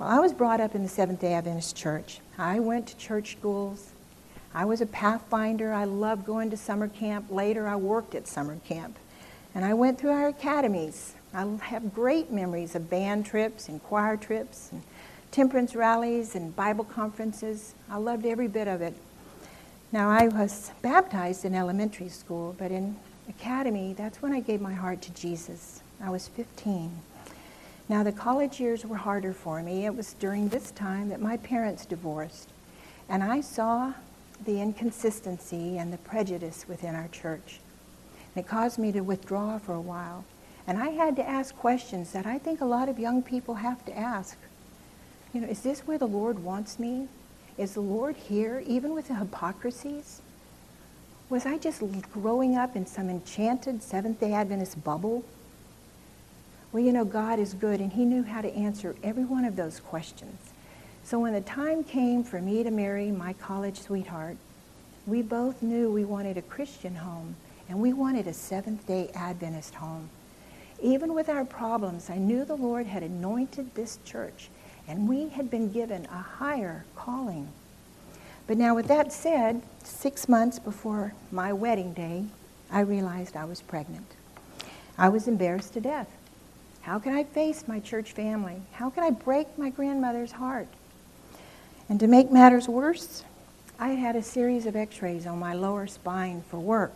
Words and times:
Well, 0.00 0.08
I 0.08 0.18
was 0.18 0.32
brought 0.32 0.62
up 0.62 0.74
in 0.74 0.82
the 0.82 0.88
Seventh 0.88 1.20
day 1.20 1.34
Adventist 1.34 1.76
church. 1.76 2.20
I 2.38 2.58
went 2.58 2.86
to 2.86 2.96
church 2.96 3.32
schools. 3.32 3.90
I 4.54 4.64
was 4.64 4.80
a 4.80 4.86
pathfinder. 4.86 5.74
I 5.74 5.84
loved 5.84 6.24
going 6.24 6.48
to 6.48 6.56
summer 6.56 6.88
camp. 6.88 7.26
Later, 7.30 7.68
I 7.68 7.76
worked 7.76 8.14
at 8.14 8.26
summer 8.26 8.56
camp. 8.64 8.98
And 9.54 9.62
I 9.62 9.74
went 9.74 9.98
through 9.98 10.12
our 10.12 10.28
academies. 10.28 11.16
I 11.34 11.44
have 11.64 11.94
great 11.94 12.32
memories 12.32 12.74
of 12.74 12.88
band 12.88 13.26
trips 13.26 13.68
and 13.68 13.82
choir 13.82 14.16
trips 14.16 14.70
and 14.72 14.82
temperance 15.32 15.74
rallies 15.74 16.34
and 16.34 16.56
Bible 16.56 16.84
conferences. 16.84 17.74
I 17.90 17.98
loved 17.98 18.24
every 18.24 18.48
bit 18.48 18.68
of 18.68 18.80
it. 18.80 18.94
Now, 19.92 20.08
I 20.08 20.28
was 20.28 20.70
baptized 20.80 21.44
in 21.44 21.54
elementary 21.54 22.08
school, 22.08 22.54
but 22.56 22.70
in 22.70 22.96
academy, 23.28 23.92
that's 23.92 24.22
when 24.22 24.32
I 24.32 24.40
gave 24.40 24.62
my 24.62 24.72
heart 24.72 25.02
to 25.02 25.12
Jesus. 25.12 25.82
I 26.02 26.08
was 26.08 26.26
15. 26.26 26.90
Now, 27.90 28.04
the 28.04 28.12
college 28.12 28.60
years 28.60 28.86
were 28.86 28.98
harder 28.98 29.32
for 29.32 29.60
me. 29.64 29.84
It 29.84 29.96
was 29.96 30.12
during 30.12 30.48
this 30.48 30.70
time 30.70 31.08
that 31.08 31.20
my 31.20 31.36
parents 31.36 31.84
divorced. 31.84 32.48
And 33.08 33.20
I 33.20 33.40
saw 33.40 33.94
the 34.44 34.60
inconsistency 34.60 35.76
and 35.76 35.92
the 35.92 35.98
prejudice 35.98 36.66
within 36.68 36.94
our 36.94 37.08
church. 37.08 37.58
And 38.36 38.44
it 38.44 38.48
caused 38.48 38.78
me 38.78 38.92
to 38.92 39.00
withdraw 39.00 39.58
for 39.58 39.74
a 39.74 39.80
while. 39.80 40.24
And 40.68 40.78
I 40.78 40.90
had 40.90 41.16
to 41.16 41.28
ask 41.28 41.52
questions 41.56 42.12
that 42.12 42.26
I 42.26 42.38
think 42.38 42.60
a 42.60 42.64
lot 42.64 42.88
of 42.88 43.00
young 43.00 43.24
people 43.24 43.56
have 43.56 43.84
to 43.86 43.98
ask. 43.98 44.38
You 45.34 45.40
know, 45.40 45.48
is 45.48 45.62
this 45.62 45.80
where 45.80 45.98
the 45.98 46.06
Lord 46.06 46.44
wants 46.44 46.78
me? 46.78 47.08
Is 47.58 47.74
the 47.74 47.80
Lord 47.80 48.14
here, 48.14 48.62
even 48.68 48.94
with 48.94 49.08
the 49.08 49.16
hypocrisies? 49.16 50.22
Was 51.28 51.44
I 51.44 51.58
just 51.58 51.82
growing 52.12 52.54
up 52.54 52.76
in 52.76 52.86
some 52.86 53.10
enchanted 53.10 53.82
Seventh 53.82 54.20
day 54.20 54.32
Adventist 54.32 54.84
bubble? 54.84 55.24
Well, 56.72 56.82
you 56.82 56.92
know, 56.92 57.04
God 57.04 57.38
is 57.38 57.54
good, 57.54 57.80
and 57.80 57.92
He 57.92 58.04
knew 58.04 58.22
how 58.22 58.40
to 58.40 58.54
answer 58.54 58.94
every 59.02 59.24
one 59.24 59.44
of 59.44 59.56
those 59.56 59.80
questions. 59.80 60.52
So 61.02 61.18
when 61.18 61.32
the 61.32 61.40
time 61.40 61.82
came 61.82 62.22
for 62.22 62.40
me 62.40 62.62
to 62.62 62.70
marry 62.70 63.10
my 63.10 63.32
college 63.32 63.80
sweetheart, 63.80 64.36
we 65.06 65.22
both 65.22 65.62
knew 65.62 65.90
we 65.90 66.04
wanted 66.04 66.36
a 66.36 66.42
Christian 66.42 66.94
home, 66.94 67.34
and 67.68 67.80
we 67.80 67.92
wanted 67.92 68.26
a 68.26 68.32
Seventh 68.32 68.86
day 68.86 69.10
Adventist 69.14 69.74
home. 69.74 70.10
Even 70.82 71.14
with 71.14 71.28
our 71.28 71.44
problems, 71.44 72.08
I 72.08 72.16
knew 72.16 72.44
the 72.44 72.56
Lord 72.56 72.86
had 72.86 73.02
anointed 73.02 73.74
this 73.74 73.98
church 74.04 74.48
and 74.88 75.08
we 75.08 75.28
had 75.28 75.50
been 75.50 75.70
given 75.70 76.06
a 76.06 76.16
higher 76.18 76.84
calling. 76.96 77.48
But 78.46 78.58
now, 78.58 78.74
with 78.74 78.88
that 78.88 79.12
said, 79.12 79.62
six 79.84 80.28
months 80.28 80.58
before 80.58 81.14
my 81.30 81.52
wedding 81.52 81.92
day, 81.92 82.24
I 82.72 82.80
realized 82.80 83.36
I 83.36 83.44
was 83.44 83.60
pregnant. 83.60 84.06
I 84.98 85.08
was 85.08 85.28
embarrassed 85.28 85.74
to 85.74 85.80
death. 85.80 86.08
How 86.82 86.98
can 86.98 87.14
I 87.14 87.24
face 87.24 87.68
my 87.68 87.80
church 87.80 88.12
family? 88.12 88.62
How 88.72 88.90
can 88.90 89.04
I 89.04 89.10
break 89.10 89.58
my 89.58 89.70
grandmother's 89.70 90.32
heart? 90.32 90.68
And 91.88 92.00
to 92.00 92.06
make 92.06 92.30
matters 92.30 92.68
worse, 92.68 93.24
I 93.78 93.90
had 93.90 94.16
a 94.16 94.22
series 94.22 94.66
of 94.66 94.76
x 94.76 95.02
rays 95.02 95.26
on 95.26 95.38
my 95.38 95.54
lower 95.54 95.86
spine 95.86 96.42
for 96.48 96.58
work. 96.58 96.94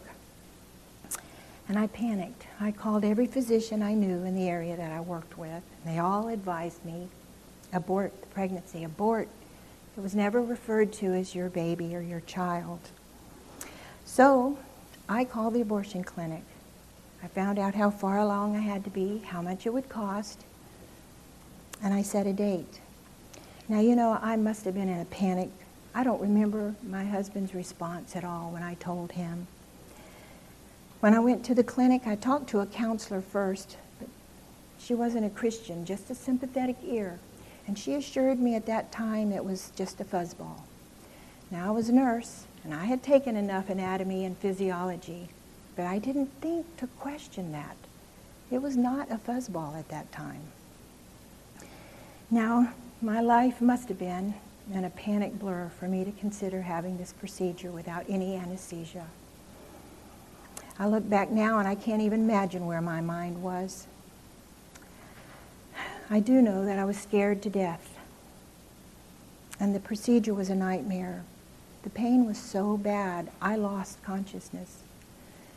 And 1.69 1.79
I 1.79 1.87
panicked. 1.87 2.47
I 2.61 2.71
called 2.73 3.05
every 3.05 3.27
physician 3.27 3.83
I 3.83 3.95
knew 3.95 4.25
in 4.25 4.35
the 4.35 4.49
area 4.49 4.77
that 4.77 4.93
I 4.93 5.01
worked 5.01 5.39
with. 5.39 5.49
And 5.85 5.95
they 5.95 5.98
all 5.98 6.29
advised 6.29 6.85
me 6.85 7.09
abort 7.73 8.19
the 8.21 8.27
pregnancy, 8.29 8.85
abort. 8.85 9.29
It 9.97 10.01
was 10.01 10.15
never 10.15 10.43
referred 10.43 10.93
to 10.95 11.13
as 11.13 11.35
your 11.35 11.48
baby 11.48 11.95
or 11.97 12.01
your 12.01 12.21
child. 12.21 12.81
So 14.05 14.59
I 15.09 15.25
called 15.25 15.55
the 15.55 15.61
abortion 15.61 16.05
clinic. 16.05 16.43
I 17.25 17.27
found 17.28 17.58
out 17.58 17.75
how 17.75 17.89
far 17.89 18.19
along 18.19 18.55
I 18.55 18.61
had 18.61 18.84
to 18.84 18.91
be, 18.91 19.22
how 19.25 19.41
much 19.41 19.64
it 19.64 19.72
would 19.72 19.89
cost, 19.89 20.44
and 21.83 21.94
I 21.94 22.03
set 22.03 22.27
a 22.27 22.34
date. 22.34 22.80
Now, 23.67 23.80
you 23.80 23.97
know, 23.97 24.19
I 24.20 24.36
must 24.36 24.67
have 24.67 24.75
been 24.75 24.91
in 24.91 25.00
a 25.00 25.06
panic. 25.06 25.48
I 25.95 26.05
don't 26.05 26.20
remember 26.20 26.75
my 26.83 27.02
husband's 27.02 27.55
response 27.55 28.14
at 28.14 28.25
all 28.25 28.50
when 28.50 28.62
I 28.62 28.75
told 28.75 29.12
him. 29.12 29.47
When 31.01 31.14
I 31.14 31.18
went 31.18 31.46
to 31.46 31.55
the 31.55 31.64
clinic, 31.64 32.07
I 32.07 32.14
talked 32.14 32.51
to 32.51 32.61
a 32.61 32.67
counselor 32.67 33.23
first, 33.23 33.79
but 33.98 34.08
she 34.79 34.92
wasn't 34.92 35.24
a 35.24 35.30
Christian, 35.30 35.86
just 35.86 36.11
a 36.11 36.14
sympathetic 36.14 36.77
ear. 36.84 37.20
And 37.67 37.79
she 37.79 37.95
assured 37.95 38.39
me 38.39 38.55
at 38.55 38.67
that 38.67 38.92
time 38.92 39.33
it 39.33 39.46
was 39.46 39.73
just 39.74 39.98
a 39.98 40.05
fuzzball. 40.05 40.61
Now, 41.51 41.68
I 41.68 41.70
was 41.70 41.89
a 41.89 41.95
nurse, 41.95 42.45
and 42.64 42.74
I 42.74 42.84
had 42.84 43.02
taken 43.02 43.34
enough 43.34 43.70
anatomy 43.70 44.27
and 44.27 44.36
physiology, 44.36 45.30
but 45.77 45.86
I 45.86 45.98
didn't 45.98 46.30
think 46.40 46.77
to 46.79 46.86
question 46.86 47.52
that. 47.52 47.77
It 48.51 48.62
was 48.62 48.77
not 48.77 49.11
a 49.11 49.17
fuzzball 49.17 49.79
at 49.79 49.89
that 49.89 50.12
time. 50.12 50.42
Now, 52.30 52.73
my 53.02 53.20
life 53.20 53.61
must 53.61 53.89
have 53.89 53.98
been 53.98 54.34
in 54.73 54.84
a 54.84 54.90
panic 54.90 55.39
blur 55.39 55.70
for 55.79 55.89
me 55.89 56.05
to 56.05 56.13
consider 56.13 56.63
having 56.63 56.96
this 56.96 57.13
procedure 57.13 57.70
without 57.70 58.05
any 58.08 58.36
anesthesia. 58.36 59.07
I 60.79 60.86
look 60.86 61.08
back 61.08 61.30
now 61.30 61.58
and 61.58 61.68
I 61.68 61.74
can't 61.74 62.02
even 62.02 62.20
imagine 62.20 62.67
where 62.67 62.80
my 62.80 63.01
mind 63.01 63.42
was. 63.42 63.86
I 66.11 66.20
do 66.20 66.40
know 66.40 66.64
that 66.64 66.79
I 66.79 66.84
was 66.84 66.98
scared 66.98 67.42
to 67.42 67.51
death. 67.51 67.98
And 69.61 69.74
the 69.74 69.80
procedure 69.80 70.34
was 70.34 70.51
a 70.51 70.55
nightmare. 70.55 71.24
The 71.83 71.90
pain 71.90 72.27
was 72.27 72.39
so 72.39 72.77
bad, 72.77 73.30
I 73.40 73.57
lost 73.57 74.02
consciousness. 74.02 74.83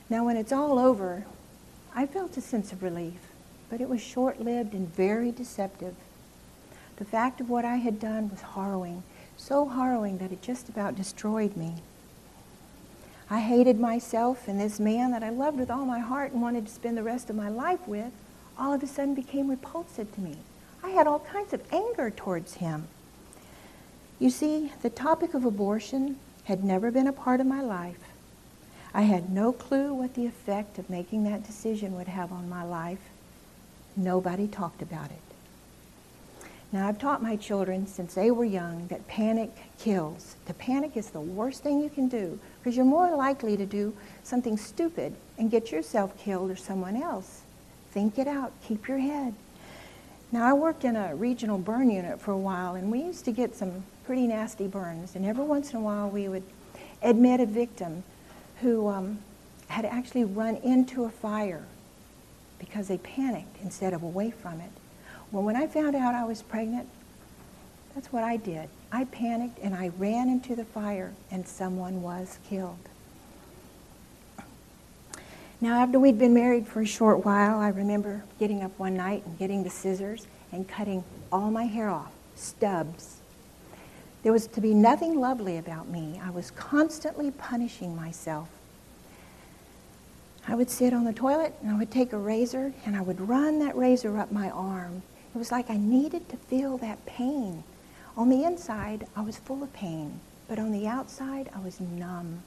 Now, 0.10 0.26
when 0.26 0.38
it's 0.38 0.54
all 0.54 0.80
over, 0.80 1.26
I 1.94 2.06
felt 2.06 2.38
a 2.38 2.42
sense 2.42 2.72
of 2.72 2.84
relief, 2.84 3.20
but 3.70 3.82
it 3.82 3.90
was 3.90 4.02
short 4.02 4.40
lived 4.40 4.74
and 4.74 4.94
very 4.96 5.32
deceptive. 5.32 5.96
The 6.96 7.06
fact 7.06 7.42
of 7.42 7.50
what 7.50 7.66
I 7.66 7.76
had 7.76 8.00
done 8.00 8.30
was 8.30 8.42
harrowing, 8.42 9.04
so 9.36 9.68
harrowing 9.68 10.18
that 10.20 10.32
it 10.32 10.42
just 10.42 10.70
about 10.70 10.96
destroyed 10.96 11.58
me. 11.58 11.76
I 13.30 13.42
hated 13.42 13.80
myself, 13.80 14.48
and 14.48 14.60
this 14.60 14.80
man 14.80 15.12
that 15.12 15.24
I 15.24 15.30
loved 15.30 15.60
with 15.60 15.70
all 15.70 15.86
my 15.86 16.00
heart 16.00 16.32
and 16.32 16.42
wanted 16.42 16.66
to 16.66 16.74
spend 16.74 16.98
the 16.98 17.04
rest 17.04 17.30
of 17.30 17.36
my 17.36 17.50
life 17.50 17.86
with 17.86 18.14
all 18.58 18.74
of 18.74 18.82
a 18.82 18.88
sudden 18.88 19.14
became 19.14 19.50
repulsive 19.50 20.14
to 20.16 20.22
me. 20.22 20.38
I 20.84 20.90
had 20.90 21.08
all 21.08 21.20
kinds 21.20 21.54
of 21.54 21.62
anger 21.72 22.10
towards 22.10 22.56
him. 22.56 22.88
You 24.20 24.30
see, 24.30 24.72
the 24.82 24.90
topic 24.90 25.34
of 25.34 25.46
abortion 25.46 26.18
had 26.46 26.64
never 26.64 26.90
been 26.90 27.08
a 27.08 27.14
part 27.14 27.40
of 27.42 27.46
my 27.46 27.62
life. 27.62 28.00
I 28.98 29.04
had 29.04 29.30
no 29.30 29.52
clue 29.52 29.94
what 29.94 30.16
the 30.16 30.26
effect 30.26 30.80
of 30.80 30.90
making 30.90 31.24
that 31.26 31.46
decision 31.46 31.96
would 31.96 32.08
have 32.08 32.32
on 32.32 32.50
my 32.50 32.64
life. 32.64 33.12
Nobody 33.96 34.48
talked 34.48 34.82
about 34.82 35.12
it. 35.12 36.48
Now, 36.72 36.88
I've 36.88 36.98
taught 36.98 37.22
my 37.22 37.36
children 37.36 37.86
since 37.86 38.16
they 38.16 38.32
were 38.32 38.44
young 38.44 38.88
that 38.88 39.08
panic 39.08 39.52
kills. 39.78 40.36
To 40.48 40.54
panic 40.56 40.98
is 40.98 41.12
the 41.12 41.22
worst 41.22 41.62
thing 41.62 41.80
you 41.80 41.92
can 41.92 42.08
do 42.08 42.40
because 42.60 42.76
you're 42.76 42.86
more 42.86 43.16
likely 43.16 43.56
to 43.56 43.68
do 43.68 43.94
something 44.24 44.58
stupid 44.58 45.14
and 45.38 45.52
get 45.52 45.72
yourself 45.72 46.18
killed 46.18 46.50
or 46.50 46.56
someone 46.56 47.00
else. 47.00 47.42
Think 47.92 48.18
it 48.18 48.28
out. 48.28 48.52
Keep 48.68 48.88
your 48.88 48.98
head. 48.98 49.36
Now, 50.32 50.44
I 50.44 50.54
worked 50.54 50.84
in 50.84 50.96
a 50.96 51.16
regional 51.16 51.60
burn 51.60 51.92
unit 51.92 52.20
for 52.20 52.32
a 52.32 52.38
while, 52.38 52.74
and 52.74 52.92
we 52.92 53.04
used 53.04 53.26
to 53.26 53.32
get 53.32 53.56
some 53.56 53.84
pretty 54.06 54.26
nasty 54.26 54.66
burns. 54.66 55.16
And 55.16 55.24
every 55.24 55.46
once 55.46 55.70
in 55.70 55.78
a 55.78 55.82
while, 55.82 56.10
we 56.10 56.28
would 56.28 56.44
admit 57.04 57.40
a 57.40 57.46
victim 57.46 58.04
who 58.62 58.88
um, 58.88 59.20
had 59.68 59.86
actually 59.86 60.24
run 60.24 60.56
into 60.58 61.06
a 61.06 61.10
fire 61.10 61.66
because 62.60 62.88
they 62.88 62.98
panicked 62.98 63.62
instead 63.62 63.94
of 63.94 64.04
away 64.04 64.32
from 64.32 64.60
it. 64.60 64.72
Well, 65.32 65.44
when 65.44 65.56
I 65.56 65.68
found 65.68 65.96
out 65.96 66.16
I 66.16 66.24
was 66.24 66.42
pregnant, 66.42 66.88
that's 67.94 68.12
what 68.12 68.24
I 68.24 68.38
did. 68.38 68.70
I 68.92 69.06
panicked 69.06 69.60
and 69.60 69.76
I 69.76 69.92
ran 69.98 70.30
into 70.30 70.56
the 70.56 70.64
fire, 70.64 71.14
and 71.30 71.48
someone 71.48 72.02
was 72.02 72.40
killed. 72.48 72.78
Now, 75.60 75.82
after 75.82 76.00
we'd 76.00 76.20
been 76.20 76.34
married 76.34 76.68
for 76.68 76.82
a 76.82 76.86
short 76.86 77.26
while, 77.26 77.58
I 77.60 77.70
remember 77.70 78.24
getting 78.40 78.64
up 78.64 78.78
one 78.78 78.96
night 78.96 79.26
and 79.26 79.38
getting 79.40 79.64
the 79.64 79.72
scissors 79.72 80.28
and 80.52 80.68
cutting 80.68 81.04
all 81.32 81.50
my 81.50 81.66
hair 81.66 81.90
off, 81.90 82.12
stubs. 82.36 83.17
There 84.28 84.34
was 84.34 84.48
to 84.48 84.60
be 84.60 84.74
nothing 84.74 85.22
lovely 85.22 85.58
about 85.58 85.88
me. 85.88 86.20
I 86.22 86.32
was 86.32 86.52
constantly 86.52 87.32
punishing 87.32 87.96
myself. 87.96 88.50
I 90.46 90.54
would 90.54 90.70
sit 90.70 90.92
on 90.92 91.06
the 91.06 91.14
toilet 91.14 91.54
and 91.62 91.72
I 91.72 91.78
would 91.78 91.92
take 91.92 92.12
a 92.12 92.18
razor 92.18 92.74
and 92.86 92.98
I 92.98 93.02
would 93.02 93.30
run 93.30 93.60
that 93.60 93.78
razor 93.78 94.18
up 94.18 94.30
my 94.30 94.50
arm. 94.50 95.02
It 95.34 95.38
was 95.38 95.50
like 95.50 95.70
I 95.70 95.78
needed 95.78 96.28
to 96.28 96.36
feel 96.36 96.78
that 96.80 97.06
pain. 97.06 97.64
On 98.18 98.28
the 98.28 98.44
inside, 98.44 99.08
I 99.16 99.22
was 99.22 99.38
full 99.38 99.64
of 99.64 99.72
pain, 99.72 100.20
but 100.50 100.60
on 100.60 100.74
the 100.74 100.88
outside, 100.88 101.50
I 101.56 101.60
was 101.60 101.80
numb. 101.80 102.44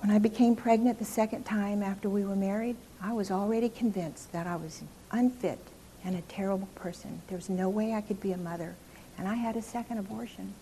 When 0.00 0.10
I 0.10 0.18
became 0.18 0.56
pregnant 0.56 0.98
the 0.98 1.04
second 1.04 1.44
time 1.44 1.84
after 1.84 2.10
we 2.10 2.24
were 2.24 2.34
married, 2.34 2.74
I 3.00 3.12
was 3.12 3.30
already 3.30 3.68
convinced 3.68 4.32
that 4.32 4.48
I 4.48 4.56
was 4.56 4.82
unfit 5.12 5.60
and 6.04 6.16
a 6.16 6.22
terrible 6.22 6.68
person. 6.74 7.22
There 7.28 7.38
was 7.38 7.48
no 7.48 7.68
way 7.68 7.94
I 7.94 8.00
could 8.00 8.20
be 8.20 8.32
a 8.32 8.36
mother. 8.36 8.74
And 9.18 9.28
I 9.28 9.34
had 9.34 9.56
a 9.56 9.62
second 9.62 9.98
abortion. 9.98 10.54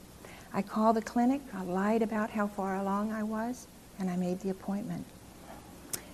I 0.52 0.62
called 0.62 0.96
the 0.96 1.02
clinic, 1.02 1.42
I 1.52 1.62
lied 1.62 2.02
about 2.02 2.30
how 2.30 2.46
far 2.46 2.76
along 2.76 3.12
I 3.12 3.22
was, 3.22 3.66
and 3.98 4.10
I 4.10 4.16
made 4.16 4.40
the 4.40 4.50
appointment. 4.50 5.04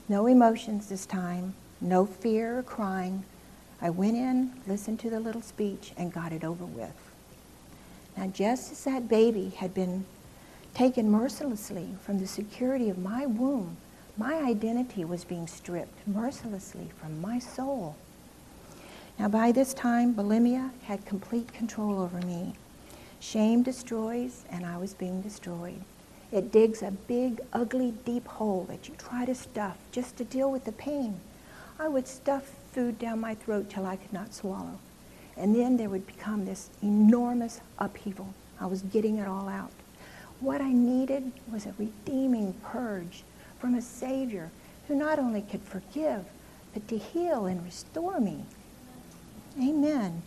No 0.08 0.26
emotions 0.26 0.88
this 0.88 1.06
time, 1.06 1.54
no 1.80 2.04
fear 2.04 2.58
or 2.58 2.62
crying. 2.62 3.24
I 3.80 3.90
went 3.90 4.16
in, 4.16 4.52
listened 4.66 4.98
to 5.00 5.10
the 5.10 5.20
little 5.20 5.42
speech, 5.42 5.92
and 5.96 6.12
got 6.12 6.32
it 6.32 6.44
over 6.44 6.64
with. 6.64 7.12
Now, 8.16 8.26
just 8.26 8.72
as 8.72 8.84
that 8.84 9.08
baby 9.08 9.50
had 9.56 9.74
been 9.74 10.04
taken 10.74 11.10
mercilessly 11.10 11.94
from 12.04 12.18
the 12.18 12.26
security 12.26 12.90
of 12.90 12.98
my 12.98 13.26
womb, 13.26 13.76
my 14.16 14.34
identity 14.34 15.04
was 15.04 15.24
being 15.24 15.46
stripped 15.46 16.06
mercilessly 16.06 16.90
from 17.00 17.20
my 17.20 17.38
soul. 17.38 17.96
Now, 19.18 19.28
by 19.28 19.52
this 19.52 19.72
time, 19.74 20.14
bulimia 20.14 20.70
had 20.84 21.06
complete 21.06 21.52
control 21.52 22.00
over 22.00 22.18
me. 22.18 22.54
Shame 23.20 23.62
destroys, 23.62 24.44
and 24.50 24.66
I 24.66 24.78
was 24.78 24.94
being 24.94 25.22
destroyed. 25.22 25.82
It 26.32 26.50
digs 26.50 26.82
a 26.82 26.90
big, 26.90 27.40
ugly, 27.52 27.92
deep 28.04 28.26
hole 28.26 28.64
that 28.70 28.88
you 28.88 28.94
try 28.96 29.24
to 29.26 29.34
stuff 29.34 29.76
just 29.92 30.16
to 30.16 30.24
deal 30.24 30.50
with 30.50 30.64
the 30.64 30.72
pain. 30.72 31.20
I 31.78 31.88
would 31.88 32.08
stuff 32.08 32.54
food 32.72 32.98
down 32.98 33.20
my 33.20 33.34
throat 33.34 33.68
till 33.68 33.86
I 33.86 33.96
could 33.96 34.12
not 34.12 34.34
swallow. 34.34 34.78
And 35.36 35.54
then 35.54 35.76
there 35.76 35.90
would 35.90 36.06
become 36.06 36.44
this 36.44 36.70
enormous 36.82 37.60
upheaval. 37.78 38.34
I 38.60 38.66
was 38.66 38.82
getting 38.82 39.18
it 39.18 39.28
all 39.28 39.48
out. 39.48 39.72
What 40.40 40.60
I 40.60 40.72
needed 40.72 41.32
was 41.50 41.66
a 41.66 41.74
redeeming 41.78 42.54
purge 42.64 43.22
from 43.58 43.74
a 43.74 43.82
Savior 43.82 44.50
who 44.88 44.94
not 44.94 45.18
only 45.18 45.42
could 45.42 45.62
forgive, 45.62 46.24
but 46.74 46.88
to 46.88 46.98
heal 46.98 47.46
and 47.46 47.64
restore 47.64 48.18
me. 48.20 48.44
Amen. 49.60 50.22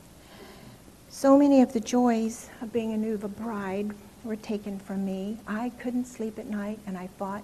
So 1.10 1.38
many 1.38 1.62
of 1.62 1.74
the 1.74 1.80
joys 1.80 2.50
of 2.62 2.72
being 2.72 2.94
a 2.94 2.98
new 2.98 3.18
bride 3.18 3.92
were 4.24 4.36
taken 4.36 4.77
from 4.80 5.06
me. 5.06 5.38
I 5.48 5.69
couldn't 5.80 6.06
sleep 6.06 6.38
at 6.38 6.48
night, 6.48 6.80
and 6.86 6.98
I 6.98 7.07
fought 7.07 7.44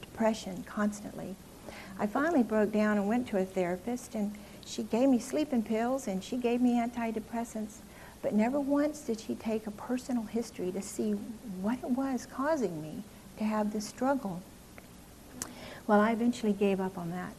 depression 0.00 0.64
constantly. 0.66 1.36
I 1.98 2.06
finally 2.06 2.42
broke 2.42 2.72
down 2.72 2.98
and 2.98 3.06
went 3.06 3.28
to 3.28 3.38
a 3.38 3.44
therapist, 3.44 4.14
and 4.14 4.34
she 4.66 4.82
gave 4.82 5.08
me 5.08 5.18
sleeping 5.18 5.62
pills 5.62 6.06
and 6.06 6.22
she 6.22 6.36
gave 6.36 6.60
me 6.60 6.74
antidepressants. 6.74 7.78
But 8.22 8.34
never 8.34 8.60
once 8.60 9.00
did 9.00 9.20
she 9.20 9.34
take 9.34 9.66
a 9.66 9.70
personal 9.70 10.24
history 10.24 10.70
to 10.72 10.82
see 10.82 11.12
what 11.60 11.78
it 11.78 11.90
was 11.90 12.26
causing 12.26 12.82
me 12.82 13.02
to 13.38 13.44
have 13.44 13.72
this 13.72 13.86
struggle. 13.86 14.42
Well, 15.86 16.00
I 16.00 16.12
eventually 16.12 16.52
gave 16.52 16.80
up 16.80 16.98
on 16.98 17.10
that. 17.10 17.34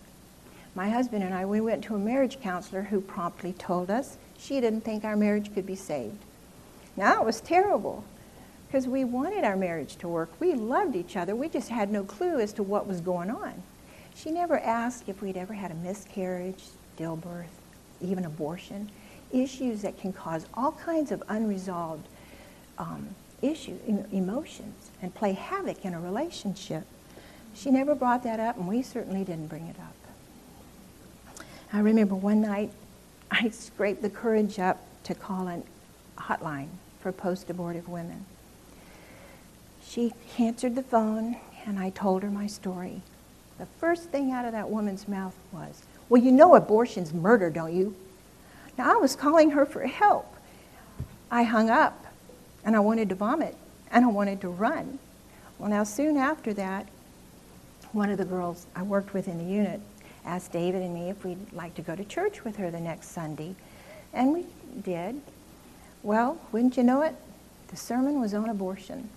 My 0.73 0.89
husband 0.89 1.23
and 1.23 1.33
I, 1.33 1.45
we 1.45 1.59
went 1.59 1.83
to 1.85 1.95
a 1.95 1.99
marriage 1.99 2.39
counselor 2.41 2.83
who 2.83 3.01
promptly 3.01 3.53
told 3.53 3.89
us 3.89 4.17
she 4.37 4.61
didn't 4.61 4.81
think 4.81 5.03
our 5.03 5.17
marriage 5.17 5.53
could 5.53 5.65
be 5.65 5.75
saved. 5.75 6.17
Now, 6.95 7.21
it 7.21 7.25
was 7.25 7.41
terrible 7.41 8.03
because 8.67 8.87
we 8.87 9.03
wanted 9.03 9.43
our 9.43 9.57
marriage 9.57 9.97
to 9.97 10.07
work. 10.07 10.29
We 10.39 10.53
loved 10.53 10.95
each 10.95 11.17
other. 11.17 11.35
We 11.35 11.49
just 11.49 11.69
had 11.69 11.91
no 11.91 12.03
clue 12.03 12.39
as 12.39 12.53
to 12.53 12.63
what 12.63 12.87
was 12.87 13.01
going 13.01 13.29
on. 13.29 13.63
She 14.15 14.31
never 14.31 14.59
asked 14.59 15.09
if 15.09 15.21
we'd 15.21 15.37
ever 15.37 15.53
had 15.53 15.71
a 15.71 15.75
miscarriage, 15.75 16.63
stillbirth, 16.95 17.45
even 18.01 18.23
abortion, 18.23 18.89
issues 19.31 19.81
that 19.81 19.99
can 19.99 20.13
cause 20.13 20.45
all 20.53 20.71
kinds 20.71 21.11
of 21.11 21.21
unresolved 21.27 22.07
um, 22.77 23.09
issues, 23.41 23.79
emotions, 24.11 24.91
and 25.01 25.13
play 25.13 25.33
havoc 25.33 25.83
in 25.83 25.93
a 25.93 25.99
relationship. 25.99 26.85
She 27.53 27.71
never 27.71 27.93
brought 27.93 28.23
that 28.23 28.39
up, 28.39 28.57
and 28.57 28.67
we 28.67 28.81
certainly 28.81 29.23
didn't 29.23 29.47
bring 29.47 29.67
it 29.67 29.77
up. 29.79 30.00
I 31.73 31.79
remember 31.79 32.15
one 32.15 32.41
night 32.41 32.71
I 33.29 33.49
scraped 33.49 34.01
the 34.01 34.09
courage 34.09 34.59
up 34.59 34.85
to 35.05 35.15
call 35.15 35.47
a 35.47 35.61
hotline 36.17 36.67
for 36.99 37.13
post-abortive 37.13 37.87
women. 37.87 38.25
She 39.85 40.13
answered 40.37 40.75
the 40.75 40.83
phone, 40.83 41.37
and 41.65 41.79
I 41.79 41.91
told 41.91 42.23
her 42.23 42.29
my 42.29 42.47
story. 42.47 43.01
The 43.57 43.65
first 43.79 44.09
thing 44.09 44.31
out 44.31 44.45
of 44.45 44.51
that 44.51 44.69
woman's 44.69 45.07
mouth 45.07 45.35
was, 45.53 45.83
Well, 46.09 46.21
you 46.21 46.31
know 46.31 46.55
abortion's 46.55 47.13
murder, 47.13 47.49
don't 47.49 47.73
you? 47.73 47.95
Now, 48.77 48.93
I 48.93 48.97
was 48.97 49.15
calling 49.15 49.51
her 49.51 49.65
for 49.65 49.85
help. 49.85 50.35
I 51.29 51.43
hung 51.43 51.69
up, 51.69 52.05
and 52.65 52.75
I 52.75 52.79
wanted 52.79 53.07
to 53.09 53.15
vomit, 53.15 53.55
and 53.91 54.03
I 54.03 54.09
wanted 54.09 54.41
to 54.41 54.49
run. 54.49 54.99
Well, 55.57 55.69
now, 55.69 55.85
soon 55.85 56.17
after 56.17 56.53
that, 56.53 56.87
one 57.93 58.09
of 58.09 58.17
the 58.17 58.25
girls 58.25 58.65
I 58.75 58.83
worked 58.83 59.13
with 59.13 59.27
in 59.27 59.37
the 59.37 59.53
unit 59.53 59.79
asked 60.25 60.51
David 60.51 60.81
and 60.81 60.93
me 60.93 61.09
if 61.09 61.23
we'd 61.23 61.51
like 61.53 61.75
to 61.75 61.81
go 61.81 61.95
to 61.95 62.03
church 62.03 62.43
with 62.43 62.55
her 62.57 62.69
the 62.71 62.79
next 62.79 63.09
Sunday. 63.09 63.55
And 64.13 64.33
we 64.33 64.45
did. 64.81 65.21
Well, 66.03 66.39
wouldn't 66.51 66.77
you 66.77 66.83
know 66.83 67.01
it? 67.01 67.15
The 67.67 67.77
sermon 67.77 68.19
was 68.19 68.33
on 68.33 68.49
abortion. 68.49 69.09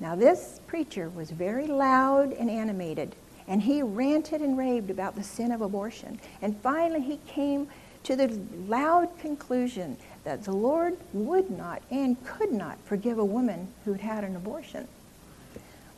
Now, 0.00 0.14
this 0.14 0.60
preacher 0.66 1.08
was 1.08 1.30
very 1.30 1.66
loud 1.66 2.32
and 2.32 2.50
animated, 2.50 3.14
and 3.46 3.62
he 3.62 3.82
ranted 3.82 4.40
and 4.40 4.58
raved 4.58 4.90
about 4.90 5.14
the 5.14 5.22
sin 5.22 5.52
of 5.52 5.62
abortion. 5.62 6.20
And 6.42 6.56
finally, 6.60 7.00
he 7.00 7.18
came 7.26 7.68
to 8.02 8.16
the 8.16 8.40
loud 8.66 9.08
conclusion 9.18 9.96
that 10.24 10.44
the 10.44 10.52
Lord 10.52 10.96
would 11.12 11.50
not 11.50 11.82
and 11.90 12.22
could 12.24 12.52
not 12.52 12.78
forgive 12.84 13.18
a 13.18 13.24
woman 13.24 13.68
who'd 13.84 14.00
had 14.00 14.24
an 14.24 14.36
abortion. 14.36 14.88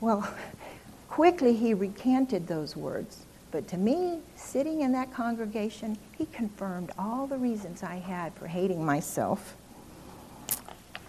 Well, 0.00 0.28
quickly 1.08 1.54
he 1.54 1.74
recanted 1.74 2.46
those 2.46 2.76
words 2.76 3.24
but 3.50 3.68
to 3.68 3.76
me, 3.76 4.18
sitting 4.34 4.80
in 4.82 4.92
that 4.92 5.12
congregation, 5.12 5.96
he 6.16 6.26
confirmed 6.26 6.90
all 6.98 7.26
the 7.26 7.38
reasons 7.38 7.82
I 7.82 7.96
had 7.96 8.34
for 8.34 8.46
hating 8.46 8.84
myself. 8.84 9.54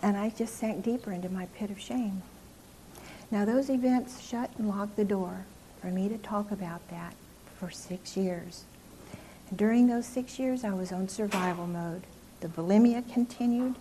And 0.01 0.15
I 0.15 0.29
just 0.29 0.57
sank 0.57 0.83
deeper 0.83 1.11
into 1.11 1.29
my 1.29 1.47
pit 1.47 1.71
of 1.71 1.79
shame. 1.79 2.21
Now, 3.31 3.43
those 3.43 3.69
events 3.69 4.21
shut 4.21 4.51
and 4.57 4.69
locked 4.69 4.95
the 4.95 5.03
door 5.03 5.45
for 5.81 5.87
me 5.87 6.07
to 6.09 6.17
talk 6.19 6.51
about 6.51 6.87
that 6.89 7.13
for 7.59 7.71
six 7.71 8.15
years. 8.15 8.63
And 9.49 9.57
during 9.57 9.87
those 9.87 10.05
six 10.05 10.37
years, 10.37 10.63
I 10.63 10.73
was 10.73 10.91
on 10.91 11.09
survival 11.09 11.67
mode. 11.67 12.03
The 12.41 12.47
bulimia 12.47 13.11
continued. 13.11 13.75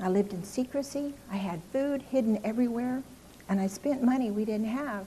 I 0.00 0.08
lived 0.08 0.32
in 0.32 0.44
secrecy. 0.44 1.14
I 1.30 1.36
had 1.36 1.60
food 1.72 2.02
hidden 2.02 2.40
everywhere. 2.44 3.02
And 3.48 3.60
I 3.60 3.66
spent 3.66 4.02
money 4.02 4.30
we 4.30 4.44
didn't 4.44 4.68
have 4.68 5.06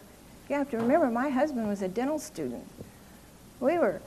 you 0.50 0.56
have 0.56 0.70
to 0.72 0.78
remember, 0.78 1.08
my 1.12 1.30
husband 1.30 1.68
was 1.68 1.82
a 1.82 1.88
dental 1.88 2.18
student. 2.18 2.66
We 3.60 3.78
were, 3.78 4.02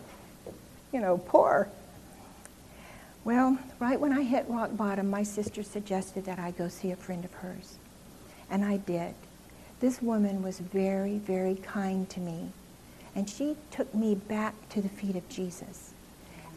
you 0.92 1.00
know, 1.00 1.18
poor. 1.18 1.68
Well, 3.24 3.58
right 3.78 4.00
when 4.00 4.12
I 4.12 4.22
hit 4.22 4.46
rock 4.48 4.76
bottom, 4.76 5.08
my 5.08 5.22
sister 5.22 5.62
suggested 5.62 6.24
that 6.24 6.40
I 6.40 6.50
go 6.50 6.66
see 6.68 6.90
a 6.90 6.96
friend 6.96 7.24
of 7.24 7.32
hers. 7.34 7.76
And 8.50 8.64
I 8.64 8.78
did. 8.78 9.14
This 9.78 10.02
woman 10.02 10.42
was 10.42 10.58
very, 10.58 11.18
very 11.18 11.54
kind 11.56 12.08
to 12.10 12.20
me. 12.20 12.50
And 13.14 13.28
she 13.28 13.56
took 13.70 13.94
me 13.94 14.14
back 14.14 14.54
to 14.70 14.82
the 14.82 14.88
feet 14.88 15.16
of 15.16 15.28
Jesus. 15.28 15.92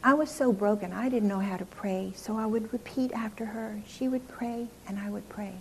I 0.04 0.14
was 0.14 0.32
so 0.32 0.54
broken, 0.54 0.94
I 0.94 1.10
didn't 1.10 1.30
know 1.30 1.40
how 1.40 1.58
to 1.58 1.66
pray, 1.66 2.14
so 2.16 2.38
I 2.38 2.46
would 2.46 2.72
repeat 2.72 3.12
after 3.14 3.46
her. 3.46 3.82
She 3.88 4.08
would 4.08 4.28
pray, 4.28 4.68
and 4.88 5.00
I 5.00 5.10
would 5.10 5.28
pray. 5.30 5.54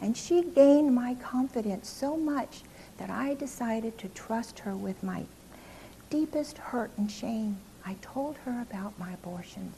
And 0.00 0.16
she 0.16 0.42
gained 0.42 0.94
my 0.94 1.14
confidence 1.14 1.88
so 1.88 2.16
much 2.16 2.62
that 3.00 3.10
I 3.10 3.32
decided 3.32 3.96
to 3.98 4.08
trust 4.08 4.58
her 4.60 4.76
with 4.76 5.02
my 5.02 5.24
deepest 6.10 6.58
hurt 6.58 6.90
and 6.98 7.10
shame. 7.10 7.56
I 7.84 7.96
told 8.02 8.36
her 8.44 8.60
about 8.60 8.98
my 8.98 9.12
abortions. 9.12 9.74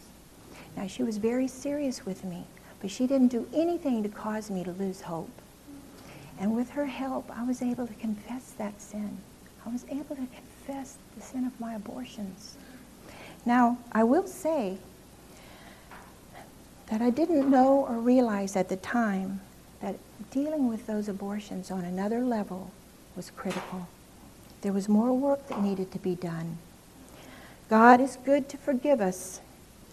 Now, 0.77 0.89
she 0.89 1.05
was 1.05 1.19
very 1.19 1.47
serious 1.47 2.05
with 2.05 2.25
me, 2.25 2.43
but 2.81 2.91
she 2.91 3.07
didn't 3.07 3.29
do 3.29 3.49
anything 3.55 4.03
to 4.03 4.09
cause 4.09 4.51
me 4.51 4.65
to 4.65 4.73
lose 4.73 5.03
hope. 5.03 5.31
And 6.41 6.57
with 6.57 6.71
her 6.71 6.87
help, 6.87 7.31
I 7.31 7.45
was 7.45 7.63
able 7.63 7.87
to 7.87 7.95
confess 7.95 8.51
that 8.59 8.83
sin. 8.83 9.19
I 9.65 9.69
was 9.69 9.85
able 9.89 10.17
to 10.17 10.27
confess 10.67 10.97
the 11.17 11.23
sin 11.23 11.45
of 11.45 11.61
my 11.61 11.75
abortions. 11.75 12.57
Now, 13.47 13.79
I 13.93 14.03
will 14.03 14.27
say 14.27 14.79
that 16.89 17.01
I 17.01 17.11
didn't 17.11 17.49
know 17.49 17.87
or 17.89 17.99
realize 17.99 18.57
at 18.57 18.69
the 18.69 18.77
time 18.77 19.41
that 19.81 19.95
dealing 20.33 20.69
with 20.69 20.89
those 20.89 21.09
abortions 21.09 21.71
on 21.71 21.85
another 21.85 22.21
level 22.21 22.73
was 23.17 23.31
critical. 23.31 23.89
There 24.63 24.73
was 24.73 24.89
more 24.89 25.13
work 25.13 25.49
that 25.49 25.63
needed 25.63 25.91
to 25.93 25.99
be 25.99 26.15
done. 26.15 26.59
God 27.69 28.01
is 28.01 28.19
good 28.25 28.49
to 28.51 28.57
forgive 28.57 29.01
us 29.01 29.41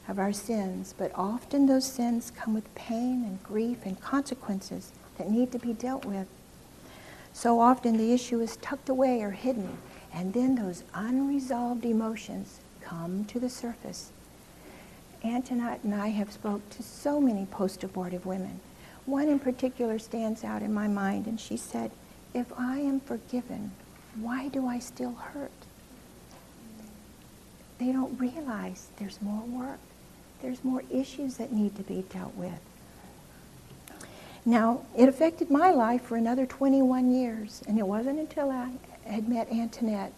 of 0.07 0.19
our 0.19 0.33
sins, 0.33 0.93
but 0.97 1.11
often 1.15 1.65
those 1.65 1.85
sins 1.85 2.31
come 2.31 2.53
with 2.53 2.73
pain 2.75 3.23
and 3.23 3.43
grief 3.43 3.85
and 3.85 3.99
consequences 4.01 4.91
that 5.17 5.29
need 5.29 5.51
to 5.51 5.59
be 5.59 5.73
dealt 5.73 6.05
with. 6.05 6.27
So 7.31 7.59
often 7.59 7.97
the 7.97 8.11
issue 8.11 8.41
is 8.41 8.57
tucked 8.57 8.89
away 8.89 9.21
or 9.21 9.31
hidden, 9.31 9.77
and 10.13 10.33
then 10.33 10.55
those 10.55 10.83
unresolved 10.93 11.85
emotions 11.85 12.59
come 12.81 13.25
to 13.25 13.39
the 13.39 13.49
surface. 13.49 14.11
Antoinette 15.23 15.83
and 15.83 15.93
I 15.93 16.07
have 16.09 16.31
spoke 16.31 16.67
to 16.71 16.83
so 16.83 17.19
many 17.19 17.45
post-abortive 17.45 18.25
women. 18.25 18.59
One 19.05 19.27
in 19.27 19.39
particular 19.39 19.99
stands 19.99 20.43
out 20.43 20.61
in 20.61 20.73
my 20.73 20.87
mind, 20.87 21.27
and 21.27 21.39
she 21.39 21.57
said, 21.57 21.91
if 22.33 22.47
I 22.57 22.79
am 22.79 22.99
forgiven, 22.99 23.71
why 24.19 24.47
do 24.47 24.67
I 24.67 24.79
still 24.79 25.13
hurt? 25.13 25.51
They 27.77 27.91
don't 27.91 28.19
realize 28.19 28.87
there's 28.97 29.21
more 29.21 29.43
work. 29.43 29.79
There's 30.41 30.63
more 30.63 30.83
issues 30.91 31.37
that 31.37 31.51
need 31.51 31.75
to 31.75 31.83
be 31.83 32.03
dealt 32.09 32.35
with. 32.35 32.59
Now, 34.45 34.81
it 34.97 35.09
affected 35.09 35.49
my 35.49 35.71
life 35.71 36.03
for 36.03 36.15
another 36.15 36.45
21 36.45 37.11
years, 37.11 37.61
and 37.67 37.77
it 37.77 37.87
wasn't 37.87 38.19
until 38.19 38.49
I 38.49 38.71
had 39.05 39.27
met 39.27 39.51
Antoinette 39.51 40.13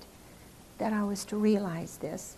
that 0.77 0.93
I 0.93 1.03
was 1.03 1.25
to 1.25 1.37
realize 1.37 1.97
this. 1.97 2.35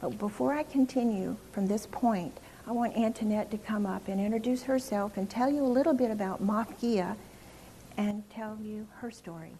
But 0.00 0.18
before 0.18 0.52
I 0.52 0.64
continue 0.64 1.36
from 1.52 1.68
this 1.68 1.86
point, 1.86 2.38
I 2.66 2.72
want 2.72 2.96
Antoinette 2.96 3.50
to 3.52 3.58
come 3.58 3.86
up 3.86 4.08
and 4.08 4.20
introduce 4.20 4.64
herself 4.64 5.16
and 5.16 5.28
tell 5.28 5.50
you 5.50 5.64
a 5.64 5.66
little 5.66 5.94
bit 5.94 6.10
about 6.10 6.44
Mafkia 6.44 7.16
and 7.96 8.28
tell 8.30 8.58
you 8.60 8.86
her 8.96 9.10
story. 9.10 9.52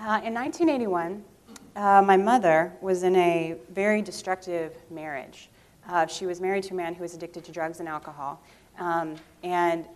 Uh, 0.00 0.22
in 0.24 0.32
1981, 0.32 1.24
uh, 1.74 2.02
my 2.02 2.16
mother 2.16 2.72
was 2.80 3.02
in 3.02 3.16
a 3.16 3.56
very 3.70 4.00
destructive 4.00 4.76
marriage. 4.90 5.50
Uh, 5.88 6.06
she 6.06 6.24
was 6.26 6.40
married 6.40 6.62
to 6.62 6.74
a 6.74 6.76
man 6.76 6.94
who 6.94 7.02
was 7.02 7.14
addicted 7.14 7.44
to 7.44 7.50
drugs 7.50 7.80
and 7.80 7.88
alcohol, 7.88 8.40
um, 8.78 9.16
and 9.42 9.86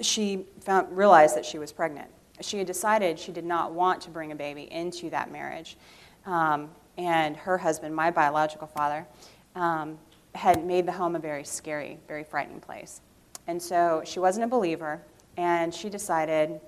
she 0.00 0.44
found, 0.60 0.96
realized 0.96 1.36
that 1.36 1.44
she 1.44 1.58
was 1.58 1.72
pregnant. 1.72 2.08
She 2.40 2.58
had 2.58 2.66
decided 2.66 3.18
she 3.18 3.32
did 3.32 3.44
not 3.44 3.72
want 3.72 4.00
to 4.02 4.10
bring 4.10 4.30
a 4.30 4.36
baby 4.36 4.70
into 4.72 5.10
that 5.10 5.32
marriage. 5.32 5.76
Um, 6.24 6.70
and 6.96 7.36
her 7.36 7.58
husband, 7.58 7.94
my 7.94 8.10
biological 8.10 8.66
father, 8.66 9.06
um, 9.54 9.98
had 10.34 10.64
made 10.64 10.86
the 10.86 10.92
home 10.92 11.16
a 11.16 11.18
very 11.18 11.44
scary, 11.44 11.98
very 12.06 12.24
frightening 12.24 12.60
place. 12.60 13.00
And 13.46 13.60
so 13.60 14.02
she 14.04 14.20
wasn't 14.20 14.44
a 14.44 14.48
believer, 14.48 15.00
and 15.36 15.74
she 15.74 15.88
decided 15.88 16.60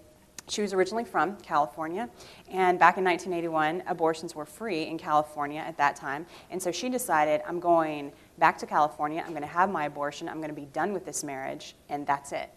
she 0.48 0.62
was 0.62 0.72
originally 0.72 1.04
from 1.04 1.36
California, 1.36 2.08
and 2.50 2.78
back 2.78 2.98
in 2.98 3.04
1981, 3.04 3.84
abortions 3.86 4.34
were 4.34 4.44
free 4.44 4.84
in 4.84 4.98
California 4.98 5.60
at 5.60 5.76
that 5.76 5.94
time. 5.94 6.26
And 6.50 6.60
so 6.60 6.72
she 6.72 6.88
decided, 6.88 7.40
I'm 7.46 7.60
going 7.60 8.12
back 8.38 8.58
to 8.58 8.66
California, 8.66 9.22
I'm 9.24 9.30
going 9.30 9.42
to 9.42 9.48
have 9.48 9.70
my 9.70 9.84
abortion, 9.84 10.28
I'm 10.28 10.38
going 10.38 10.48
to 10.48 10.54
be 10.54 10.66
done 10.66 10.92
with 10.92 11.04
this 11.04 11.22
marriage, 11.22 11.76
and 11.88 12.06
that's 12.06 12.32
it. 12.32 12.50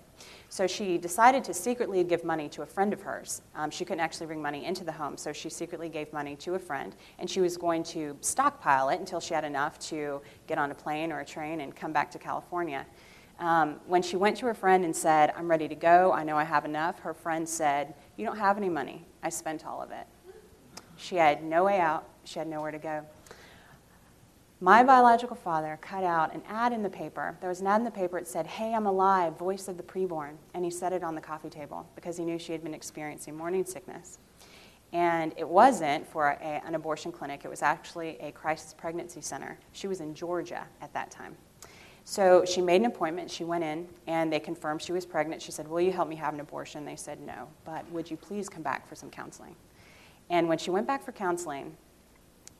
So 0.53 0.67
she 0.67 0.99
decided 0.99 1.43
to 1.45 1.53
secretly 1.55 2.03
give 2.03 2.23
money 2.23 2.47
to 2.49 2.61
a 2.61 2.65
friend 2.67 2.93
of 2.93 3.01
hers. 3.01 3.41
Um, 3.55 3.71
she 3.71 3.85
couldn't 3.85 4.01
actually 4.01 4.27
bring 4.27 4.39
money 4.39 4.65
into 4.65 4.83
the 4.83 4.91
home, 4.91 5.17
so 5.17 5.33
she 5.33 5.49
secretly 5.49 5.89
gave 5.89 6.13
money 6.13 6.35
to 6.35 6.53
a 6.53 6.59
friend, 6.59 6.95
and 7.17 7.27
she 7.27 7.41
was 7.41 7.57
going 7.57 7.81
to 7.85 8.15
stockpile 8.21 8.89
it 8.89 8.99
until 8.99 9.19
she 9.19 9.33
had 9.33 9.45
enough 9.45 9.79
to 9.89 10.21
get 10.45 10.59
on 10.59 10.69
a 10.69 10.75
plane 10.75 11.11
or 11.11 11.21
a 11.21 11.25
train 11.25 11.61
and 11.61 11.75
come 11.75 11.91
back 11.91 12.11
to 12.11 12.19
California. 12.19 12.85
Um, 13.39 13.79
when 13.87 14.03
she 14.03 14.15
went 14.15 14.37
to 14.37 14.45
her 14.45 14.53
friend 14.53 14.85
and 14.85 14.95
said, 14.95 15.33
I'm 15.35 15.49
ready 15.49 15.67
to 15.67 15.73
go, 15.73 16.13
I 16.13 16.23
know 16.23 16.37
I 16.37 16.43
have 16.43 16.65
enough, 16.65 16.99
her 16.99 17.15
friend 17.15 17.49
said, 17.49 17.95
You 18.15 18.23
don't 18.23 18.37
have 18.37 18.55
any 18.55 18.69
money. 18.69 19.07
I 19.23 19.29
spent 19.29 19.65
all 19.65 19.81
of 19.81 19.89
it. 19.89 20.05
She 20.97 21.15
had 21.15 21.43
no 21.43 21.63
way 21.63 21.79
out, 21.79 22.07
she 22.25 22.37
had 22.37 22.47
nowhere 22.47 22.69
to 22.69 22.77
go. 22.77 23.03
My 24.63 24.81
biological 24.81 25.35
father 25.35 25.77
cut 25.81 26.05
out 26.05 26.33
an 26.33 26.41
ad 26.47 26.71
in 26.71 26.83
the 26.83 26.89
paper. 26.89 27.35
There 27.41 27.49
was 27.49 27.59
an 27.59 27.67
ad 27.67 27.81
in 27.81 27.83
the 27.83 27.91
paper 27.91 28.17
that 28.17 28.29
said, 28.29 28.47
Hey, 28.47 28.73
I'm 28.73 28.85
alive, 28.85 29.37
voice 29.37 29.67
of 29.67 29.75
the 29.75 29.83
preborn. 29.83 30.37
And 30.53 30.63
he 30.63 30.71
set 30.71 30.93
it 30.93 31.03
on 31.03 31.15
the 31.15 31.19
coffee 31.19 31.49
table 31.49 31.85
because 31.95 32.15
he 32.15 32.23
knew 32.23 32.39
she 32.39 32.53
had 32.53 32.63
been 32.63 32.73
experiencing 32.73 33.35
morning 33.35 33.65
sickness. 33.65 34.19
And 34.93 35.33
it 35.35 35.45
wasn't 35.45 36.07
for 36.07 36.29
a, 36.29 36.61
an 36.65 36.75
abortion 36.75 37.11
clinic, 37.11 37.41
it 37.43 37.49
was 37.49 37.61
actually 37.61 38.17
a 38.21 38.31
crisis 38.31 38.73
pregnancy 38.73 39.19
center. 39.19 39.59
She 39.73 39.89
was 39.89 39.99
in 39.99 40.15
Georgia 40.15 40.63
at 40.81 40.93
that 40.93 41.11
time. 41.11 41.35
So 42.05 42.45
she 42.45 42.61
made 42.61 42.79
an 42.79 42.85
appointment. 42.85 43.29
She 43.29 43.43
went 43.43 43.65
in 43.65 43.89
and 44.07 44.31
they 44.31 44.39
confirmed 44.39 44.81
she 44.81 44.93
was 44.93 45.05
pregnant. 45.05 45.41
She 45.41 45.51
said, 45.51 45.67
Will 45.67 45.81
you 45.81 45.91
help 45.91 46.07
me 46.07 46.15
have 46.15 46.33
an 46.33 46.39
abortion? 46.39 46.85
They 46.85 46.95
said, 46.95 47.19
No, 47.19 47.49
but 47.65 47.83
would 47.91 48.09
you 48.09 48.15
please 48.15 48.47
come 48.47 48.63
back 48.63 48.87
for 48.87 48.95
some 48.95 49.09
counseling? 49.09 49.57
And 50.29 50.47
when 50.47 50.57
she 50.57 50.69
went 50.69 50.87
back 50.87 51.03
for 51.03 51.11
counseling, 51.11 51.75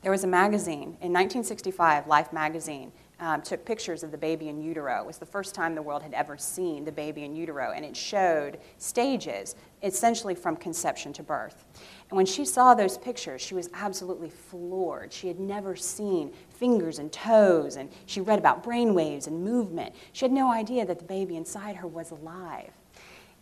there 0.04 0.12
was 0.12 0.22
a 0.22 0.28
magazine 0.28 0.98
in 1.00 1.14
1965, 1.14 2.06
Life 2.06 2.30
magazine, 2.30 2.92
um, 3.20 3.40
took 3.40 3.64
pictures 3.64 4.02
of 4.02 4.10
the 4.10 4.18
baby 4.18 4.50
in 4.50 4.62
utero. 4.62 5.00
It 5.00 5.06
was 5.06 5.16
the 5.16 5.24
first 5.24 5.54
time 5.54 5.74
the 5.74 5.80
world 5.80 6.02
had 6.02 6.12
ever 6.12 6.36
seen 6.36 6.84
the 6.84 6.92
baby 6.92 7.24
in 7.24 7.34
utero, 7.34 7.72
and 7.74 7.86
it 7.86 7.96
showed 7.96 8.58
stages, 8.76 9.54
essentially 9.82 10.34
from 10.34 10.56
conception 10.56 11.14
to 11.14 11.22
birth. 11.22 11.64
And 12.10 12.18
when 12.18 12.26
she 12.26 12.44
saw 12.44 12.74
those 12.74 12.98
pictures, 12.98 13.40
she 13.40 13.54
was 13.54 13.70
absolutely 13.72 14.28
floored. 14.28 15.10
She 15.10 15.26
had 15.26 15.40
never 15.40 15.74
seen 15.74 16.34
fingers 16.50 16.98
and 16.98 17.10
toes, 17.10 17.76
and 17.76 17.88
she 18.04 18.20
read 18.20 18.38
about 18.38 18.62
brain 18.62 18.92
waves 18.92 19.26
and 19.26 19.42
movement. 19.42 19.94
She 20.12 20.26
had 20.26 20.32
no 20.32 20.52
idea 20.52 20.84
that 20.84 20.98
the 20.98 21.06
baby 21.06 21.34
inside 21.34 21.76
her 21.76 21.88
was 21.88 22.10
alive. 22.10 22.72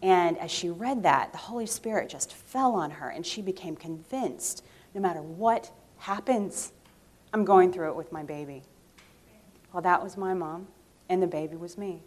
And 0.00 0.38
as 0.38 0.52
she 0.52 0.70
read 0.70 1.02
that, 1.02 1.32
the 1.32 1.38
Holy 1.38 1.66
Spirit 1.66 2.08
just 2.08 2.32
fell 2.32 2.76
on 2.76 2.92
her, 2.92 3.08
and 3.08 3.26
she 3.26 3.42
became 3.42 3.74
convinced 3.74 4.62
no 4.94 5.00
matter 5.00 5.22
what 5.22 5.72
happens. 6.02 6.72
I'm 7.32 7.44
going 7.44 7.72
through 7.72 7.90
it 7.90 7.96
with 7.96 8.10
my 8.10 8.24
baby. 8.24 8.62
Well, 9.72 9.82
that 9.82 10.02
was 10.02 10.16
my 10.16 10.34
mom, 10.34 10.66
and 11.08 11.22
the 11.22 11.28
baby 11.28 11.56
was 11.56 11.78
me. 11.78 12.02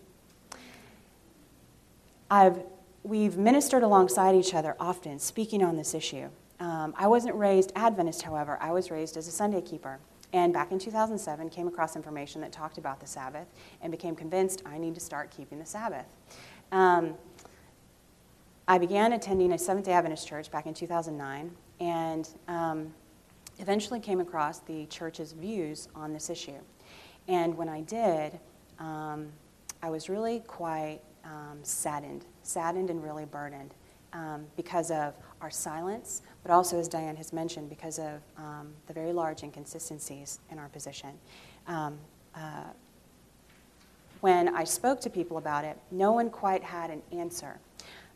I've, 2.30 2.60
we've 3.04 3.38
ministered 3.38 3.84
alongside 3.84 4.36
each 4.36 4.54
other 4.54 4.75
often, 4.80 5.18
speaking 5.18 5.64
on 5.64 5.78
this 5.78 5.94
issue. 5.94 6.28
Um, 6.60 6.94
I 6.98 7.08
wasn't 7.08 7.36
raised 7.36 7.72
Adventist, 7.75 8.24
however, 8.24 8.58
I 8.62 8.72
was 8.72 8.92
raised 8.92 9.16
as 9.16 9.28
a 9.30 9.32
Sunday 9.32 9.62
keeper. 9.62 10.00
And 10.34 10.52
back 10.52 10.74
in 10.74 10.80
2007, 10.80 11.50
came 11.50 11.68
across 11.68 11.96
information 11.96 12.42
that 12.42 12.52
talked 12.52 12.78
about 12.78 13.00
the 13.00 13.08
Sabbath 13.08 13.48
and 13.82 13.92
became 13.92 14.16
convinced 14.16 14.62
I 14.66 14.78
need 14.78 14.94
to 14.96 15.00
start 15.00 15.32
keeping 15.32 15.60
the 15.60 15.66
Sabbath. 15.66 16.06
Um, 16.74 17.14
I 18.68 18.78
began 18.78 19.14
attending 19.14 19.54
a 19.54 19.58
Seventh 19.58 19.86
day 19.86 19.94
Adventist 19.94 20.28
church 20.28 20.52
back 20.52 20.66
in 20.66 20.74
2009, 20.74 21.52
and 21.80 22.28
um, 22.50 22.94
eventually 23.60 24.00
came 24.00 24.20
across 24.20 24.60
the 24.60 24.86
church's 24.88 25.32
views 25.32 25.88
on 25.96 26.14
this 26.14 26.30
issue. 26.30 26.60
And 27.28 27.56
when 27.58 27.70
I 27.70 27.82
did, 27.82 28.40
um, 28.80 29.30
I 29.82 29.90
was 29.90 30.10
really 30.10 30.42
quite 30.42 31.00
um, 31.24 31.60
saddened, 31.64 32.26
saddened 32.44 32.90
and 32.90 33.04
really 33.04 33.26
burdened 33.26 33.74
um, 34.14 34.46
because 34.56 34.92
of 34.92 35.14
our 35.42 35.52
silence, 35.52 36.22
but 36.44 36.52
also, 36.52 36.80
as 36.80 36.88
Dianne 36.88 37.18
has 37.18 37.34
mentioned, 37.34 37.70
because 37.70 38.00
of 38.00 38.22
um, 38.38 38.74
the 38.88 38.94
very 38.94 39.12
large 39.12 39.44
inconsistencies 39.44 40.40
in 40.52 40.60
our 40.60 40.70
position. 40.70 41.12
Um, 41.68 41.98
uh, 42.36 42.64
when 44.22 44.56
I 44.56 44.64
spoke 44.64 45.02
to 45.02 45.10
people 45.10 45.38
about 45.38 45.66
it, 45.66 45.78
no 45.92 46.12
one 46.12 46.30
quite 46.30 46.64
had 46.64 46.90
an 46.90 47.02
answer. 47.12 47.60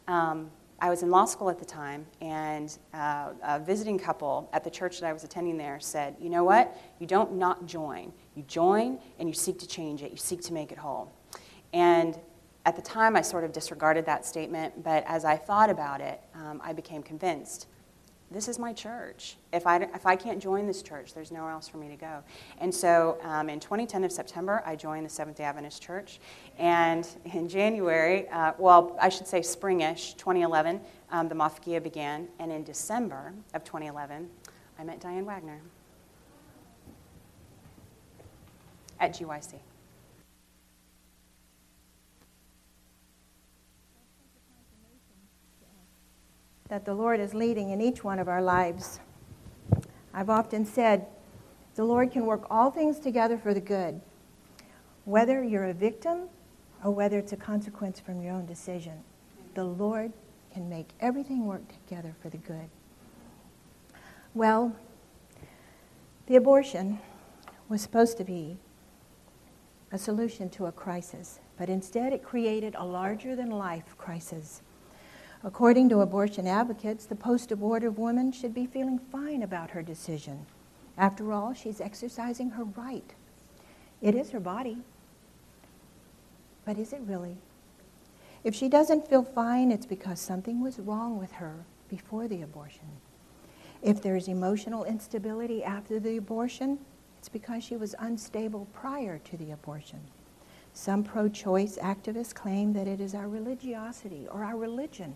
Um, 0.08 0.50
I 0.82 0.90
was 0.90 1.04
in 1.04 1.10
law 1.10 1.26
school 1.26 1.50
at 1.50 1.60
the 1.60 1.66
time, 1.66 2.06
and 2.22 2.78
uh, 2.94 3.30
a 3.44 3.60
visiting 3.60 4.00
couple 4.00 4.50
at 4.54 4.64
the 4.64 4.70
church 4.70 5.00
that 5.00 5.08
I 5.08 5.14
was 5.14 5.24
attending 5.24 5.58
there 5.58 5.80
said, 5.80 6.16
You 6.20 6.30
know 6.30 6.44
what? 6.44 6.78
You 7.00 7.08
don't 7.08 7.34
not 7.34 7.66
join. 7.66 8.14
You 8.36 8.44
join 8.44 9.00
and 9.20 9.28
you 9.28 9.34
seek 9.34 9.60
to 9.60 9.68
change 9.68 10.02
it, 10.04 10.12
you 10.12 10.18
seek 10.18 10.42
to 10.44 10.54
make 10.54 10.72
it 10.72 10.78
whole. 10.78 11.12
And 11.74 12.18
at 12.66 12.76
the 12.76 12.82
time, 12.82 13.16
I 13.16 13.22
sort 13.22 13.44
of 13.44 13.52
disregarded 13.52 14.06
that 14.06 14.26
statement, 14.26 14.84
but 14.84 15.04
as 15.08 15.26
I 15.26 15.36
thought 15.36 15.70
about 15.70 16.02
it, 16.02 16.22
um, 16.34 16.62
I 16.64 16.74
became 16.74 17.04
convinced 17.04 17.68
this 18.32 18.48
is 18.48 18.60
my 18.60 18.74
church. 18.74 19.38
If 19.52 19.66
I, 19.66 19.78
if 19.78 20.06
I 20.06 20.16
can't 20.16 20.42
join 20.42 20.68
this 20.68 20.84
church, 20.84 21.14
there's 21.14 21.32
nowhere 21.32 21.52
else 21.52 21.68
for 21.68 21.78
me 21.78 21.88
to 21.90 21.96
go. 21.96 22.24
And 22.60 22.74
so 22.74 23.18
um, 23.24 23.50
in 23.50 23.60
2010 23.60 24.04
of 24.04 24.12
September, 24.12 24.62
I 24.66 24.76
joined 24.76 25.06
the 25.06 25.10
Seventh 25.10 25.38
day 25.38 25.46
Adventist 25.46 25.82
Church. 25.82 26.20
And 26.60 27.08
in 27.34 27.50
January, 27.50 28.28
uh, 28.30 28.54
well, 28.60 28.96
I 29.02 29.10
should 29.10 29.28
say 29.28 29.40
springish, 29.40 30.16
2011, 30.18 30.80
um, 31.12 31.28
the 31.28 31.36
Mafkia 31.36 31.82
began. 31.82 32.28
And 32.38 32.52
in 32.52 32.64
December 32.64 33.34
of 33.54 33.64
2011, 33.64 34.30
I 34.78 34.84
met 34.84 35.02
Dianne 35.02 35.26
Wagner 35.26 35.60
at 39.00 39.14
GYC. 39.14 39.56
That 46.70 46.86
the 46.86 46.94
Lord 46.94 47.20
is 47.20 47.34
leading 47.34 47.72
in 47.72 47.82
each 47.82 48.04
one 48.04 48.20
of 48.20 48.28
our 48.28 48.42
lives. 48.42 49.00
I've 50.14 50.30
often 50.30 50.66
said 50.66 51.08
the 51.76 51.84
Lord 51.84 52.12
can 52.12 52.26
work 52.26 52.46
all 52.50 52.72
things 52.72 53.00
together 53.00 53.38
for 53.38 53.54
the 53.54 53.62
good, 53.62 54.00
whether 55.06 55.44
you're 55.44 55.66
a 55.66 55.74
victim 55.74 56.30
or 56.84 56.92
whether 56.92 57.18
it's 57.18 57.34
a 57.34 57.38
consequence 57.38 58.00
from 58.00 58.22
your 58.22 58.34
own 58.34 58.46
decision. 58.46 59.04
The 59.56 59.64
Lord 59.64 60.14
can 60.54 60.70
make 60.70 60.90
everything 61.00 61.46
work 61.46 61.64
together 61.68 62.16
for 62.22 62.30
the 62.30 62.38
good. 62.38 62.70
Well, 64.34 64.76
the 66.28 66.36
abortion 66.36 67.00
was 67.68 67.82
supposed 67.82 68.18
to 68.18 68.24
be 68.24 68.58
a 69.92 69.98
solution 69.98 70.50
to 70.52 70.68
a 70.68 70.72
crisis, 70.72 71.40
but 71.58 71.70
instead 71.70 72.14
it 72.14 72.24
created 72.24 72.76
a 72.76 72.86
larger 72.86 73.36
than 73.36 73.50
life 73.50 73.98
crisis. 73.98 74.62
According 75.42 75.88
to 75.90 76.02
abortion 76.02 76.48
advocates, 76.48 77.06
the 77.06 77.16
post 77.16 77.52
abortive 77.52 77.98
woman 77.98 78.34
should 78.34 78.54
be 78.54 78.66
feeling 78.66 79.00
fine 79.00 79.42
about 79.42 79.72
her 79.72 79.82
decision. 79.82 80.46
After 80.98 81.32
all, 81.32 81.54
she's 81.54 81.80
exercising 81.80 82.50
her 82.52 82.66
right. 82.66 83.14
It 84.02 84.16
is 84.16 84.32
her 84.32 84.42
body. 84.42 84.80
But 86.66 86.78
is 86.78 86.92
it 86.92 87.02
really? 87.06 87.38
If 88.44 88.54
she 88.54 88.68
doesn't 88.68 89.08
feel 89.08 89.24
fine, 89.24 89.72
it's 89.72 89.86
because 89.86 90.20
something 90.20 90.62
was 90.62 90.78
wrong 90.78 91.18
with 91.18 91.32
her 91.34 91.56
before 91.88 92.28
the 92.28 92.42
abortion. 92.42 92.88
If 93.82 94.02
there's 94.02 94.28
emotional 94.28 94.84
instability 94.84 95.64
after 95.64 96.02
the 96.02 96.18
abortion, 96.18 96.80
it's 97.18 97.30
because 97.30 97.64
she 97.64 97.78
was 97.78 97.96
unstable 98.00 98.68
prior 98.74 99.20
to 99.20 99.38
the 99.38 99.52
abortion. 99.52 100.02
Some 100.74 101.02
pro 101.02 101.30
choice 101.30 101.78
activists 101.82 102.34
claim 102.34 102.74
that 102.74 102.88
it 102.90 103.00
is 103.00 103.16
our 103.16 103.28
religiosity 103.30 104.28
or 104.30 104.44
our 104.44 104.58
religion 104.58 105.16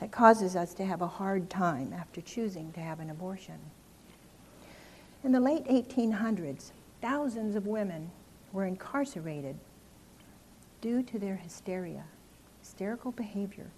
that 0.00 0.10
causes 0.10 0.56
us 0.56 0.72
to 0.74 0.84
have 0.84 1.02
a 1.02 1.06
hard 1.06 1.50
time 1.50 1.92
after 1.92 2.22
choosing 2.22 2.72
to 2.72 2.80
have 2.80 3.00
an 3.00 3.10
abortion. 3.10 3.58
In 5.22 5.32
the 5.32 5.40
late 5.40 5.64
1800s, 5.66 6.72
thousands 7.02 7.54
of 7.54 7.66
women 7.66 8.10
were 8.52 8.64
incarcerated 8.64 9.56
due 10.80 11.02
to 11.02 11.18
their 11.18 11.36
hysteria, 11.36 12.04
hysterical 12.60 13.12
behavior. 13.12 13.70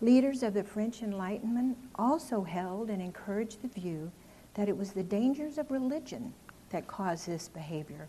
Leaders 0.00 0.42
of 0.42 0.54
the 0.54 0.64
French 0.64 1.02
Enlightenment 1.02 1.76
also 1.96 2.42
held 2.42 2.88
and 2.88 3.02
encouraged 3.02 3.60
the 3.60 3.68
view 3.68 4.10
that 4.54 4.68
it 4.68 4.76
was 4.76 4.92
the 4.92 5.02
dangers 5.02 5.58
of 5.58 5.70
religion 5.70 6.32
that 6.70 6.86
caused 6.86 7.26
this 7.26 7.48
behavior. 7.48 8.08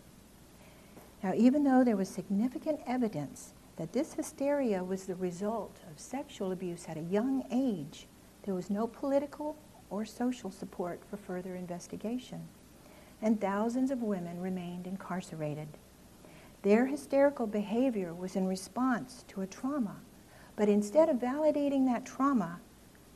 Now, 1.22 1.34
even 1.36 1.62
though 1.62 1.84
there 1.84 1.96
was 1.96 2.08
significant 2.08 2.80
evidence 2.86 3.52
that 3.76 3.92
this 3.92 4.14
hysteria 4.14 4.82
was 4.82 5.04
the 5.04 5.14
result 5.14 5.80
of 5.90 5.98
sexual 5.98 6.52
abuse 6.52 6.86
at 6.88 6.96
a 6.96 7.02
young 7.02 7.44
age, 7.50 8.06
there 8.44 8.54
was 8.54 8.70
no 8.70 8.86
political 8.86 9.56
or 9.90 10.04
social 10.04 10.50
support 10.50 11.00
for 11.08 11.16
further 11.16 11.56
investigation. 11.56 12.42
And 13.22 13.40
thousands 13.40 13.90
of 13.90 14.02
women 14.02 14.40
remained 14.40 14.86
incarcerated. 14.86 15.68
Their 16.62 16.86
hysterical 16.86 17.46
behavior 17.46 18.14
was 18.14 18.36
in 18.36 18.46
response 18.46 19.24
to 19.28 19.42
a 19.42 19.46
trauma. 19.46 19.96
But 20.56 20.68
instead 20.68 21.08
of 21.08 21.16
validating 21.16 21.86
that 21.86 22.06
trauma, 22.06 22.60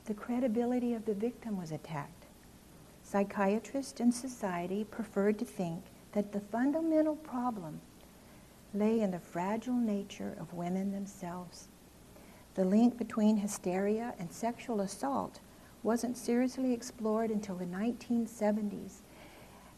the 0.07 0.15
credibility 0.15 0.95
of 0.95 1.05
the 1.05 1.15
victim 1.15 1.57
was 1.59 1.73
attacked. 1.73 2.27
Psychiatrists 3.03 4.01
and 4.01 4.13
society 4.13 4.85
preferred 4.85 5.39
to 5.39 5.45
think 5.45 5.85
that 6.13 6.33
the 6.33 6.41
fundamental 6.41 7.17
problem 7.17 7.81
lay 8.75 9.01
in 9.01 9.11
the 9.11 9.19
fragile 9.19 9.75
nature 9.75 10.37
of 10.39 10.55
women 10.55 10.93
themselves. 10.93 11.69
The 12.55 12.65
link 12.65 12.99
between 12.99 13.39
hysteria 13.39 14.15
and 14.19 14.33
sexual 14.33 14.81
assault 14.81 15.41
wasn't 15.83 16.17
seriously 16.17 16.73
explored 16.73 17.31
until 17.31 17.55
the 17.55 17.65
1970s. 17.65 19.01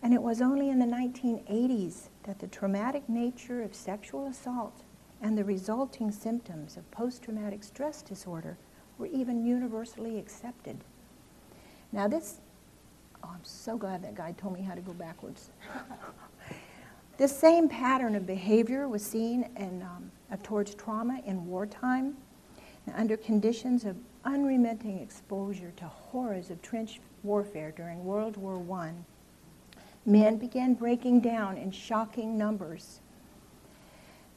And 0.02 0.14
it 0.14 0.22
was 0.22 0.40
only 0.40 0.70
in 0.70 0.78
the 0.78 0.86
1980s 0.86 2.08
that 2.22 2.38
the 2.38 2.46
traumatic 2.46 3.08
nature 3.08 3.62
of 3.62 3.74
sexual 3.74 4.26
assault 4.26 4.82
and 5.20 5.36
the 5.36 5.44
resulting 5.44 6.10
symptoms 6.10 6.76
of 6.76 6.90
post 6.90 7.22
traumatic 7.22 7.62
stress 7.62 8.00
disorder 8.00 8.56
were 8.96 9.06
even 9.06 9.44
universally 9.44 10.18
accepted. 10.18 10.78
Now, 11.92 12.08
this 12.08 12.40
Oh, 13.22 13.28
I'm 13.34 13.44
so 13.44 13.76
glad 13.76 14.02
that 14.02 14.14
guy 14.14 14.32
told 14.32 14.54
me 14.54 14.62
how 14.62 14.74
to 14.74 14.80
go 14.80 14.92
backwards. 14.92 15.50
this 17.20 17.38
same 17.38 17.68
pattern 17.68 18.16
of 18.16 18.26
behavior 18.26 18.88
was 18.88 19.04
seen 19.04 19.46
in, 19.56 19.82
um, 19.82 20.10
towards 20.42 20.74
trauma 20.74 21.20
in 21.26 21.46
wartime 21.46 22.16
under 22.94 23.14
conditions 23.14 23.84
of 23.84 23.94
unremitting 24.24 24.98
exposure 25.00 25.70
to 25.76 25.84
horrors 25.84 26.48
of 26.48 26.62
trench 26.62 26.98
warfare 27.22 27.74
during 27.76 28.02
World 28.06 28.38
War 28.38 28.64
I. 28.80 28.92
Men 30.06 30.38
began 30.38 30.72
breaking 30.72 31.20
down 31.20 31.58
in 31.58 31.70
shocking 31.70 32.38
numbers. 32.38 33.00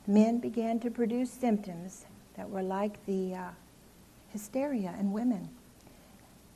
Men 0.06 0.40
began 0.40 0.78
to 0.82 0.92
produce 0.92 1.32
symptoms 1.32 2.06
that 2.36 2.50
were 2.50 2.64
like 2.64 3.06
the 3.06 3.34
uh, 3.34 3.50
hysteria 4.28 4.94
in 5.00 5.14
women. 5.14 5.48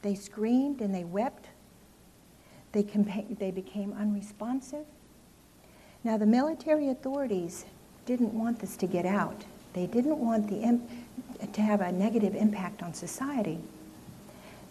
They 0.01 0.13
screamed 0.13 0.81
and 0.81 0.93
they 0.93 1.05
wept 1.05 1.47
they, 2.73 2.83
compa- 2.83 3.39
they 3.39 3.49
became 3.49 3.93
unresponsive. 3.93 4.85
Now, 6.03 6.17
the 6.17 6.25
military 6.25 6.89
authorities 6.89 7.65
didn't 8.05 8.33
want 8.33 8.59
this 8.59 8.77
to 8.77 8.87
get 8.87 9.05
out. 9.05 9.45
They 9.73 9.85
didn't 9.85 10.17
want 10.17 10.47
the 10.47 10.61
imp- 10.61 10.89
to 11.53 11.61
have 11.61 11.81
a 11.81 11.91
negative 11.91 12.35
impact 12.35 12.81
on 12.81 12.93
society. 12.93 13.59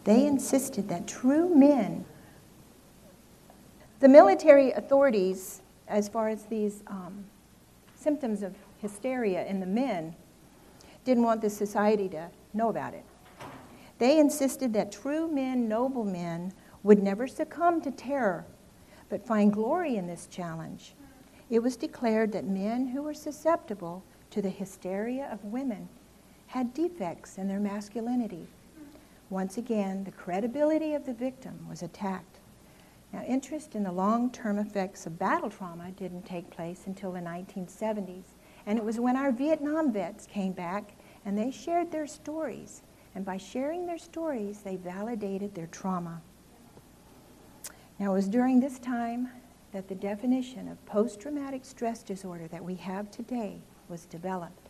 They 0.04 0.26
insisted 0.26 0.88
that 0.88 1.06
true 1.06 1.54
men, 1.54 2.04
the 4.00 4.08
military 4.08 4.72
authorities, 4.72 5.62
as 5.88 6.08
far 6.08 6.28
as 6.28 6.44
these 6.44 6.82
um, 6.86 7.24
symptoms 7.94 8.42
of 8.42 8.54
hysteria 8.80 9.44
in 9.46 9.60
the 9.60 9.66
men, 9.66 10.14
didn't 11.04 11.24
want 11.24 11.40
the 11.40 11.50
society 11.50 12.08
to 12.10 12.28
know 12.54 12.68
about 12.68 12.94
it. 12.94 13.04
They 13.98 14.18
insisted 14.18 14.72
that 14.74 14.92
true 14.92 15.28
men, 15.28 15.68
noble 15.68 16.04
men, 16.04 16.52
would 16.82 17.02
never 17.02 17.26
succumb 17.26 17.80
to 17.82 17.90
terror, 17.90 18.44
but 19.08 19.26
find 19.26 19.52
glory 19.52 19.96
in 19.96 20.06
this 20.06 20.26
challenge. 20.26 20.94
It 21.48 21.62
was 21.62 21.76
declared 21.76 22.32
that 22.32 22.44
men 22.44 22.88
who 22.88 23.02
were 23.02 23.14
susceptible 23.14 24.02
to 24.30 24.42
the 24.42 24.50
hysteria 24.50 25.28
of 25.30 25.44
women 25.44 25.88
had 26.48 26.74
defects 26.74 27.38
in 27.38 27.48
their 27.48 27.60
masculinity. 27.60 28.46
Once 29.30 29.56
again, 29.56 30.04
the 30.04 30.10
credibility 30.10 30.94
of 30.94 31.06
the 31.06 31.12
victim 31.12 31.66
was 31.68 31.82
attacked. 31.82 32.40
Now, 33.12 33.22
interest 33.22 33.74
in 33.74 33.84
the 33.84 33.92
long 33.92 34.30
term 34.30 34.58
effects 34.58 35.06
of 35.06 35.18
battle 35.18 35.50
trauma 35.50 35.92
didn't 35.92 36.26
take 36.26 36.50
place 36.50 36.82
until 36.86 37.12
the 37.12 37.20
1970s. 37.20 38.24
And 38.66 38.78
it 38.78 38.84
was 38.84 38.98
when 38.98 39.16
our 39.16 39.30
Vietnam 39.30 39.92
vets 39.92 40.26
came 40.26 40.52
back 40.52 40.96
and 41.24 41.38
they 41.38 41.50
shared 41.50 41.92
their 41.92 42.06
stories. 42.06 42.82
And 43.14 43.24
by 43.24 43.36
sharing 43.36 43.86
their 43.86 43.98
stories, 43.98 44.60
they 44.60 44.76
validated 44.76 45.54
their 45.54 45.68
trauma. 45.68 46.20
Now, 47.98 48.10
it 48.10 48.14
was 48.14 48.28
during 48.28 48.60
this 48.60 48.78
time 48.78 49.30
that 49.72 49.88
the 49.88 49.94
definition 49.94 50.68
of 50.68 50.84
post 50.86 51.20
traumatic 51.20 51.64
stress 51.64 52.02
disorder 52.02 52.48
that 52.48 52.64
we 52.64 52.76
have 52.76 53.10
today 53.10 53.58
was 53.88 54.06
developed. 54.06 54.68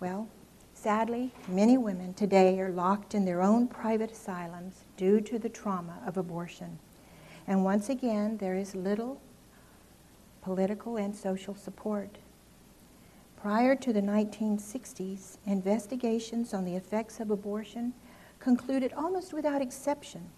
Well, 0.00 0.28
sadly, 0.74 1.32
many 1.48 1.78
women 1.78 2.14
today 2.14 2.60
are 2.60 2.70
locked 2.70 3.14
in 3.14 3.24
their 3.24 3.42
own 3.42 3.68
private 3.68 4.12
asylums 4.12 4.84
due 4.96 5.20
to 5.22 5.38
the 5.38 5.48
trauma 5.48 5.98
of 6.06 6.16
abortion. 6.16 6.78
And 7.46 7.64
once 7.64 7.88
again, 7.88 8.36
there 8.38 8.56
is 8.56 8.74
little 8.74 9.20
political 10.42 10.96
and 10.96 11.14
social 11.14 11.54
support. 11.54 12.18
Prior 13.36 13.74
to 13.76 13.92
the 13.92 14.00
1960s, 14.00 15.38
investigations 15.46 16.52
on 16.52 16.64
the 16.64 16.76
effects 16.76 17.20
of 17.20 17.30
abortion 17.30 17.94
concluded 18.38 18.92
almost 18.92 19.32
without 19.32 19.62
exception 19.62 20.28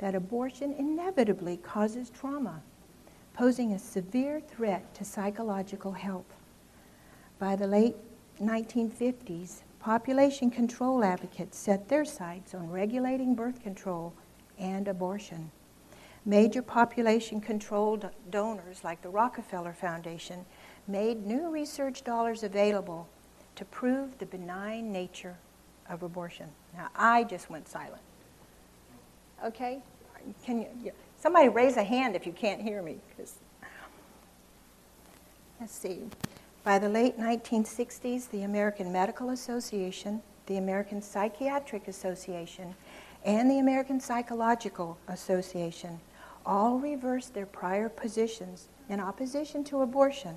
that 0.00 0.14
abortion 0.14 0.74
inevitably 0.78 1.58
causes 1.58 2.10
trauma, 2.10 2.62
posing 3.34 3.72
a 3.72 3.78
severe 3.78 4.40
threat 4.40 4.94
to 4.94 5.04
psychological 5.04 5.92
health. 5.92 6.34
By 7.38 7.54
the 7.54 7.66
late 7.66 7.96
1950s, 8.42 9.60
population 9.78 10.50
control 10.50 11.04
advocates 11.04 11.58
set 11.58 11.88
their 11.88 12.06
sights 12.06 12.54
on 12.54 12.70
regulating 12.70 13.34
birth 13.34 13.62
control 13.62 14.14
and 14.58 14.88
abortion. 14.88 15.50
Major 16.24 16.62
population 16.62 17.40
control 17.40 18.00
donors 18.30 18.82
like 18.82 19.02
the 19.02 19.08
Rockefeller 19.08 19.74
Foundation 19.74 20.46
made 20.88 21.26
new 21.26 21.50
research 21.50 22.04
dollars 22.04 22.42
available 22.42 23.06
to 23.56 23.64
prove 23.66 24.18
the 24.18 24.26
benign 24.26 24.92
nature 24.92 25.36
of 25.90 26.02
abortion. 26.02 26.48
Now, 26.74 26.88
I 26.94 27.24
just 27.24 27.50
went 27.50 27.68
silent. 27.68 28.02
Okay? 29.44 29.80
Can 30.44 30.66
you, 30.82 30.92
somebody 31.18 31.48
raise 31.48 31.76
a 31.76 31.84
hand 31.84 32.16
if 32.16 32.26
you 32.26 32.32
can't 32.32 32.60
hear 32.60 32.82
me? 32.82 32.98
Cause, 33.16 33.34
let's 35.60 35.74
see. 35.74 36.08
By 36.62 36.78
the 36.78 36.88
late 36.88 37.18
1960s, 37.18 38.30
the 38.30 38.42
American 38.42 38.92
Medical 38.92 39.30
Association, 39.30 40.22
the 40.46 40.58
American 40.58 41.00
Psychiatric 41.00 41.88
Association, 41.88 42.74
and 43.24 43.50
the 43.50 43.58
American 43.58 44.00
Psychological 44.00 44.98
Association 45.08 46.00
all 46.44 46.78
reversed 46.78 47.34
their 47.34 47.46
prior 47.46 47.88
positions 47.88 48.68
in 48.88 49.00
opposition 49.00 49.62
to 49.64 49.82
abortion, 49.82 50.36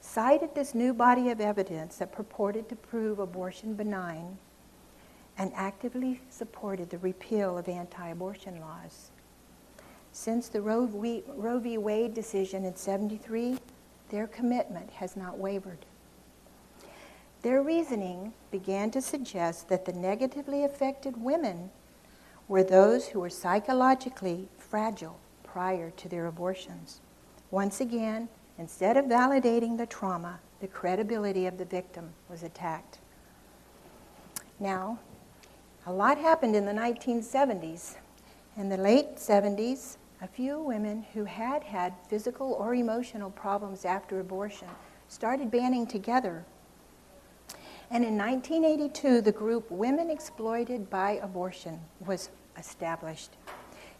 cited 0.00 0.54
this 0.54 0.74
new 0.74 0.94
body 0.94 1.30
of 1.30 1.40
evidence 1.40 1.96
that 1.96 2.12
purported 2.12 2.68
to 2.68 2.76
prove 2.76 3.18
abortion 3.18 3.74
benign, 3.74 4.38
and 5.38 5.52
actively 5.54 6.20
supported 6.30 6.90
the 6.90 6.98
repeal 6.98 7.58
of 7.58 7.68
anti 7.68 8.08
abortion 8.08 8.60
laws. 8.60 9.10
Since 10.12 10.48
the 10.48 10.62
Roe 10.62 10.86
v. 10.86 11.22
Roe 11.28 11.58
v. 11.58 11.76
Wade 11.76 12.14
decision 12.14 12.64
in 12.64 12.74
73, 12.74 13.58
their 14.08 14.26
commitment 14.26 14.90
has 14.92 15.16
not 15.16 15.38
wavered. 15.38 15.84
Their 17.42 17.62
reasoning 17.62 18.32
began 18.50 18.90
to 18.92 19.02
suggest 19.02 19.68
that 19.68 19.84
the 19.84 19.92
negatively 19.92 20.64
affected 20.64 21.22
women 21.22 21.70
were 22.48 22.64
those 22.64 23.08
who 23.08 23.20
were 23.20 23.30
psychologically 23.30 24.48
fragile 24.58 25.18
prior 25.42 25.90
to 25.90 26.08
their 26.08 26.26
abortions. 26.26 27.00
Once 27.50 27.80
again, 27.80 28.28
instead 28.58 28.96
of 28.96 29.04
validating 29.04 29.76
the 29.76 29.86
trauma, 29.86 30.40
the 30.60 30.66
credibility 30.66 31.46
of 31.46 31.58
the 31.58 31.64
victim 31.64 32.10
was 32.28 32.42
attacked. 32.42 32.98
Now, 34.58 34.98
a 35.88 35.92
lot 35.92 36.18
happened 36.18 36.56
in 36.56 36.64
the 36.64 36.72
1970s. 36.72 37.94
In 38.56 38.68
the 38.68 38.76
late 38.76 39.16
70s, 39.16 39.98
a 40.20 40.26
few 40.26 40.58
women 40.58 41.06
who 41.14 41.24
had 41.24 41.62
had 41.62 41.94
physical 42.08 42.54
or 42.54 42.74
emotional 42.74 43.30
problems 43.30 43.84
after 43.84 44.18
abortion 44.18 44.66
started 45.06 45.48
banding 45.48 45.86
together. 45.86 46.44
And 47.88 48.04
in 48.04 48.18
1982, 48.18 49.20
the 49.20 49.30
group 49.30 49.70
Women 49.70 50.10
Exploited 50.10 50.90
by 50.90 51.20
Abortion 51.22 51.78
was 52.04 52.30
established. 52.58 53.36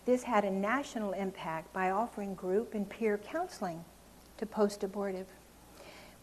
This 0.07 0.25
had 0.25 0.45
a 0.45 0.51
national 0.51 1.13
impact 1.13 1.73
by 1.73 1.91
offering 1.91 2.35
group 2.35 2.75
and 2.75 2.89
peer 2.89 3.17
counseling 3.17 3.85
to 4.39 4.47
post 4.47 4.83
abortive. 4.83 5.29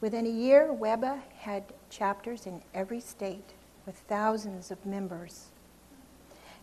Within 0.01 0.25
a 0.25 0.29
year, 0.29 0.75
WEBA 0.77 1.21
had 1.37 1.63
chapters 1.89 2.47
in 2.47 2.61
every 2.73 2.99
state 2.99 3.53
with 3.85 3.95
thousands 4.09 4.69
of 4.69 4.85
members. 4.85 5.52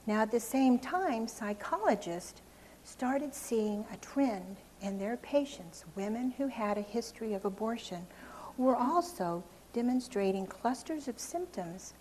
Now, 0.07 0.23
at 0.23 0.31
the 0.31 0.41
same 0.41 0.79
time, 0.79 1.29
psychologists 1.29 2.41
started 2.85 3.35
seeing 3.35 3.85
a 3.93 3.97
trend 3.99 4.57
in 4.81 4.99
their 4.99 5.17
patients, 5.19 5.85
women 5.95 6.33
who 6.33 6.49
had 6.49 6.79
a 6.79 6.83
history 6.83 7.35
of 7.35 7.45
abortion, 7.45 8.07
were 8.57 8.77
also 8.77 9.45
demonstrating 9.73 10.47
clusters 10.47 11.07
of 11.07 11.19
symptoms 11.19 11.95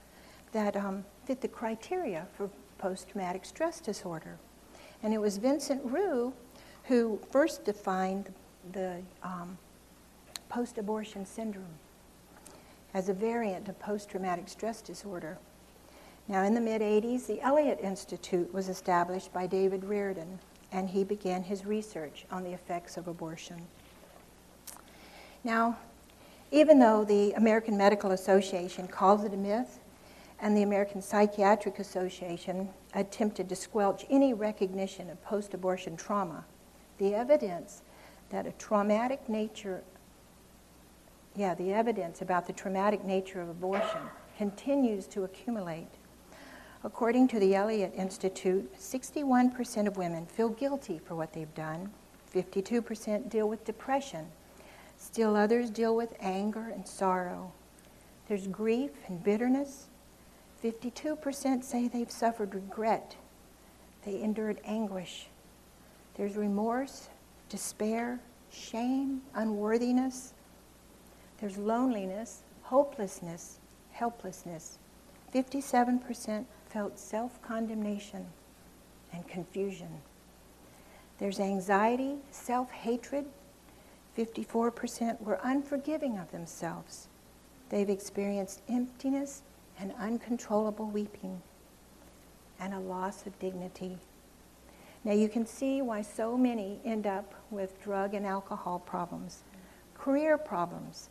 that 0.52 0.76
um, 0.76 1.06
fit 1.26 1.42
the 1.42 1.48
criteria 1.48 2.26
for 2.36 2.50
post 2.78 3.10
traumatic 3.10 3.46
stress 3.46 3.80
disorder. 3.80 4.38
And 5.04 5.14
it 5.14 5.20
was 5.20 5.38
Vincent 5.38 5.82
Rue 5.84 6.34
who 6.86 7.20
first 7.32 7.66
defined 7.66 8.34
the 8.72 9.02
um, 9.22 9.58
post 10.50 10.78
abortion 10.78 11.26
syndrome 11.26 11.78
as 12.94 13.10
a 13.10 13.14
variant 13.14 13.70
of 13.70 13.78
post 13.80 14.10
traumatic 14.10 14.50
stress 14.50 14.82
disorder. 14.82 15.38
Now, 16.30 16.44
in 16.44 16.54
the 16.54 16.62
mid 16.62 16.84
80s, 16.84 17.26
the 17.26 17.42
Elliott 17.42 17.80
Institute 17.82 18.54
was 18.54 18.70
established 18.70 19.34
by 19.34 19.48
David 19.48 19.84
Reardon, 19.84 20.38
and 20.72 20.88
he 20.88 21.04
began 21.04 21.42
his 21.42 21.66
research 21.66 22.26
on 22.32 22.44
the 22.44 22.54
effects 22.54 22.98
of 22.98 23.08
abortion. 23.08 23.60
Now, 25.44 25.80
even 26.52 26.78
though 26.78 27.04
the 27.04 27.34
American 27.34 27.76
Medical 27.76 28.12
Association 28.12 28.88
calls 28.88 29.24
it 29.24 29.34
a 29.34 29.38
myth, 29.38 29.80
and 30.40 30.56
the 30.56 30.62
American 30.62 31.02
Psychiatric 31.02 31.80
Association 31.80 32.70
attempted 32.94 33.50
to 33.50 33.56
squelch 33.56 34.06
any 34.12 34.32
recognition 34.32 35.10
of 35.10 35.20
post 35.24 35.56
abortion 35.56 35.98
trauma, 35.98 36.46
the 37.00 37.16
evidence 37.16 37.82
that 38.30 38.46
a 38.46 38.52
traumatic 38.54 39.28
nature, 39.28 39.82
yeah, 41.36 41.56
the 41.56 41.74
evidence 41.74 42.22
about 42.22 42.46
the 42.46 42.54
traumatic 42.54 43.04
nature 43.04 43.42
of 43.42 43.50
abortion 43.50 44.02
continues 44.38 45.08
to 45.08 45.24
accumulate. 45.24 45.90
According 46.84 47.28
to 47.30 47.40
the 47.40 47.56
Elliott 47.56 47.94
Institute, 47.96 48.74
61% 48.80 49.88
of 49.88 49.98
women 49.98 50.26
feel 50.26 50.48
guilty 50.48 50.98
for 50.98 51.14
what 51.14 51.34
they've 51.34 51.54
done, 51.54 51.92
52% 52.34 53.30
deal 53.30 53.50
with 53.50 53.66
depression, 53.66 54.28
still 54.98 55.36
others 55.36 55.70
deal 55.70 55.94
with 55.94 56.14
anger 56.22 56.70
and 56.74 56.88
sorrow. 56.88 57.52
There's 58.28 58.48
grief 58.48 58.92
and 59.08 59.22
bitterness. 59.22 59.88
52% 60.64 61.64
say 61.64 61.88
they've 61.88 62.12
suffered 62.12 62.54
regret, 62.54 63.16
they 64.06 64.22
endured 64.22 64.60
anguish. 64.64 65.28
There's 66.16 66.36
remorse, 66.36 67.10
despair, 67.50 68.20
shame, 68.52 69.22
unworthiness. 69.34 70.34
There's 71.40 71.58
loneliness, 71.58 72.44
hopelessness, 72.64 73.60
helplessness. 73.92 74.80
57% 75.34 76.46
felt 76.70 76.98
self 77.00 77.42
condemnation 77.42 78.26
and 79.14 79.28
confusion. 79.28 79.90
There's 81.18 81.40
anxiety, 81.40 82.16
self 82.32 82.72
hatred. 82.72 83.26
54% 84.18 85.22
were 85.22 85.40
unforgiving 85.44 86.18
of 86.18 86.32
themselves. 86.32 87.08
They've 87.70 87.90
experienced 87.90 88.62
emptiness 88.68 89.44
and 89.80 89.94
uncontrollable 89.98 90.88
weeping 90.88 91.42
and 92.60 92.74
a 92.74 92.80
loss 92.80 93.26
of 93.26 93.38
dignity. 93.40 93.98
Now 95.06 95.14
you 95.14 95.30
can 95.30 95.46
see 95.46 95.82
why 95.82 96.02
so 96.02 96.36
many 96.38 96.80
end 96.84 97.08
up 97.08 97.34
with 97.50 97.82
drug 97.82 98.14
and 98.14 98.26
alcohol 98.26 98.80
problems, 98.80 99.44
career 99.94 100.38
problems, 100.38 101.10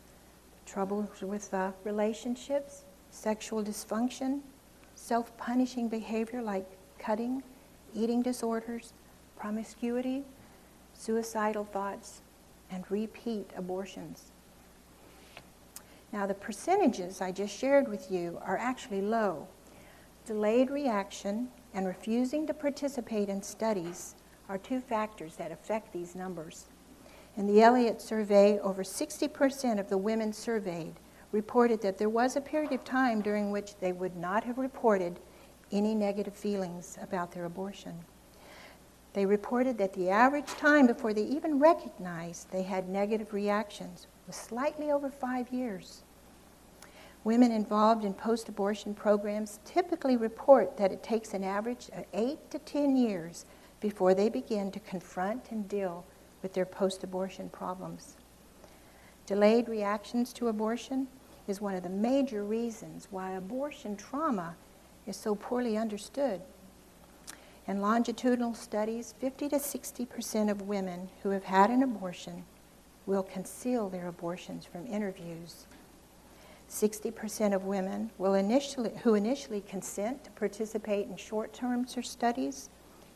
troubles 0.65 1.21
with 1.21 1.51
uh, 1.53 1.71
relationships, 1.83 2.83
sexual 3.09 3.63
dysfunction, 3.63 4.41
self 4.99 5.35
punishing 5.37 5.87
behavior 5.87 6.41
like 6.41 6.65
cutting, 6.99 7.41
eating 7.95 8.21
disorders, 8.21 8.93
promiscuity, 9.37 10.23
suicidal 10.93 11.63
thoughts, 11.63 12.21
and 12.69 12.83
repeat 12.91 13.49
abortions. 13.55 14.31
Now, 16.11 16.25
the 16.27 16.33
percentages 16.33 17.21
I 17.21 17.31
just 17.31 17.57
shared 17.57 17.87
with 17.87 18.11
you 18.11 18.39
are 18.43 18.57
actually 18.57 19.01
low. 19.01 19.47
Delayed 20.25 20.69
reaction 20.69 21.49
and 21.73 21.87
refusing 21.87 22.45
to 22.47 22.53
participate 22.53 23.29
in 23.29 23.41
studies 23.41 24.15
are 24.49 24.57
two 24.57 24.81
factors 24.81 25.35
that 25.37 25.51
affect 25.51 25.93
these 25.93 26.13
numbers. 26.13 26.65
In 27.37 27.47
the 27.47 27.61
Elliott 27.61 28.01
survey, 28.01 28.59
over 28.59 28.83
60% 28.83 29.79
of 29.79 29.89
the 29.89 29.97
women 29.97 30.33
surveyed 30.33 30.95
reported 31.31 31.81
that 31.81 31.97
there 31.97 32.09
was 32.09 32.35
a 32.35 32.41
period 32.41 32.71
of 32.71 32.83
time 32.83 33.21
during 33.21 33.51
which 33.51 33.75
they 33.79 33.91
would 33.91 34.15
not 34.15 34.43
have 34.43 34.57
reported 34.57 35.19
any 35.71 35.93
negative 35.93 36.33
feelings 36.33 36.97
about 37.01 37.31
their 37.31 37.45
abortion. 37.45 37.93
They 39.13 39.25
reported 39.25 39.77
that 39.77 39.93
the 39.93 40.09
average 40.09 40.47
time 40.47 40.87
before 40.87 41.13
they 41.13 41.23
even 41.23 41.59
recognized 41.59 42.51
they 42.51 42.63
had 42.63 42.89
negative 42.89 43.33
reactions 43.33 44.07
was 44.27 44.35
slightly 44.35 44.91
over 44.91 45.09
five 45.09 45.51
years. 45.51 46.03
Women 47.23 47.51
involved 47.51 48.05
in 48.05 48.13
post 48.13 48.47
abortion 48.49 48.93
programs 48.93 49.59
typically 49.65 50.15
report 50.15 50.77
that 50.77 50.91
it 50.91 51.03
takes 51.03 51.33
an 51.33 51.43
average 51.43 51.89
of 51.95 52.05
eight 52.13 52.49
to 52.51 52.59
ten 52.59 52.95
years 52.95 53.45
before 53.81 54.13
they 54.13 54.29
begin 54.29 54.71
to 54.71 54.79
confront 54.79 55.51
and 55.51 55.67
deal 55.67 56.05
with 56.41 56.53
their 56.53 56.65
post 56.65 57.03
abortion 57.03 57.49
problems. 57.49 58.15
Delayed 59.25 59.67
reactions 59.67 60.31
to 60.33 60.47
abortion 60.47 61.07
is 61.49 61.59
one 61.59 61.75
of 61.75 61.83
the 61.83 61.89
major 61.89 62.43
reasons 62.43 63.07
why 63.09 63.31
abortion 63.31 63.95
trauma 63.95 64.55
is 65.07 65.17
so 65.17 65.35
poorly 65.35 65.77
understood. 65.77 66.41
In 67.67 67.81
longitudinal 67.81 68.53
studies, 68.53 69.13
50 69.19 69.49
to 69.49 69.59
60 69.59 70.05
percent 70.05 70.49
of 70.49 70.63
women 70.63 71.09
who 71.23 71.29
have 71.29 71.43
had 71.43 71.69
an 71.69 71.83
abortion 71.83 72.43
will 73.05 73.23
conceal 73.23 73.89
their 73.89 74.07
abortions 74.07 74.65
from 74.65 74.85
interviews. 74.87 75.65
60 76.67 77.11
percent 77.11 77.53
of 77.53 77.65
women 77.65 78.11
will 78.17 78.35
initially, 78.35 78.91
who 79.03 79.15
initially 79.15 79.61
consent 79.61 80.23
to 80.23 80.31
participate 80.31 81.07
in 81.07 81.17
short-term 81.17 81.87
studies 81.87 82.69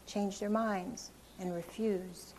change 0.07 0.39
their 0.39 0.49
minds 0.49 1.11
and 1.39 1.53
refuse. 1.53 2.33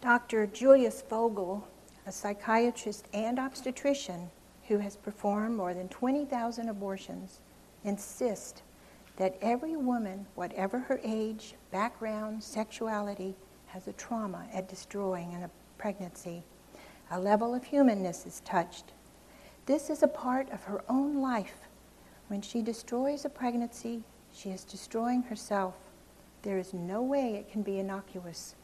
Dr. 0.00 0.46
Julius 0.46 1.00
Fogel 1.00 1.66
a 2.06 2.12
psychiatrist 2.12 3.06
and 3.12 3.38
obstetrician 3.38 4.30
who 4.68 4.78
has 4.78 4.96
performed 4.96 5.56
more 5.56 5.74
than 5.74 5.88
20,000 5.88 6.68
abortions, 6.68 7.40
insist 7.84 8.62
that 9.16 9.36
every 9.40 9.76
woman, 9.76 10.26
whatever 10.34 10.78
her 10.78 11.00
age, 11.04 11.54
background, 11.70 12.42
sexuality, 12.42 13.34
has 13.66 13.86
a 13.86 13.92
trauma 13.92 14.46
at 14.52 14.68
destroying 14.68 15.34
a 15.34 15.50
pregnancy. 15.78 16.42
A 17.10 17.20
level 17.20 17.54
of 17.54 17.64
humanness 17.64 18.26
is 18.26 18.40
touched. 18.40 18.92
This 19.66 19.90
is 19.90 20.02
a 20.02 20.08
part 20.08 20.50
of 20.50 20.64
her 20.64 20.82
own 20.88 21.20
life. 21.20 21.56
When 22.28 22.40
she 22.40 22.62
destroys 22.62 23.24
a 23.24 23.28
pregnancy, 23.28 24.02
she 24.32 24.50
is 24.50 24.64
destroying 24.64 25.22
herself. 25.22 25.74
There 26.42 26.58
is 26.58 26.74
no 26.74 27.02
way 27.02 27.34
it 27.34 27.50
can 27.50 27.62
be 27.62 27.78
innocuous. 27.78 28.54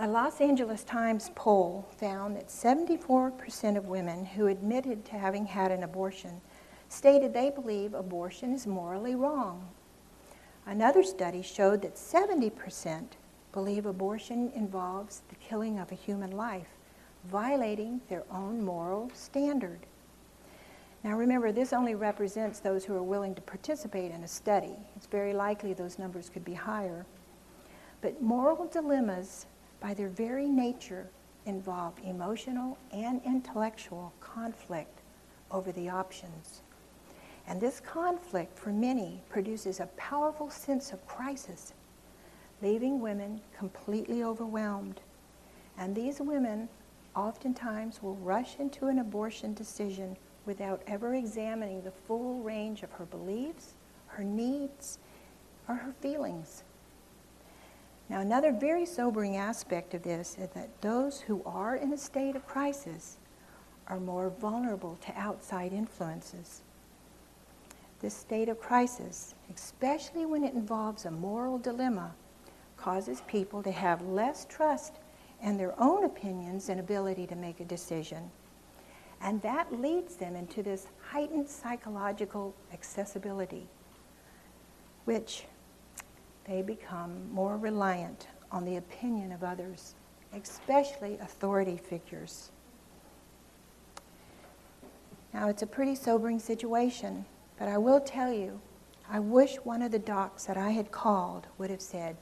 A 0.00 0.08
Los 0.08 0.40
Angeles 0.40 0.82
Times 0.82 1.30
poll 1.36 1.86
found 1.98 2.36
that 2.36 2.48
74% 2.48 3.76
of 3.76 3.86
women 3.86 4.24
who 4.24 4.48
admitted 4.48 5.04
to 5.04 5.12
having 5.12 5.46
had 5.46 5.70
an 5.70 5.84
abortion 5.84 6.40
stated 6.88 7.32
they 7.32 7.50
believe 7.50 7.94
abortion 7.94 8.52
is 8.52 8.66
morally 8.66 9.14
wrong. 9.14 9.68
Another 10.66 11.04
study 11.04 11.42
showed 11.42 11.80
that 11.82 11.94
70% 11.94 13.04
believe 13.52 13.86
abortion 13.86 14.50
involves 14.54 15.22
the 15.28 15.36
killing 15.36 15.78
of 15.78 15.92
a 15.92 15.96
human 15.96 16.32
life, 16.32 16.70
violating 17.24 18.00
their 18.08 18.24
own 18.32 18.64
moral 18.64 19.10
standard. 19.14 19.80
Now 21.04 21.16
remember, 21.16 21.52
this 21.52 21.72
only 21.72 21.94
represents 21.94 22.58
those 22.58 22.84
who 22.84 22.96
are 22.96 23.02
willing 23.02 23.34
to 23.36 23.42
participate 23.42 24.10
in 24.10 24.24
a 24.24 24.28
study. 24.28 24.74
It's 24.96 25.06
very 25.06 25.34
likely 25.34 25.72
those 25.72 26.00
numbers 26.00 26.30
could 26.30 26.44
be 26.44 26.54
higher. 26.54 27.06
But 28.00 28.20
moral 28.20 28.66
dilemmas 28.66 29.46
by 29.84 29.92
their 29.92 30.08
very 30.08 30.46
nature, 30.46 31.06
involve 31.44 31.92
emotional 32.06 32.78
and 32.90 33.20
intellectual 33.22 34.14
conflict 34.18 35.02
over 35.50 35.72
the 35.72 35.90
options. 35.90 36.62
And 37.46 37.60
this 37.60 37.80
conflict, 37.80 38.58
for 38.58 38.70
many, 38.70 39.20
produces 39.28 39.80
a 39.80 39.90
powerful 39.98 40.48
sense 40.48 40.94
of 40.94 41.06
crisis, 41.06 41.74
leaving 42.62 42.98
women 42.98 43.42
completely 43.54 44.24
overwhelmed. 44.24 45.02
And 45.76 45.94
these 45.94 46.18
women 46.18 46.66
oftentimes 47.14 48.02
will 48.02 48.16
rush 48.16 48.56
into 48.58 48.86
an 48.86 49.00
abortion 49.00 49.52
decision 49.52 50.16
without 50.46 50.80
ever 50.86 51.14
examining 51.14 51.82
the 51.82 51.90
full 51.90 52.38
range 52.38 52.82
of 52.82 52.92
her 52.92 53.04
beliefs, 53.04 53.74
her 54.06 54.24
needs, 54.24 54.98
or 55.68 55.74
her 55.74 55.92
feelings. 56.00 56.62
Now, 58.14 58.20
another 58.20 58.52
very 58.52 58.86
sobering 58.86 59.38
aspect 59.38 59.92
of 59.92 60.04
this 60.04 60.36
is 60.38 60.48
that 60.50 60.80
those 60.80 61.20
who 61.20 61.42
are 61.44 61.74
in 61.74 61.92
a 61.92 61.98
state 61.98 62.36
of 62.36 62.46
crisis 62.46 63.16
are 63.88 63.98
more 63.98 64.30
vulnerable 64.30 64.96
to 65.04 65.18
outside 65.18 65.72
influences. 65.72 66.62
This 67.98 68.14
state 68.14 68.48
of 68.48 68.60
crisis, 68.60 69.34
especially 69.52 70.26
when 70.26 70.44
it 70.44 70.54
involves 70.54 71.06
a 71.06 71.10
moral 71.10 71.58
dilemma, 71.58 72.14
causes 72.76 73.20
people 73.26 73.64
to 73.64 73.72
have 73.72 74.00
less 74.02 74.44
trust 74.48 74.92
in 75.42 75.56
their 75.56 75.74
own 75.82 76.04
opinions 76.04 76.68
and 76.68 76.78
ability 76.78 77.26
to 77.26 77.34
make 77.34 77.58
a 77.58 77.64
decision. 77.64 78.30
And 79.22 79.42
that 79.42 79.72
leads 79.80 80.14
them 80.14 80.36
into 80.36 80.62
this 80.62 80.86
heightened 81.10 81.48
psychological 81.48 82.54
accessibility, 82.72 83.66
which 85.04 85.46
they 86.46 86.62
become 86.62 87.32
more 87.32 87.56
reliant 87.56 88.28
on 88.52 88.64
the 88.64 88.76
opinion 88.76 89.32
of 89.32 89.42
others, 89.42 89.94
especially 90.32 91.18
authority 91.18 91.76
figures. 91.76 92.50
Now, 95.32 95.48
it's 95.48 95.62
a 95.62 95.66
pretty 95.66 95.94
sobering 95.94 96.38
situation, 96.38 97.24
but 97.58 97.68
I 97.68 97.78
will 97.78 98.00
tell 98.00 98.32
you, 98.32 98.60
I 99.10 99.18
wish 99.18 99.56
one 99.56 99.82
of 99.82 99.90
the 99.90 99.98
docs 99.98 100.44
that 100.44 100.56
I 100.56 100.70
had 100.70 100.92
called 100.92 101.46
would 101.58 101.70
have 101.70 101.80
said, 101.80 102.16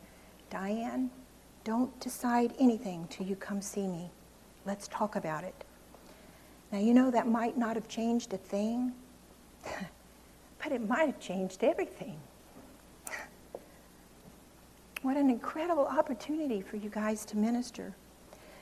Dianne, 0.50 1.10
don't 1.64 1.98
decide 2.00 2.54
anything 2.58 3.06
till 3.08 3.26
you 3.26 3.36
come 3.36 3.60
see 3.60 3.86
me. 3.86 4.10
Let's 4.64 4.88
talk 4.88 5.16
about 5.16 5.44
it. 5.44 5.64
Now, 6.72 6.78
you 6.78 6.94
know 6.94 7.10
that 7.10 7.28
might 7.28 7.58
not 7.58 7.76
have 7.76 7.86
changed 7.86 8.32
a 8.32 8.38
thing, 8.38 8.92
but 10.62 10.72
it 10.72 10.88
might 10.88 11.06
have 11.06 11.20
changed 11.20 11.62
everything. 11.62 12.18
What 15.02 15.16
an 15.16 15.30
incredible 15.30 15.86
opportunity 15.86 16.60
for 16.60 16.76
you 16.76 16.88
guys 16.88 17.24
to 17.24 17.36
minister. 17.36 17.92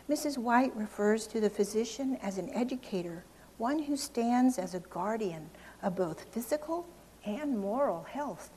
Mrs. 0.08 0.38
White 0.38 0.74
refers 0.74 1.26
to 1.26 1.40
the 1.40 1.50
physician 1.50 2.16
as 2.22 2.38
an 2.38 2.48
educator, 2.54 3.24
one 3.58 3.78
who 3.78 3.94
stands 3.94 4.58
as 4.58 4.74
a 4.74 4.80
guardian 4.80 5.50
of 5.82 5.96
both 5.96 6.32
physical 6.32 6.86
and 7.26 7.58
moral 7.58 8.04
health. 8.04 8.48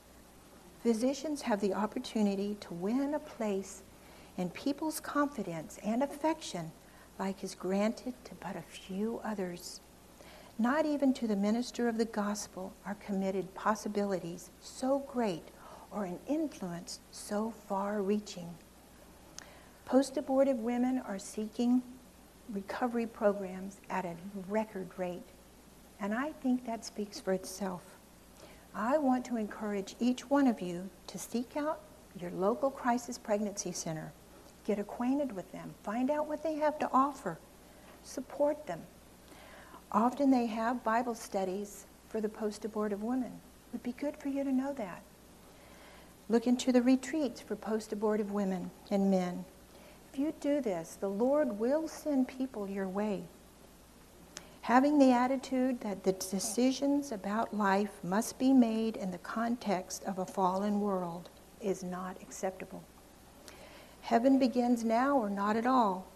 Physicians 0.82 1.42
have 1.42 1.60
the 1.60 1.74
opportunity 1.74 2.56
to 2.60 2.72
win 2.72 3.12
a 3.12 3.18
place 3.18 3.82
in 4.38 4.48
people's 4.48 4.98
confidence 4.98 5.78
and 5.84 6.02
affection 6.02 6.72
like 7.18 7.44
is 7.44 7.54
granted 7.54 8.14
to 8.24 8.34
but 8.40 8.56
a 8.56 8.62
few 8.62 9.20
others. 9.22 9.80
Not 10.58 10.86
even 10.86 11.12
to 11.14 11.26
the 11.26 11.36
minister 11.36 11.86
of 11.86 11.98
the 11.98 12.06
gospel 12.06 12.72
are 12.86 12.94
committed 12.94 13.54
possibilities 13.54 14.48
so 14.62 15.00
great 15.06 15.48
or 15.94 16.04
an 16.04 16.18
influence 16.26 17.00
so 17.12 17.52
far 17.68 18.02
reaching. 18.02 18.48
Post 19.84 20.16
abortive 20.16 20.58
women 20.58 21.02
are 21.06 21.18
seeking 21.18 21.82
recovery 22.52 23.06
programs 23.06 23.76
at 23.90 24.04
a 24.04 24.14
record 24.48 24.88
rate, 24.96 25.22
and 26.00 26.12
I 26.12 26.32
think 26.32 26.66
that 26.66 26.84
speaks 26.84 27.20
for 27.20 27.32
itself. 27.32 27.82
I 28.74 28.98
want 28.98 29.24
to 29.26 29.36
encourage 29.36 29.94
each 30.00 30.28
one 30.28 30.46
of 30.46 30.60
you 30.60 30.88
to 31.06 31.18
seek 31.18 31.56
out 31.56 31.80
your 32.20 32.30
local 32.32 32.70
crisis 32.70 33.18
pregnancy 33.18 33.72
center, 33.72 34.12
get 34.66 34.78
acquainted 34.78 35.32
with 35.32 35.50
them, 35.52 35.74
find 35.82 36.10
out 36.10 36.26
what 36.26 36.42
they 36.42 36.54
have 36.56 36.78
to 36.80 36.90
offer, 36.92 37.38
support 38.02 38.66
them. 38.66 38.80
Often 39.92 40.30
they 40.30 40.46
have 40.46 40.82
Bible 40.82 41.14
studies 41.14 41.86
for 42.08 42.20
the 42.20 42.28
post 42.28 42.64
abortive 42.64 43.02
women. 43.02 43.30
It 43.32 43.72
would 43.72 43.82
be 43.82 43.92
good 43.92 44.16
for 44.16 44.28
you 44.28 44.42
to 44.44 44.52
know 44.52 44.72
that. 44.74 45.02
Look 46.28 46.46
into 46.46 46.72
the 46.72 46.82
retreats 46.82 47.40
for 47.40 47.56
post 47.56 47.92
abortive 47.92 48.32
women 48.32 48.70
and 48.90 49.10
men. 49.10 49.44
If 50.12 50.18
you 50.18 50.32
do 50.40 50.60
this, 50.60 50.96
the 51.00 51.08
Lord 51.08 51.58
will 51.58 51.88
send 51.88 52.28
people 52.28 52.68
your 52.68 52.88
way. 52.88 53.24
Having 54.62 54.98
the 54.98 55.12
attitude 55.12 55.80
that 55.80 56.04
the 56.04 56.12
decisions 56.12 57.12
about 57.12 57.52
life 57.52 58.02
must 58.02 58.38
be 58.38 58.52
made 58.54 58.96
in 58.96 59.10
the 59.10 59.18
context 59.18 60.02
of 60.04 60.18
a 60.18 60.24
fallen 60.24 60.80
world 60.80 61.28
is 61.60 61.82
not 61.82 62.16
acceptable. 62.22 62.82
Heaven 64.00 64.38
begins 64.38 64.84
now 64.84 65.18
or 65.18 65.28
not 65.28 65.56
at 65.56 65.66
all. 65.66 66.06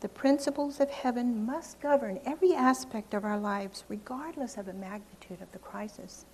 The 0.00 0.08
principles 0.08 0.78
of 0.78 0.90
heaven 0.90 1.44
must 1.44 1.80
govern 1.80 2.20
every 2.24 2.54
aspect 2.54 3.14
of 3.14 3.24
our 3.24 3.38
lives, 3.38 3.82
regardless 3.88 4.56
of 4.56 4.66
the 4.66 4.72
magnitude 4.74 5.40
of 5.40 5.50
the 5.50 5.58
crisis. 5.58 6.26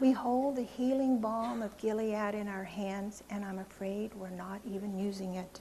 We 0.00 0.10
hold 0.10 0.56
the 0.56 0.62
healing 0.62 1.18
balm 1.18 1.62
of 1.62 1.76
Gilead 1.76 2.34
in 2.34 2.48
our 2.48 2.64
hands, 2.64 3.22
and 3.30 3.44
I'm 3.44 3.60
afraid 3.60 4.12
we're 4.14 4.28
not 4.28 4.60
even 4.68 4.98
using 4.98 5.36
it. 5.36 5.60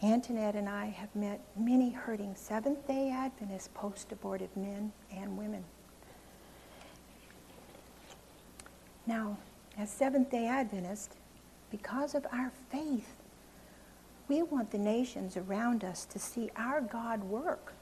Antoinette 0.00 0.54
and 0.54 0.68
I 0.68 0.86
have 0.86 1.14
met 1.16 1.40
many 1.56 1.90
hurting 1.90 2.36
Seventh 2.36 2.86
day 2.86 3.10
Adventist 3.10 3.74
post 3.74 4.12
abortive 4.12 4.56
men 4.56 4.92
and 5.12 5.36
women. 5.36 5.64
Now, 9.06 9.38
as 9.76 9.90
Seventh 9.90 10.30
day 10.30 10.46
Adventists, 10.46 11.16
because 11.72 12.14
of 12.14 12.26
our 12.32 12.52
faith, 12.70 13.16
we 14.28 14.42
want 14.42 14.70
the 14.70 14.78
nations 14.78 15.36
around 15.36 15.82
us 15.82 16.04
to 16.04 16.18
see 16.20 16.50
our 16.54 16.80
God 16.80 17.24
work. 17.24 17.72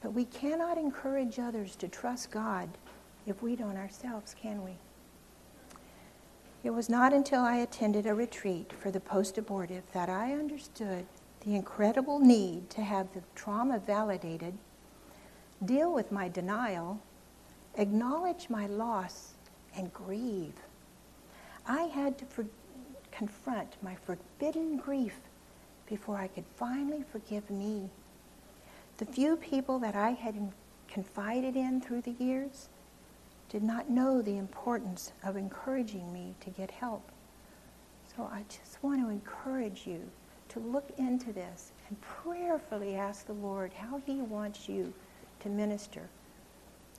But 0.00 0.14
we 0.14 0.24
cannot 0.24 0.78
encourage 0.78 1.38
others 1.38 1.76
to 1.76 1.86
trust 1.86 2.32
God 2.32 2.70
if 3.28 3.42
we 3.42 3.56
don't 3.56 3.76
ourselves, 3.76 4.34
can 4.40 4.64
we? 4.64 4.72
It 6.64 6.70
was 6.70 6.88
not 6.88 7.12
until 7.12 7.42
I 7.42 7.56
attended 7.56 8.06
a 8.06 8.14
retreat 8.14 8.72
for 8.72 8.90
the 8.90 9.00
post 9.00 9.38
abortive 9.38 9.84
that 9.92 10.08
I 10.08 10.32
understood 10.32 11.06
the 11.44 11.54
incredible 11.54 12.18
need 12.18 12.68
to 12.70 12.82
have 12.82 13.12
the 13.14 13.22
trauma 13.34 13.78
validated, 13.78 14.54
deal 15.64 15.92
with 15.92 16.10
my 16.10 16.28
denial, 16.28 17.00
acknowledge 17.76 18.50
my 18.50 18.66
loss, 18.66 19.34
and 19.76 19.92
grieve. 19.92 20.54
I 21.66 21.82
had 21.82 22.18
to 22.18 22.24
for- 22.26 22.46
confront 23.12 23.76
my 23.82 23.94
forbidden 23.94 24.78
grief 24.78 25.20
before 25.86 26.16
I 26.16 26.28
could 26.28 26.44
finally 26.56 27.04
forgive 27.12 27.48
me. 27.50 27.88
The 28.98 29.06
few 29.06 29.36
people 29.36 29.78
that 29.78 29.94
I 29.94 30.10
had 30.10 30.52
confided 30.88 31.56
in 31.56 31.80
through 31.80 32.02
the 32.02 32.16
years 32.18 32.68
did 33.48 33.62
not 33.62 33.88
know 33.88 34.20
the 34.20 34.36
importance 34.36 35.12
of 35.24 35.36
encouraging 35.36 36.12
me 36.12 36.34
to 36.40 36.50
get 36.50 36.70
help. 36.70 37.10
So 38.16 38.24
I 38.24 38.44
just 38.48 38.82
want 38.82 39.00
to 39.00 39.08
encourage 39.08 39.86
you 39.86 40.10
to 40.50 40.60
look 40.60 40.90
into 40.98 41.32
this 41.32 41.72
and 41.88 42.00
prayerfully 42.00 42.96
ask 42.96 43.26
the 43.26 43.32
Lord 43.32 43.72
how 43.72 44.00
He 44.04 44.20
wants 44.20 44.68
you 44.68 44.92
to 45.40 45.48
minister, 45.48 46.08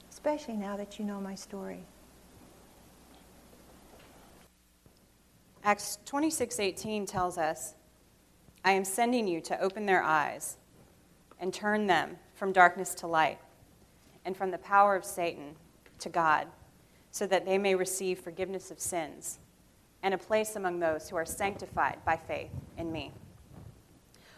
especially 0.10 0.56
now 0.56 0.78
that 0.78 0.98
you 0.98 1.06
know 1.06 1.20
my 1.20 1.36
story. 1.36 1.84
Acts 5.64 5.98
26:18 6.06 7.06
tells 7.06 7.38
us, 7.38 7.76
"I 8.64 8.72
am 8.72 8.86
sending 8.86 9.28
you 9.28 9.42
to 9.42 9.60
open 9.60 9.86
their 9.86 10.02
eyes 10.02 10.58
and 11.40 11.54
turn 11.54 11.88
them 11.88 12.18
from 12.34 12.54
darkness 12.54 12.96
to 12.96 13.08
light 13.08 13.40
and 14.24 14.38
from 14.38 14.52
the 14.52 14.58
power 14.58 14.96
of 14.96 15.04
Satan 15.04 15.58
to 16.00 16.10
God, 16.10 16.48
so 17.12 17.26
that 17.28 17.46
they 17.46 17.58
may 17.58 17.76
receive 17.76 18.20
forgiveness 18.20 18.72
of 18.72 18.80
sins 18.80 19.40
and 20.04 20.14
a 20.14 20.18
place 20.18 20.56
among 20.56 20.80
those 20.80 21.10
who 21.10 21.16
are 21.16 21.26
sanctified 21.26 21.98
by 22.06 22.16
faith 22.16 22.52
in 22.78 22.92
me. 22.92 23.12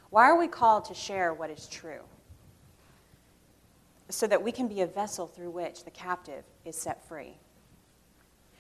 Why 0.10 0.26
are 0.30 0.38
we 0.38 0.48
called 0.48 0.86
to 0.86 0.94
share 0.94 1.34
what 1.34 1.50
is 1.50 1.68
true? 1.68 2.02
So 4.10 4.28
that 4.28 4.44
we 4.44 4.52
can 4.52 4.68
be 4.68 4.82
a 4.82 4.88
vessel 4.88 5.28
through 5.28 5.52
which 5.52 5.86
the 5.86 5.92
captive 5.92 6.44
is 6.66 6.76
set 6.76 7.08
free. 7.08 7.38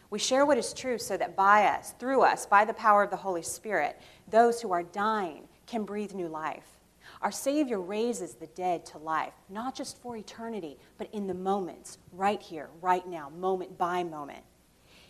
We 0.09 0.19
share 0.19 0.45
what 0.45 0.57
is 0.57 0.73
true 0.73 0.97
so 0.97 1.17
that 1.17 1.35
by 1.35 1.65
us, 1.65 1.93
through 1.97 2.21
us, 2.21 2.45
by 2.45 2.65
the 2.65 2.73
power 2.73 3.03
of 3.03 3.09
the 3.09 3.17
Holy 3.17 3.41
Spirit, 3.41 3.99
those 4.29 4.61
who 4.61 4.71
are 4.71 4.83
dying 4.83 5.47
can 5.65 5.83
breathe 5.83 6.13
new 6.13 6.27
life. 6.27 6.67
Our 7.21 7.31
Savior 7.31 7.79
raises 7.79 8.33
the 8.33 8.47
dead 8.47 8.85
to 8.87 8.97
life, 8.97 9.33
not 9.47 9.75
just 9.75 10.01
for 10.01 10.17
eternity, 10.17 10.77
but 10.97 11.07
in 11.13 11.27
the 11.27 11.35
moments, 11.35 11.99
right 12.11 12.41
here, 12.41 12.69
right 12.81 13.07
now, 13.07 13.29
moment 13.29 13.77
by 13.77 14.03
moment. 14.03 14.43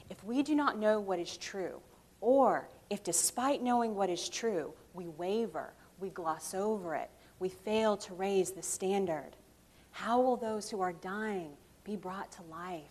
If 0.09 0.21
we 0.25 0.43
do 0.43 0.53
not 0.53 0.77
know 0.77 0.99
what 0.99 1.19
is 1.19 1.37
true, 1.37 1.79
or 2.19 2.67
if 2.89 3.01
despite 3.01 3.63
knowing 3.63 3.95
what 3.95 4.09
is 4.09 4.27
true, 4.27 4.73
we 4.93 5.07
waver, 5.07 5.73
we 5.99 6.09
gloss 6.09 6.53
over 6.53 6.95
it, 6.95 7.09
we 7.39 7.47
fail 7.47 7.95
to 7.95 8.13
raise 8.13 8.51
the 8.51 8.61
standard, 8.61 9.37
how 9.91 10.19
will 10.19 10.35
those 10.35 10.69
who 10.69 10.81
are 10.81 10.93
dying 10.93 11.51
be 11.85 11.95
brought 11.95 12.29
to 12.33 12.41
life? 12.43 12.83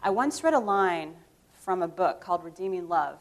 I 0.00 0.10
once 0.10 0.44
read 0.44 0.54
a 0.54 0.60
line 0.60 1.14
from 1.54 1.82
a 1.82 1.88
book 1.88 2.20
called 2.20 2.44
Redeeming 2.44 2.88
Love, 2.88 3.18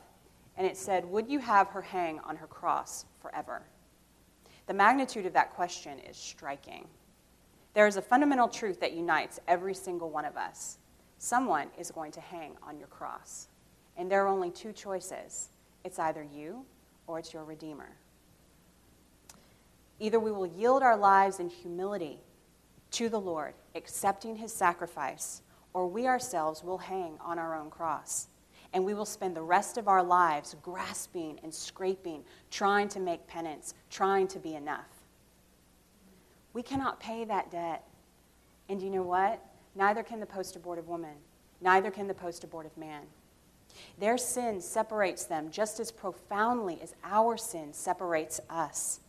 and 0.55 0.67
it 0.67 0.77
said, 0.77 1.05
Would 1.05 1.27
you 1.27 1.39
have 1.39 1.69
her 1.69 1.81
hang 1.81 2.19
on 2.19 2.35
her 2.35 2.47
cross 2.47 3.05
forever? 3.19 3.63
The 4.67 4.73
magnitude 4.73 5.25
of 5.25 5.33
that 5.33 5.53
question 5.53 5.99
is 5.99 6.17
striking. 6.17 6.87
There 7.73 7.87
is 7.87 7.95
a 7.95 8.01
fundamental 8.01 8.47
truth 8.47 8.79
that 8.81 8.93
unites 8.93 9.39
every 9.47 9.73
single 9.73 10.09
one 10.09 10.25
of 10.25 10.35
us. 10.35 10.77
Someone 11.19 11.69
is 11.77 11.89
going 11.89 12.11
to 12.13 12.21
hang 12.21 12.55
on 12.61 12.77
your 12.77 12.87
cross. 12.87 13.47
And 13.97 14.11
there 14.11 14.23
are 14.23 14.27
only 14.27 14.51
two 14.51 14.73
choices 14.73 15.49
it's 15.83 15.99
either 15.99 16.23
you 16.23 16.65
or 17.07 17.17
it's 17.17 17.33
your 17.33 17.45
Redeemer. 17.45 17.95
Either 19.99 20.19
we 20.19 20.31
will 20.31 20.45
yield 20.45 20.83
our 20.83 20.97
lives 20.97 21.39
in 21.39 21.49
humility 21.49 22.19
to 22.91 23.09
the 23.09 23.19
Lord, 23.19 23.53
accepting 23.73 24.35
his 24.35 24.51
sacrifice, 24.51 25.41
or 25.73 25.87
we 25.87 26.07
ourselves 26.07 26.63
will 26.63 26.77
hang 26.77 27.17
on 27.21 27.39
our 27.39 27.55
own 27.55 27.69
cross. 27.69 28.27
And 28.73 28.83
we 28.83 28.93
will 28.93 29.05
spend 29.05 29.35
the 29.35 29.41
rest 29.41 29.77
of 29.77 29.87
our 29.87 30.03
lives 30.03 30.55
grasping 30.61 31.39
and 31.43 31.53
scraping, 31.53 32.23
trying 32.51 32.87
to 32.89 32.99
make 32.99 33.25
penance, 33.27 33.73
trying 33.89 34.27
to 34.27 34.39
be 34.39 34.55
enough. 34.55 34.85
We 36.53 36.63
cannot 36.63 36.99
pay 36.99 37.23
that 37.25 37.51
debt. 37.51 37.83
And 38.69 38.81
you 38.81 38.89
know 38.89 39.03
what? 39.03 39.43
Neither 39.75 40.03
can 40.03 40.19
the 40.19 40.25
post 40.25 40.55
abortive 40.55 40.87
woman, 40.87 41.15
neither 41.61 41.91
can 41.91 42.07
the 42.07 42.13
post 42.13 42.43
abortive 42.43 42.75
man. 42.77 43.03
Their 43.99 44.17
sin 44.17 44.59
separates 44.61 45.25
them 45.25 45.51
just 45.51 45.79
as 45.79 45.91
profoundly 45.91 46.79
as 46.81 46.95
our 47.03 47.37
sin 47.37 47.73
separates 47.73 48.39
us. 48.49 49.01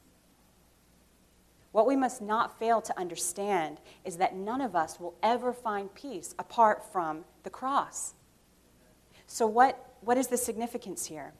What 1.72 1.86
we 1.86 1.96
must 1.96 2.20
not 2.20 2.58
fail 2.58 2.80
to 2.82 2.98
understand 2.98 3.78
is 4.04 4.16
that 4.16 4.34
none 4.34 4.60
of 4.60 4.74
us 4.74 4.98
will 4.98 5.14
ever 5.22 5.52
find 5.52 5.94
peace 5.94 6.34
apart 6.38 6.84
from 6.92 7.24
the 7.42 7.50
cross. 7.50 8.14
So, 9.28 9.46
what, 9.46 9.94
what 10.00 10.16
is 10.16 10.26
the 10.26 10.38
significance 10.38 11.04
here? 11.04 11.32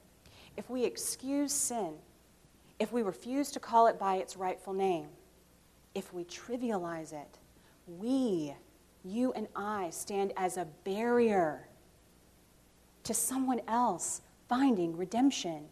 If 0.55 0.69
we 0.69 0.85
excuse 0.85 1.51
sin, 1.51 1.95
if 2.77 2.93
we 2.93 3.01
refuse 3.01 3.51
to 3.51 3.59
call 3.59 3.87
it 3.87 3.99
by 3.99 4.15
its 4.15 4.37
rightful 4.37 4.73
name, 4.73 5.07
if 5.95 6.13
we 6.13 6.23
trivialize 6.23 7.11
it, 7.11 7.39
we, 7.87 8.53
you 9.03 9.33
and 9.33 9.47
I, 9.55 9.89
stand 9.89 10.33
as 10.37 10.55
a 10.55 10.67
barrier 10.85 11.67
to 13.03 13.13
someone 13.13 13.61
else 13.67 14.21
finding 14.47 14.95
redemption. 14.95 15.65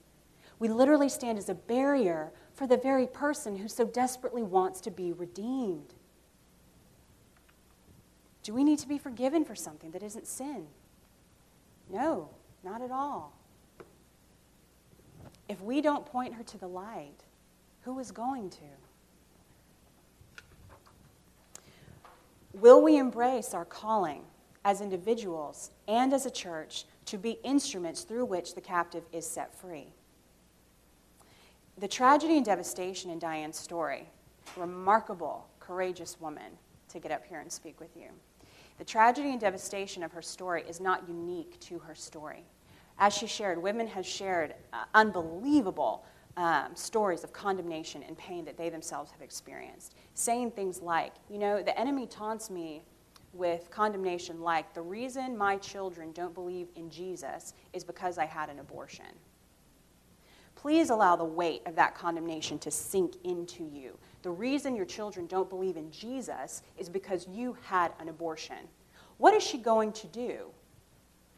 We 0.58 0.70
literally 0.70 1.10
stand 1.10 1.38
as 1.38 1.50
a 1.50 1.54
barrier 1.54 2.32
for 2.56 2.66
the 2.66 2.78
very 2.78 3.06
person 3.06 3.58
who 3.58 3.68
so 3.68 3.86
desperately 3.86 4.42
wants 4.42 4.82
to 4.82 4.92
be 4.92 5.14
redeemed. 5.14 5.94
Do 8.42 8.56
we 8.56 8.64
need 8.64 8.80
to 8.80 8.88
be 8.88 8.98
forgiven 8.98 9.46
for 9.46 9.54
something 9.54 9.92
that 9.92 10.02
isn't 10.02 10.26
sin? 10.26 10.66
No, 11.90 12.30
not 12.64 12.82
at 12.82 12.92
all. 12.92 13.34
If 15.48 15.62
we 15.62 15.82
don't 15.82 16.06
point 16.06 16.34
her 16.34 16.44
to 16.44 16.58
the 16.58 16.68
light, 16.68 17.24
who 17.82 18.00
is 18.00 18.12
going 18.12 18.50
to? 18.50 18.58
Will 22.54 22.82
we 22.82 22.98
embrace 22.98 23.54
our 23.54 23.66
calling 23.66 24.24
as 24.66 24.82
individuals 24.82 25.72
and 25.88 26.14
as 26.14 26.26
a 26.26 26.32
church 26.32 26.86
to 27.06 27.18
be 27.18 27.40
instruments 27.44 28.02
through 28.02 28.26
which 28.26 28.56
the 28.56 28.62
captive 28.62 29.04
is 29.14 29.26
set 29.26 29.54
free? 29.54 29.94
The 31.78 31.88
tragedy 31.88 32.36
and 32.38 32.46
devastation 32.46 33.12
in 33.12 33.20
Dianne's 33.20 33.58
story, 33.58 34.10
remarkable, 34.58 35.48
courageous 35.60 36.20
woman 36.20 36.58
to 36.90 37.00
get 37.00 37.12
up 37.12 37.24
here 37.26 37.40
and 37.40 37.52
speak 37.52 37.80
with 37.80 37.96
you. 37.96 38.10
The 38.78 38.86
tragedy 38.86 39.32
and 39.32 39.40
devastation 39.40 40.04
of 40.04 40.12
her 40.12 40.22
story 40.22 40.64
is 40.68 40.80
not 40.80 41.08
unique 41.08 41.60
to 41.62 41.80
her 41.80 41.96
story. 41.96 42.44
As 43.00 43.14
she 43.14 43.28
shared, 43.28 43.62
women 43.62 43.88
have 43.88 44.06
shared 44.06 44.56
uh, 44.74 44.86
unbelievable 44.94 46.06
um, 46.36 46.76
stories 46.76 47.24
of 47.24 47.34
condemnation 47.34 48.04
and 48.04 48.18
pain 48.18 48.46
that 48.46 48.58
they 48.58 48.70
themselves 48.70 49.12
have 49.12 49.22
experienced, 49.22 49.96
saying 50.14 50.52
things 50.52 50.82
like, 50.82 51.14
you 51.30 51.40
know, 51.40 51.64
the 51.64 51.78
enemy 51.80 52.06
taunts 52.06 52.50
me 52.50 52.84
with 53.34 53.70
condemnation 53.72 54.42
like, 54.42 54.74
the 54.74 54.82
reason 54.82 55.36
my 55.38 55.58
children 55.58 56.12
don't 56.12 56.34
believe 56.34 56.68
in 56.76 56.90
Jesus 56.90 57.54
is 57.74 57.84
because 57.84 58.18
I 58.18 58.26
had 58.26 58.50
an 58.50 58.60
abortion. 58.60 59.06
Please 60.56 60.90
allow 60.90 61.16
the 61.16 61.24
weight 61.24 61.62
of 61.66 61.76
that 61.76 61.94
condemnation 61.94 62.58
to 62.60 62.72
sink 62.72 63.16
into 63.24 63.64
you. 63.64 63.98
The 64.28 64.32
reason 64.32 64.76
your 64.76 64.84
children 64.84 65.26
don't 65.26 65.50
believe 65.50 65.78
in 65.78 65.90
Jesus 65.90 66.62
is 66.78 66.90
because 66.90 67.26
you 67.30 67.56
had 67.64 67.94
an 67.98 68.10
abortion. 68.10 68.58
What 69.20 69.34
is 69.34 69.42
she 69.42 69.58
going 69.58 69.94
to 69.94 70.08
do? 70.08 70.48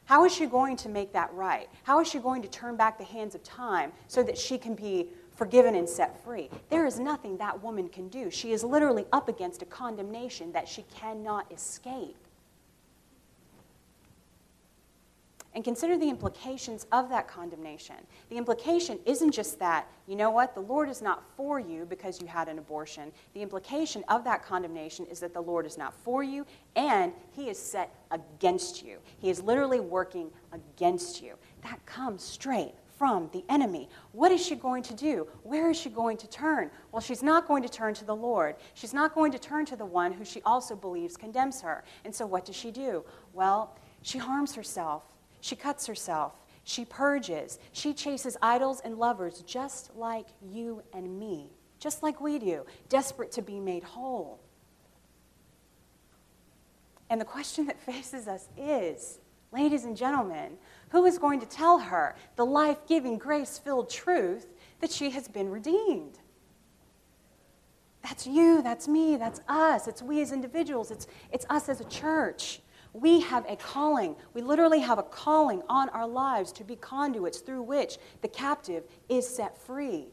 How 0.05 0.25
is 0.25 0.33
she 0.33 0.47
going 0.47 0.75
to 0.77 0.89
make 0.89 1.13
that 1.13 1.31
right? 1.35 1.69
How 1.83 1.99
is 1.99 2.07
she 2.07 2.17
going 2.17 2.41
to 2.41 2.47
turn 2.47 2.77
back 2.77 2.97
the 2.97 3.03
hands 3.03 3.35
of 3.35 3.43
time 3.43 3.91
so 4.07 4.23
that 4.23 4.39
she 4.39 4.57
can 4.57 4.73
be 4.73 5.09
forgiven 5.35 5.75
and 5.75 5.87
set 5.87 6.23
free? 6.23 6.49
There 6.71 6.87
is 6.87 6.99
nothing 6.99 7.37
that 7.37 7.61
woman 7.61 7.89
can 7.89 8.07
do. 8.07 8.31
She 8.31 8.53
is 8.53 8.63
literally 8.63 9.05
up 9.13 9.29
against 9.29 9.61
a 9.61 9.65
condemnation 9.65 10.51
that 10.53 10.67
she 10.67 10.81
cannot 10.91 11.45
escape. 11.51 12.17
And 15.55 15.63
consider 15.63 15.97
the 15.97 16.09
implications 16.09 16.85
of 16.91 17.09
that 17.09 17.27
condemnation. 17.27 17.95
The 18.29 18.37
implication 18.37 18.99
isn't 19.05 19.31
just 19.31 19.59
that, 19.59 19.87
you 20.07 20.15
know 20.15 20.29
what, 20.29 20.53
the 20.53 20.61
Lord 20.61 20.89
is 20.89 21.01
not 21.01 21.23
for 21.35 21.59
you 21.59 21.85
because 21.85 22.21
you 22.21 22.27
had 22.27 22.47
an 22.47 22.59
abortion. 22.59 23.11
The 23.33 23.41
implication 23.41 24.03
of 24.09 24.23
that 24.25 24.43
condemnation 24.43 25.05
is 25.07 25.19
that 25.21 25.33
the 25.33 25.41
Lord 25.41 25.65
is 25.65 25.77
not 25.77 25.93
for 25.93 26.23
you 26.23 26.45
and 26.75 27.13
he 27.31 27.49
is 27.49 27.57
set 27.57 27.93
against 28.11 28.83
you. 28.83 28.99
He 29.17 29.29
is 29.29 29.41
literally 29.41 29.79
working 29.79 30.29
against 30.51 31.21
you. 31.21 31.35
That 31.63 31.83
comes 31.85 32.23
straight 32.23 32.73
from 32.99 33.29
the 33.31 33.45
enemy. 33.47 33.87
What 34.11 34.29
is 34.31 34.45
she 34.45 34.55
going 34.55 34.83
to 34.83 34.93
do? 34.93 35.25
Where 35.43 35.69
is 35.71 35.79
she 35.79 35.89
going 35.89 36.17
to 36.17 36.27
turn? 36.27 36.69
Well, 36.91 37.01
she's 37.01 37.23
not 37.23 37.47
going 37.47 37.63
to 37.63 37.69
turn 37.69 37.93
to 37.93 38.05
the 38.05 38.15
Lord. 38.15 38.57
She's 38.73 38.93
not 38.93 39.15
going 39.15 39.31
to 39.31 39.39
turn 39.39 39.65
to 39.67 39.77
the 39.77 39.85
one 39.85 40.11
who 40.11 40.25
she 40.25 40.41
also 40.41 40.75
believes 40.75 41.15
condemns 41.15 41.61
her. 41.61 41.85
And 42.03 42.13
so 42.13 42.25
what 42.25 42.43
does 42.43 42.57
she 42.57 42.71
do? 42.71 43.05
Well, 43.33 43.73
she 44.01 44.17
harms 44.17 44.53
herself 44.53 45.03
she 45.41 45.55
cuts 45.55 45.87
herself. 45.87 46.33
She 46.63 46.85
purges. 46.85 47.57
She 47.71 47.93
chases 47.93 48.37
idols 48.41 48.81
and 48.83 48.97
lovers 48.97 49.41
just 49.41 49.95
like 49.95 50.27
you 50.41 50.83
and 50.93 51.19
me, 51.19 51.51
just 51.79 52.03
like 52.03 52.21
we 52.21 52.37
do, 52.37 52.65
desperate 52.89 53.31
to 53.33 53.41
be 53.41 53.59
made 53.59 53.83
whole. 53.83 54.39
And 57.09 57.19
the 57.19 57.25
question 57.25 57.65
that 57.65 57.79
faces 57.85 58.27
us 58.27 58.47
is 58.57 59.19
ladies 59.51 59.85
and 59.85 59.97
gentlemen, 59.97 60.57
who 60.89 61.05
is 61.05 61.17
going 61.17 61.39
to 61.39 61.45
tell 61.45 61.79
her 61.79 62.15
the 62.35 62.45
life 62.45 62.77
giving, 62.87 63.17
grace 63.17 63.57
filled 63.57 63.89
truth 63.89 64.47
that 64.79 64.91
she 64.91 65.09
has 65.09 65.27
been 65.27 65.49
redeemed? 65.49 66.19
That's 68.03 68.25
you, 68.25 68.61
that's 68.61 68.87
me, 68.87 69.17
that's 69.17 69.41
us, 69.47 69.87
it's 69.87 70.01
we 70.01 70.21
as 70.21 70.31
individuals, 70.31 70.91
it's, 70.91 71.07
it's 71.31 71.45
us 71.49 71.67
as 71.67 71.81
a 71.81 71.85
church. 71.85 72.61
We 72.99 73.21
have 73.21 73.45
a 73.47 73.55
calling. 73.55 74.15
We 74.33 74.41
literally 74.41 74.79
have 74.79 74.99
a 74.99 75.03
calling 75.03 75.61
on 75.69 75.89
our 75.89 76.07
lives 76.07 76.51
to 76.53 76.63
be 76.63 76.75
conduits 76.75 77.39
through 77.39 77.63
which 77.63 77.97
the 78.21 78.27
captive 78.27 78.83
is 79.07 79.27
set 79.27 79.57
free. 79.57 80.07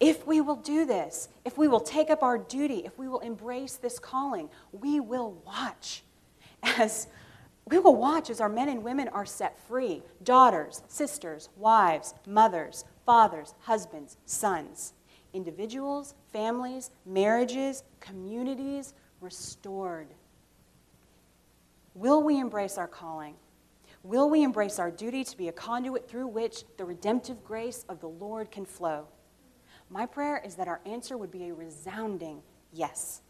If 0.00 0.26
we 0.26 0.40
will 0.40 0.56
do 0.56 0.84
this, 0.84 1.28
if 1.44 1.58
we 1.58 1.66
will 1.66 1.80
take 1.80 2.10
up 2.10 2.22
our 2.22 2.38
duty, 2.38 2.82
if 2.84 2.98
we 2.98 3.08
will 3.08 3.20
embrace 3.20 3.76
this 3.76 3.98
calling, 3.98 4.48
we 4.72 5.00
will 5.00 5.32
watch 5.44 6.02
as 6.62 7.08
we 7.66 7.78
will 7.78 7.96
watch 7.96 8.30
as 8.30 8.40
our 8.40 8.48
men 8.48 8.68
and 8.68 8.82
women 8.82 9.08
are 9.08 9.26
set 9.26 9.58
free 9.66 10.02
daughters, 10.22 10.82
sisters, 10.88 11.50
wives, 11.56 12.14
mothers, 12.26 12.84
fathers, 13.04 13.54
husbands, 13.60 14.16
sons, 14.24 14.94
individuals, 15.34 16.14
families, 16.32 16.90
marriages, 17.04 17.82
communities 18.00 18.94
restored 19.20 20.08
Will 21.94 22.22
we 22.22 22.38
embrace 22.38 22.78
our 22.78 22.88
calling? 22.88 23.34
Will 24.02 24.30
we 24.30 24.42
embrace 24.42 24.78
our 24.78 24.90
duty 24.90 25.24
to 25.24 25.36
be 25.36 25.48
a 25.48 25.52
conduit 25.52 26.08
through 26.08 26.28
which 26.28 26.64
the 26.76 26.84
redemptive 26.84 27.44
grace 27.44 27.84
of 27.88 28.00
the 28.00 28.08
Lord 28.08 28.50
can 28.50 28.64
flow? 28.64 29.06
My 29.90 30.06
prayer 30.06 30.40
is 30.44 30.54
that 30.56 30.68
our 30.68 30.80
answer 30.86 31.16
would 31.16 31.30
be 31.30 31.48
a 31.48 31.54
resounding 31.54 32.42
yes. 32.72 33.22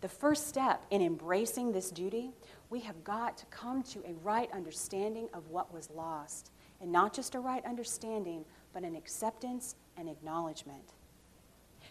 The 0.00 0.08
first 0.08 0.48
step 0.48 0.84
in 0.90 1.00
embracing 1.00 1.72
this 1.72 1.90
duty, 1.90 2.32
we 2.68 2.80
have 2.80 3.04
got 3.04 3.38
to 3.38 3.46
come 3.46 3.82
to 3.84 4.00
a 4.00 4.14
right 4.22 4.50
understanding 4.52 5.28
of 5.32 5.48
what 5.48 5.72
was 5.72 5.88
lost. 5.90 6.50
And 6.80 6.92
not 6.92 7.14
just 7.14 7.34
a 7.34 7.40
right 7.40 7.64
understanding, 7.64 8.44
but 8.72 8.82
an 8.82 8.96
acceptance 8.96 9.76
and 9.96 10.08
acknowledgement. 10.08 10.92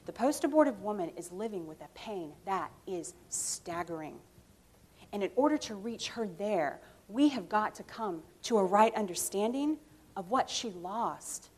The 0.05 0.13
post 0.13 0.43
abortive 0.43 0.81
woman 0.81 1.11
is 1.15 1.31
living 1.31 1.65
with 1.65 1.81
a 1.81 1.87
pain 1.95 2.33
that 2.45 2.71
is 2.85 3.13
staggering. 3.29 4.19
And 5.13 5.23
in 5.23 5.31
order 5.35 5.57
to 5.59 5.75
reach 5.75 6.09
her 6.09 6.27
there, 6.27 6.81
we 7.07 7.29
have 7.29 7.47
got 7.47 7.75
to 7.75 7.83
come 7.83 8.23
to 8.43 8.57
a 8.57 8.65
right 8.65 8.93
understanding 8.95 9.77
of 10.17 10.31
what 10.31 10.49
she 10.49 10.71
lost, 10.71 11.49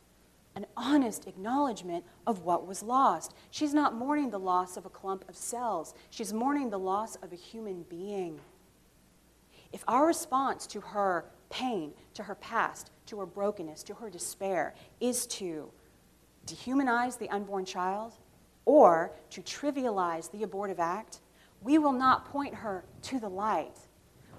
an 0.56 0.66
honest 0.76 1.26
acknowledgement 1.28 2.04
of 2.28 2.44
what 2.44 2.68
was 2.68 2.84
lost. 2.84 3.34
She's 3.52 3.74
not 3.74 3.96
mourning 3.96 4.30
the 4.30 4.40
loss 4.40 4.76
of 4.76 4.86
a 4.86 4.90
clump 4.90 5.28
of 5.30 5.36
cells, 5.36 5.94
she's 6.10 6.34
mourning 6.34 6.70
the 6.70 6.80
loss 6.80 7.16
of 7.16 7.32
a 7.32 7.38
human 7.38 7.84
being. 7.90 8.40
If 9.72 9.84
our 9.88 10.06
response 10.06 10.68
to 10.68 10.82
her 10.82 11.26
pain, 11.50 11.94
to 12.14 12.24
her 12.24 12.36
past, 12.36 12.92
to 13.08 13.20
her 13.20 13.26
brokenness, 13.26 13.84
to 13.84 13.94
her 13.96 14.10
despair 14.10 14.74
is 15.00 15.26
to 15.28 15.72
dehumanize 16.46 17.18
the 17.18 17.30
unborn 17.30 17.66
child 17.66 18.14
or 18.66 19.12
to 19.30 19.42
trivialize 19.42 20.32
the 20.32 20.44
abortive 20.44 20.80
act, 20.80 21.20
we 21.62 21.78
will 21.78 21.94
not 21.94 22.26
point 22.26 22.54
her 22.56 22.86
to 23.04 23.20
the 23.20 23.30
light. 23.30 23.78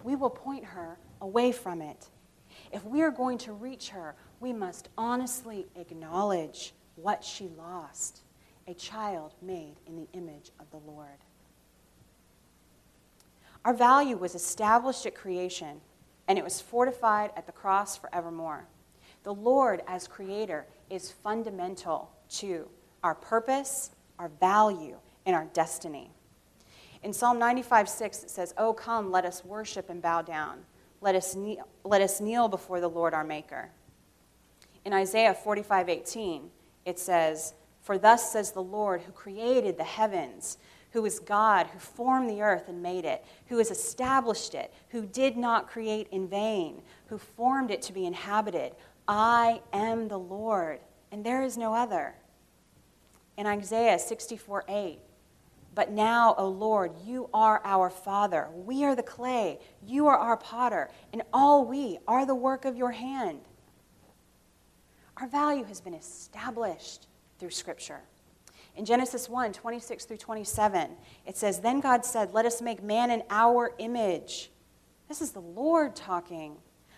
We 0.05 0.17
will 0.17 0.31
point 0.31 0.64
her 0.64 0.99
away 1.21 1.53
from 1.53 1.83
it. 1.83 2.09
If 2.73 2.85
we 2.85 3.03
are 3.03 3.11
going 3.11 3.39
to 3.39 3.53
reach 3.53 3.91
her, 3.91 4.14
we 4.41 4.53
must 4.53 4.89
honestly 4.97 5.67
acknowledge 5.77 6.75
what 6.97 7.25
she 7.25 7.49
lost 7.49 8.23
a 8.69 8.75
child 8.75 9.35
made 9.41 9.77
in 9.87 9.97
the 9.97 10.09
image 10.12 10.51
of 10.59 10.71
the 10.71 10.79
Lord. 10.79 11.19
Our 13.64 13.75
value 13.75 14.17
was 14.17 14.35
established 14.35 15.07
at 15.07 15.14
creation, 15.14 15.81
and 16.29 16.39
it 16.39 16.45
was 16.45 16.61
fortified 16.61 17.31
at 17.37 17.47
the 17.47 17.53
cross 17.53 17.97
forevermore. 17.97 18.67
The 19.23 19.35
Lord, 19.35 19.83
as 19.89 20.07
creator, 20.07 20.67
is 20.91 21.11
fundamental 21.11 22.11
to 22.31 22.69
our 23.03 23.14
purpose, 23.14 23.91
our 24.19 24.29
value, 24.29 24.97
and 25.25 25.35
our 25.35 25.47
destiny. 25.47 26.11
In 27.03 27.12
Psalm 27.12 27.38
95 27.38 27.88
6, 27.88 28.24
it 28.24 28.30
says, 28.30 28.55
Oh, 28.57 28.72
come, 28.72 29.11
let 29.11 29.24
us 29.24 29.44
worship 29.44 29.90
and 29.90 30.03
bow 30.03 30.22
down. 30.22 30.61
Let 31.01 31.14
us, 31.14 31.34
kneel, 31.34 31.68
let 31.84 32.01
us 32.01 32.20
kneel 32.20 32.49
before 32.49 32.80
the 32.80 32.88
Lord 32.88 33.14
our 33.14 33.24
Maker. 33.24 33.70
In 34.84 34.92
Isaiah 34.92 35.34
45 35.34 35.88
18, 35.88 36.51
it 36.84 36.99
says, 36.99 37.55
For 37.82 37.99
thus 37.99 38.32
says 38.32 38.53
the 38.53 38.62
Lord 38.62 39.03
who 39.03 39.12
created 39.12 39.76
the 39.76 39.84
heavens, 39.84 40.59
who 40.92 41.05
is 41.05 41.18
God, 41.18 41.66
who 41.66 41.78
formed 41.78 42.30
the 42.30 42.40
earth 42.40 42.68
and 42.68 42.82
made 42.82 43.05
it, 43.05 43.24
who 43.49 43.59
has 43.59 43.70
established 43.70 44.55
it, 44.55 44.72
who 44.90 45.05
did 45.05 45.36
not 45.36 45.68
create 45.68 46.09
in 46.11 46.28
vain, 46.28 46.82
who 47.09 47.18
formed 47.18 47.70
it 47.70 47.82
to 47.82 47.92
be 47.92 48.07
inhabited. 48.07 48.72
I 49.07 49.61
am 49.72 50.09
the 50.09 50.18
Lord, 50.18 50.80
and 51.12 51.24
there 51.24 51.42
is 51.42 51.57
no 51.59 51.74
other. 51.74 52.14
In 53.36 53.47
Isaiah 53.47 53.99
64 53.99 54.64
8, 54.68 54.99
but 55.77 55.91
now, 55.91 56.35
O 56.39 56.49
Lord, 56.49 56.93
you 57.05 57.29
are 57.35 57.61
our 57.62 57.91
Father. 57.91 58.49
We 58.55 58.83
are 58.85 58.97
the 58.97 59.03
clay. 59.03 59.61
You 59.87 60.07
are 60.07 60.16
our 60.16 60.39
potter, 60.39 60.91
and 61.12 61.20
all 61.35 61.66
we 61.66 61.99
are 62.09 62.24
the 62.24 62.35
work 62.35 62.64
of 62.64 62.79
your 62.79 62.93
hand. 62.93 63.41
Our 65.18 65.29
value 65.29 65.64
has 65.64 65.83
been 65.83 65.93
established 65.93 67.09
through 67.39 67.51
Scripture. 67.51 68.01
In 68.74 68.87
Genesis 68.87 69.29
1 69.29 69.53
26 69.53 70.07
through 70.07 70.16
27, 70.16 70.93
it 71.27 71.37
says, 71.37 71.61
Then 71.61 71.81
God 71.81 72.07
said, 72.07 72.33
Let 72.33 72.47
us 72.47 72.62
make 72.62 72.83
man 72.83 73.11
in 73.11 73.22
our 73.29 73.74
image. 73.79 74.51
This 75.09 75.20
is 75.20 75.33
the 75.33 75.41
Lord 75.41 75.95
talking 75.95 76.57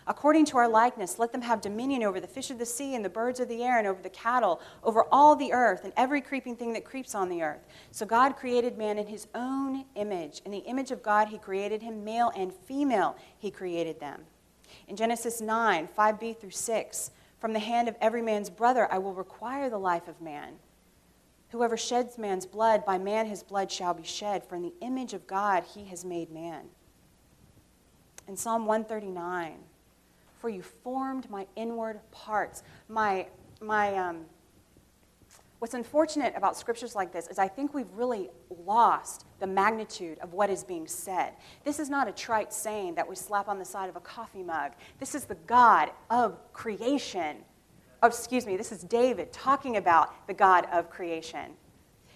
according 0.09 0.47
to 0.47 0.57
our 0.57 0.69
likeness. 0.69 1.19
Let 1.19 1.31
them 1.31 1.43
have 1.43 1.61
dominion 1.61 2.03
over 2.03 2.19
the 2.19 2.27
fish 2.27 2.51
of 2.51 2.59
the 2.59 2.67
sea 2.67 2.95
and 2.95 3.05
the 3.05 3.11
birds 3.11 3.39
of 3.39 3.49
the 3.49 3.63
air 3.63 3.79
and 3.79 3.87
over 3.87 4.03
the 4.03 4.09
cattle, 4.09 4.61
over 4.83 5.05
all 5.13 5.37
the 5.37 5.53
earth 5.53 5.85
and 5.85 5.93
every 5.97 6.21
creeping 6.21 6.57
thing 6.57 6.73
that 6.73 6.85
creeps 6.85 7.15
on 7.15 7.29
the 7.29 7.43
earth. 7.43 7.65
So 7.93 8.07
God 8.07 8.35
created 8.35 8.77
man 8.77 8.99
in 8.99 9.07
his 9.07 9.29
own 9.35 9.85
image. 9.95 10.41
In 10.45 10.51
the 10.51 10.59
image 10.59 10.91
of 10.91 11.03
God, 11.03 11.29
he 11.29 11.39
created 11.39 11.83
him, 11.83 12.03
male 12.03 12.33
and 12.35 12.53
female, 12.53 13.17
he 13.39 13.51
created 13.51 14.01
them. 14.01 14.23
In 14.89 14.97
Genesis 14.97 15.41
9, 15.41 15.89
5b 15.97 16.41
through 16.41 16.51
6, 16.51 17.11
from 17.39 17.53
the 17.53 17.59
hand 17.59 17.89
of 17.89 17.95
every 18.01 18.23
man's 18.23 18.51
brother 18.51 18.91
I 18.91 18.99
will 18.99 19.15
require 19.15 19.71
the 19.71 19.79
life 19.79 20.09
of 20.09 20.21
man. 20.21 20.55
Whoever 21.51 21.77
sheds 21.77 22.19
man's 22.19 22.47
blood, 22.47 22.85
by 22.85 22.99
man 22.99 23.27
his 23.27 23.43
blood 23.43 23.71
shall 23.71 23.95
be 23.95 24.03
shed, 24.03 24.45
for 24.45 24.57
in 24.57 24.63
the 24.63 24.75
image 24.81 25.15
of 25.15 25.27
God 25.27 25.65
he 25.75 25.85
has 25.87 26.05
made 26.05 26.31
man. 26.31 26.65
In 28.27 28.37
Psalm 28.37 28.67
139, 28.67 29.55
for 30.39 30.49
you 30.49 30.63
formed 30.63 31.29
my 31.31 31.47
inward 31.57 32.01
parts. 32.11 32.63
My, 32.89 33.27
my, 33.61 33.95
um, 33.97 34.27
what's 35.59 35.75
unfortunate 35.75 36.33
about 36.37 36.57
scriptures 36.57 36.95
like 36.95 37.13
this 37.13 37.27
is 37.29 37.39
I 37.39 37.49
think 37.49 37.75
we've 37.75 37.93
really 37.95 38.31
lost 38.65 39.27
the 39.41 39.47
magnitude 39.47 40.19
of 40.21 40.33
what 40.33 40.51
is 40.51 40.65
being 40.65 40.87
said. 40.87 41.35
This 41.65 41.79
is 41.79 41.91
not 41.91 42.09
a 42.09 42.13
trite 42.13 42.53
saying 42.53 42.95
that 42.95 43.09
we 43.09 43.17
slap 43.17 43.49
on 43.49 43.59
the 43.59 43.65
side 43.65 43.89
of 43.89 43.97
a 43.97 44.01
coffee 44.01 44.43
mug. 44.43 44.73
This 45.01 45.15
is 45.15 45.25
the 45.25 45.35
God 45.47 45.91
of 46.11 46.39
creation. 46.53 47.39
Oh, 48.03 48.07
excuse 48.07 48.47
me, 48.47 48.57
this 48.57 48.71
is 48.71 48.83
David 48.83 49.33
talking 49.33 49.77
about 49.77 50.27
the 50.29 50.35
God 50.35 50.67
of 50.73 50.89
creation. 50.89 51.53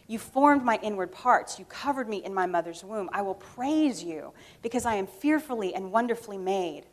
You 0.06 0.18
formed 0.18 0.64
my 0.64 0.78
inward 0.82 1.10
parts. 1.10 1.58
You 1.58 1.64
covered 1.64 2.08
me 2.08 2.18
in 2.24 2.34
my 2.34 2.46
mother's 2.46 2.84
womb. 2.84 3.08
I 3.12 3.22
will 3.22 3.34
praise 3.34 4.04
you 4.04 4.32
because 4.60 4.84
I 4.84 4.96
am 4.96 5.06
fearfully 5.06 5.74
and 5.74 5.90
wonderfully 5.90 6.38
made. 6.38 6.84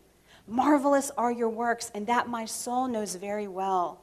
Marvelous 0.49 1.11
are 1.15 1.31
your 1.31 1.49
works, 1.49 1.91
and 1.93 2.07
that 2.07 2.27
my 2.27 2.43
soul 2.43 2.87
knows 2.87 3.13
very 3.13 3.47
well. 3.47 4.01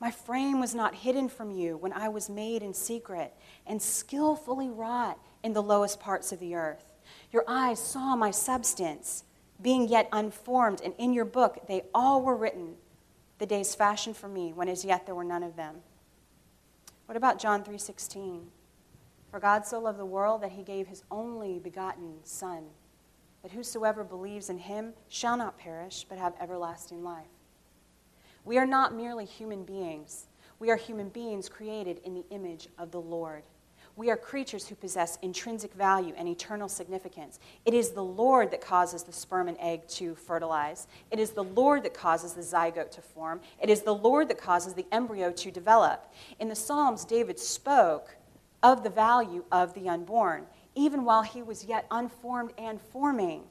My 0.00 0.10
frame 0.10 0.60
was 0.60 0.74
not 0.74 0.94
hidden 0.96 1.30
from 1.30 1.50
you 1.50 1.78
when 1.78 1.94
I 1.94 2.10
was 2.10 2.28
made 2.28 2.62
in 2.62 2.74
secret 2.74 3.32
and 3.66 3.80
skillfully 3.80 4.68
wrought 4.68 5.18
in 5.42 5.54
the 5.54 5.62
lowest 5.62 5.98
parts 5.98 6.30
of 6.30 6.40
the 6.40 6.54
earth. 6.54 6.84
Your 7.32 7.42
eyes 7.48 7.80
saw 7.80 8.14
my 8.16 8.30
substance, 8.30 9.24
being 9.62 9.88
yet 9.88 10.10
unformed, 10.12 10.82
and 10.84 10.92
in 10.98 11.14
your 11.14 11.24
book 11.24 11.66
they 11.66 11.84
all 11.94 12.20
were 12.22 12.36
written, 12.36 12.76
the 13.38 13.46
days 13.46 13.74
fashioned 13.74 14.16
for 14.16 14.28
me, 14.28 14.52
when 14.52 14.68
as 14.68 14.84
yet 14.84 15.06
there 15.06 15.14
were 15.14 15.24
none 15.24 15.42
of 15.42 15.56
them. 15.56 15.76
What 17.06 17.16
about 17.16 17.38
John 17.38 17.64
3:16? 17.64 18.50
For 19.30 19.40
God 19.40 19.66
so 19.66 19.78
loved 19.80 19.98
the 19.98 20.04
world 20.04 20.42
that 20.42 20.52
he 20.52 20.62
gave 20.62 20.88
his 20.88 21.02
only 21.10 21.58
begotten 21.58 22.18
son 22.24 22.68
that 23.42 23.52
whosoever 23.52 24.04
believes 24.04 24.50
in 24.50 24.58
him 24.58 24.92
shall 25.08 25.36
not 25.36 25.58
perish, 25.58 26.04
but 26.08 26.18
have 26.18 26.34
everlasting 26.40 27.02
life. 27.02 27.26
We 28.44 28.58
are 28.58 28.66
not 28.66 28.94
merely 28.94 29.24
human 29.24 29.64
beings, 29.64 30.26
we 30.58 30.70
are 30.70 30.76
human 30.76 31.08
beings 31.08 31.48
created 31.48 32.00
in 32.04 32.14
the 32.14 32.24
image 32.30 32.68
of 32.78 32.90
the 32.90 33.00
Lord. 33.00 33.44
We 33.98 34.10
are 34.10 34.16
creatures 34.16 34.68
who 34.68 34.76
possess 34.76 35.18
intrinsic 35.22 35.74
value 35.74 36.14
and 36.16 36.28
eternal 36.28 36.68
significance. 36.68 37.40
It 37.64 37.74
is 37.74 37.90
the 37.90 38.04
Lord 38.04 38.52
that 38.52 38.60
causes 38.60 39.02
the 39.02 39.12
sperm 39.12 39.48
and 39.48 39.56
egg 39.58 39.88
to 39.88 40.14
fertilize. 40.14 40.86
It 41.10 41.18
is 41.18 41.32
the 41.32 41.42
Lord 41.42 41.82
that 41.82 41.94
causes 41.94 42.32
the 42.32 42.40
zygote 42.40 42.92
to 42.92 43.02
form. 43.02 43.40
It 43.60 43.68
is 43.68 43.82
the 43.82 43.94
Lord 43.94 44.28
that 44.28 44.38
causes 44.38 44.74
the 44.74 44.86
embryo 44.92 45.32
to 45.32 45.50
develop. 45.50 46.12
In 46.38 46.48
the 46.48 46.54
Psalms, 46.54 47.04
David 47.04 47.40
spoke 47.40 48.16
of 48.62 48.84
the 48.84 48.90
value 48.90 49.44
of 49.50 49.74
the 49.74 49.88
unborn 49.88 50.46
even 50.78 51.04
while 51.04 51.22
he 51.22 51.42
was 51.42 51.64
yet 51.64 51.86
unformed 51.90 52.52
and 52.56 52.80
forming. 52.80 53.42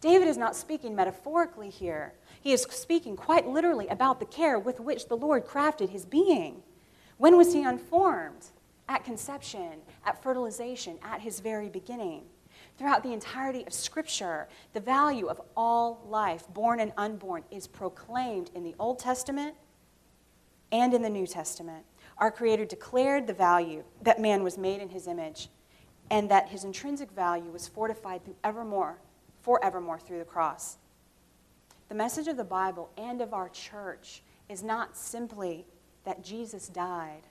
David 0.00 0.28
is 0.28 0.36
not 0.36 0.54
speaking 0.54 0.94
metaphorically 0.94 1.68
here. 1.68 2.14
He 2.40 2.52
is 2.52 2.62
speaking 2.70 3.16
quite 3.16 3.48
literally 3.48 3.88
about 3.88 4.20
the 4.20 4.26
care 4.26 4.58
with 4.58 4.78
which 4.78 5.08
the 5.08 5.16
Lord 5.16 5.44
crafted 5.44 5.90
his 5.90 6.04
being. 6.04 6.62
When 7.18 7.36
was 7.36 7.52
he 7.52 7.64
unformed? 7.64 8.46
At 8.88 9.04
conception, 9.04 9.80
at 10.06 10.22
fertilization, 10.22 10.98
at 11.02 11.20
his 11.20 11.40
very 11.40 11.68
beginning. 11.68 12.22
Throughout 12.78 13.02
the 13.02 13.12
entirety 13.12 13.64
of 13.66 13.72
Scripture, 13.72 14.48
the 14.72 14.80
value 14.80 15.26
of 15.26 15.40
all 15.56 16.04
life, 16.08 16.46
born 16.52 16.78
and 16.80 16.92
unborn, 16.96 17.42
is 17.50 17.66
proclaimed 17.66 18.50
in 18.54 18.62
the 18.62 18.74
Old 18.78 18.98
Testament 18.98 19.54
and 20.70 20.94
in 20.94 21.02
the 21.02 21.10
New 21.10 21.26
Testament. 21.26 21.84
Our 22.18 22.30
Creator 22.30 22.66
declared 22.66 23.26
the 23.26 23.34
value 23.34 23.84
that 24.02 24.20
man 24.20 24.42
was 24.42 24.58
made 24.58 24.80
in 24.80 24.90
his 24.90 25.06
image 25.06 25.48
and 26.12 26.30
that 26.30 26.50
his 26.50 26.62
intrinsic 26.62 27.10
value 27.12 27.50
was 27.50 27.66
fortified 27.66 28.22
through 28.22 28.36
evermore, 28.44 28.98
forevermore 29.40 29.98
through 29.98 30.18
the 30.18 30.24
cross. 30.26 30.76
The 31.88 31.94
message 31.94 32.28
of 32.28 32.36
the 32.36 32.44
Bible 32.44 32.90
and 32.98 33.22
of 33.22 33.32
our 33.32 33.48
church 33.48 34.22
is 34.50 34.62
not 34.62 34.94
simply 34.94 35.64
that 36.04 36.22
Jesus 36.22 36.68
died, 36.68 37.22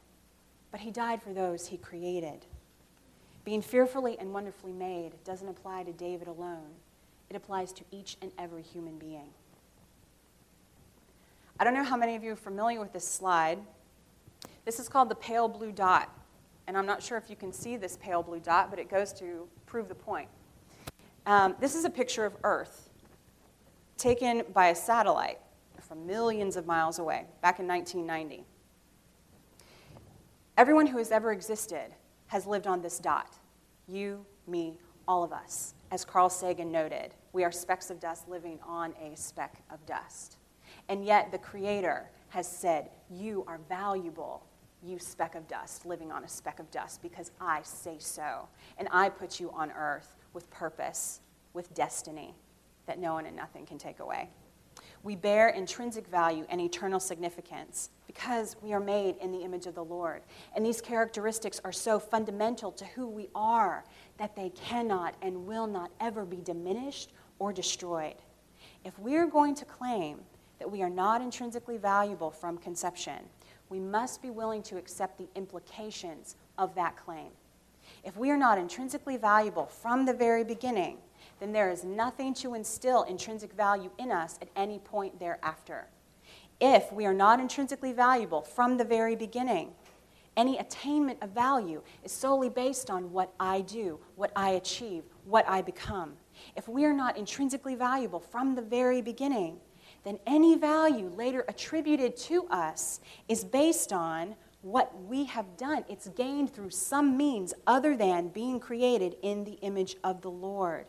but 0.71 0.79
he 0.79 0.89
died 0.89 1.21
for 1.21 1.31
those 1.31 1.67
he 1.67 1.77
created. 1.77 2.47
Being 3.45 3.61
fearfully 3.61 4.17
and 4.17 4.33
wonderfully 4.33 4.73
made 4.73 5.11
doesn't 5.23 5.47
apply 5.47 5.83
to 5.83 5.93
David 5.93 6.27
alone, 6.27 6.71
it 7.29 7.35
applies 7.35 7.71
to 7.73 7.83
each 7.91 8.17
and 8.19 8.31
every 8.39 8.63
human 8.63 8.97
being. 8.97 9.29
I 11.59 11.65
don't 11.65 11.75
know 11.75 11.83
how 11.83 11.97
many 11.97 12.15
of 12.15 12.23
you 12.23 12.31
are 12.31 12.35
familiar 12.35 12.79
with 12.79 12.93
this 12.93 13.07
slide. 13.07 13.59
This 14.65 14.79
is 14.79 14.89
called 14.89 15.09
the 15.09 15.15
pale 15.15 15.47
blue 15.47 15.71
dot 15.71 16.09
and 16.71 16.77
I'm 16.77 16.85
not 16.85 17.03
sure 17.03 17.17
if 17.17 17.29
you 17.29 17.35
can 17.35 17.51
see 17.51 17.75
this 17.75 17.97
pale 17.97 18.23
blue 18.23 18.39
dot, 18.39 18.69
but 18.69 18.79
it 18.79 18.89
goes 18.89 19.11
to 19.15 19.45
prove 19.65 19.89
the 19.89 19.95
point. 19.95 20.29
Um, 21.25 21.53
this 21.59 21.75
is 21.75 21.83
a 21.83 21.89
picture 21.89 22.23
of 22.23 22.33
Earth 22.45 22.89
taken 23.97 24.43
by 24.53 24.67
a 24.67 24.75
satellite 24.75 25.39
from 25.81 26.07
millions 26.07 26.55
of 26.55 26.65
miles 26.65 26.97
away 26.97 27.25
back 27.41 27.59
in 27.59 27.67
1990. 27.67 28.45
Everyone 30.55 30.87
who 30.87 30.97
has 30.97 31.11
ever 31.11 31.33
existed 31.33 31.91
has 32.27 32.47
lived 32.47 32.67
on 32.67 32.81
this 32.81 32.99
dot. 32.99 33.37
You, 33.89 34.25
me, 34.47 34.77
all 35.09 35.25
of 35.25 35.33
us. 35.33 35.73
As 35.91 36.05
Carl 36.05 36.29
Sagan 36.29 36.71
noted, 36.71 37.13
we 37.33 37.43
are 37.43 37.51
specks 37.51 37.89
of 37.89 37.99
dust 37.99 38.29
living 38.29 38.59
on 38.65 38.93
a 38.93 39.17
speck 39.17 39.61
of 39.69 39.85
dust. 39.85 40.37
And 40.87 41.03
yet 41.03 41.33
the 41.33 41.37
Creator 41.37 42.09
has 42.29 42.47
said, 42.47 42.91
You 43.09 43.43
are 43.45 43.59
valuable 43.67 44.45
you 44.83 44.99
speck 44.99 45.35
of 45.35 45.47
dust, 45.47 45.85
living 45.85 46.11
on 46.11 46.23
a 46.23 46.27
speck 46.27 46.59
of 46.59 46.69
dust, 46.71 47.01
because 47.01 47.31
I 47.39 47.61
say 47.63 47.97
so. 47.99 48.47
And 48.77 48.87
I 48.91 49.09
put 49.09 49.39
you 49.39 49.51
on 49.51 49.71
earth 49.71 50.15
with 50.33 50.49
purpose, 50.49 51.19
with 51.53 51.73
destiny 51.73 52.33
that 52.87 52.99
no 52.99 53.13
one 53.13 53.25
and 53.25 53.35
nothing 53.35 53.65
can 53.65 53.77
take 53.77 53.99
away. 53.99 54.29
We 55.03 55.15
bear 55.15 55.49
intrinsic 55.49 56.07
value 56.07 56.45
and 56.49 56.61
eternal 56.61 56.99
significance 56.99 57.89
because 58.05 58.55
we 58.61 58.73
are 58.73 58.79
made 58.79 59.17
in 59.17 59.31
the 59.31 59.39
image 59.39 59.65
of 59.65 59.73
the 59.73 59.83
Lord. 59.83 60.21
And 60.55 60.65
these 60.65 60.79
characteristics 60.79 61.59
are 61.63 61.71
so 61.71 61.99
fundamental 61.99 62.71
to 62.73 62.85
who 62.85 63.07
we 63.07 63.29
are 63.33 63.83
that 64.17 64.35
they 64.35 64.49
cannot 64.49 65.15
and 65.21 65.45
will 65.47 65.67
not 65.67 65.91
ever 65.99 66.25
be 66.25 66.37
diminished 66.37 67.13
or 67.39 67.51
destroyed. 67.51 68.15
If 68.85 68.97
we 68.99 69.15
are 69.15 69.25
going 69.25 69.55
to 69.55 69.65
claim 69.65 70.19
that 70.59 70.69
we 70.69 70.83
are 70.83 70.89
not 70.89 71.21
intrinsically 71.21 71.77
valuable 71.77 72.29
from 72.29 72.57
conception, 72.57 73.19
we 73.71 73.79
must 73.79 74.21
be 74.21 74.29
willing 74.29 74.61
to 74.63 74.77
accept 74.77 75.17
the 75.17 75.29
implications 75.35 76.35
of 76.57 76.75
that 76.75 76.97
claim. 76.97 77.29
If 78.03 78.17
we 78.17 78.29
are 78.29 78.37
not 78.37 78.57
intrinsically 78.57 79.17
valuable 79.17 79.65
from 79.65 80.05
the 80.05 80.13
very 80.13 80.43
beginning, 80.43 80.97
then 81.39 81.53
there 81.53 81.71
is 81.71 81.83
nothing 81.83 82.33
to 82.35 82.53
instill 82.53 83.03
intrinsic 83.03 83.53
value 83.53 83.89
in 83.97 84.11
us 84.11 84.37
at 84.41 84.49
any 84.55 84.79
point 84.79 85.19
thereafter. 85.19 85.87
If 86.59 86.91
we 86.91 87.05
are 87.05 87.13
not 87.13 87.39
intrinsically 87.39 87.93
valuable 87.93 88.41
from 88.41 88.77
the 88.77 88.83
very 88.83 89.15
beginning, 89.15 89.71
any 90.37 90.57
attainment 90.57 91.19
of 91.21 91.29
value 91.31 91.81
is 92.03 92.11
solely 92.11 92.49
based 92.49 92.89
on 92.89 93.11
what 93.11 93.33
I 93.39 93.61
do, 93.61 93.99
what 94.15 94.31
I 94.35 94.51
achieve, 94.51 95.03
what 95.25 95.47
I 95.47 95.61
become. 95.61 96.13
If 96.55 96.67
we 96.67 96.85
are 96.85 96.93
not 96.93 97.17
intrinsically 97.17 97.75
valuable 97.75 98.19
from 98.19 98.55
the 98.55 98.61
very 98.61 99.01
beginning, 99.01 99.59
then 100.03 100.19
any 100.25 100.55
value 100.55 101.11
later 101.15 101.45
attributed 101.47 102.17
to 102.17 102.45
us 102.47 102.99
is 103.27 103.43
based 103.43 103.93
on 103.93 104.35
what 104.61 105.03
we 105.03 105.25
have 105.25 105.57
done. 105.57 105.83
It's 105.89 106.07
gained 106.09 106.53
through 106.53 106.69
some 106.71 107.17
means 107.17 107.53
other 107.65 107.95
than 107.95 108.29
being 108.29 108.59
created 108.59 109.15
in 109.21 109.43
the 109.43 109.53
image 109.61 109.95
of 110.03 110.21
the 110.21 110.31
Lord. 110.31 110.85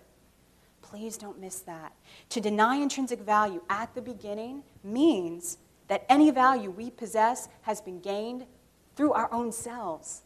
Please 0.83 1.17
don't 1.17 1.41
miss 1.41 1.61
that. 1.61 1.95
To 2.31 2.41
deny 2.41 2.77
intrinsic 2.77 3.21
value 3.21 3.63
at 3.71 3.95
the 3.95 4.03
beginning 4.03 4.63
means 4.83 5.59
that 5.89 6.05
any 6.09 6.31
value 6.31 6.71
we 6.71 6.91
possess 6.91 7.49
has 7.63 7.81
been 7.81 8.01
gained 8.01 8.47
through 8.97 9.13
our 9.13 9.33
own 9.33 9.53
selves. 9.53 10.23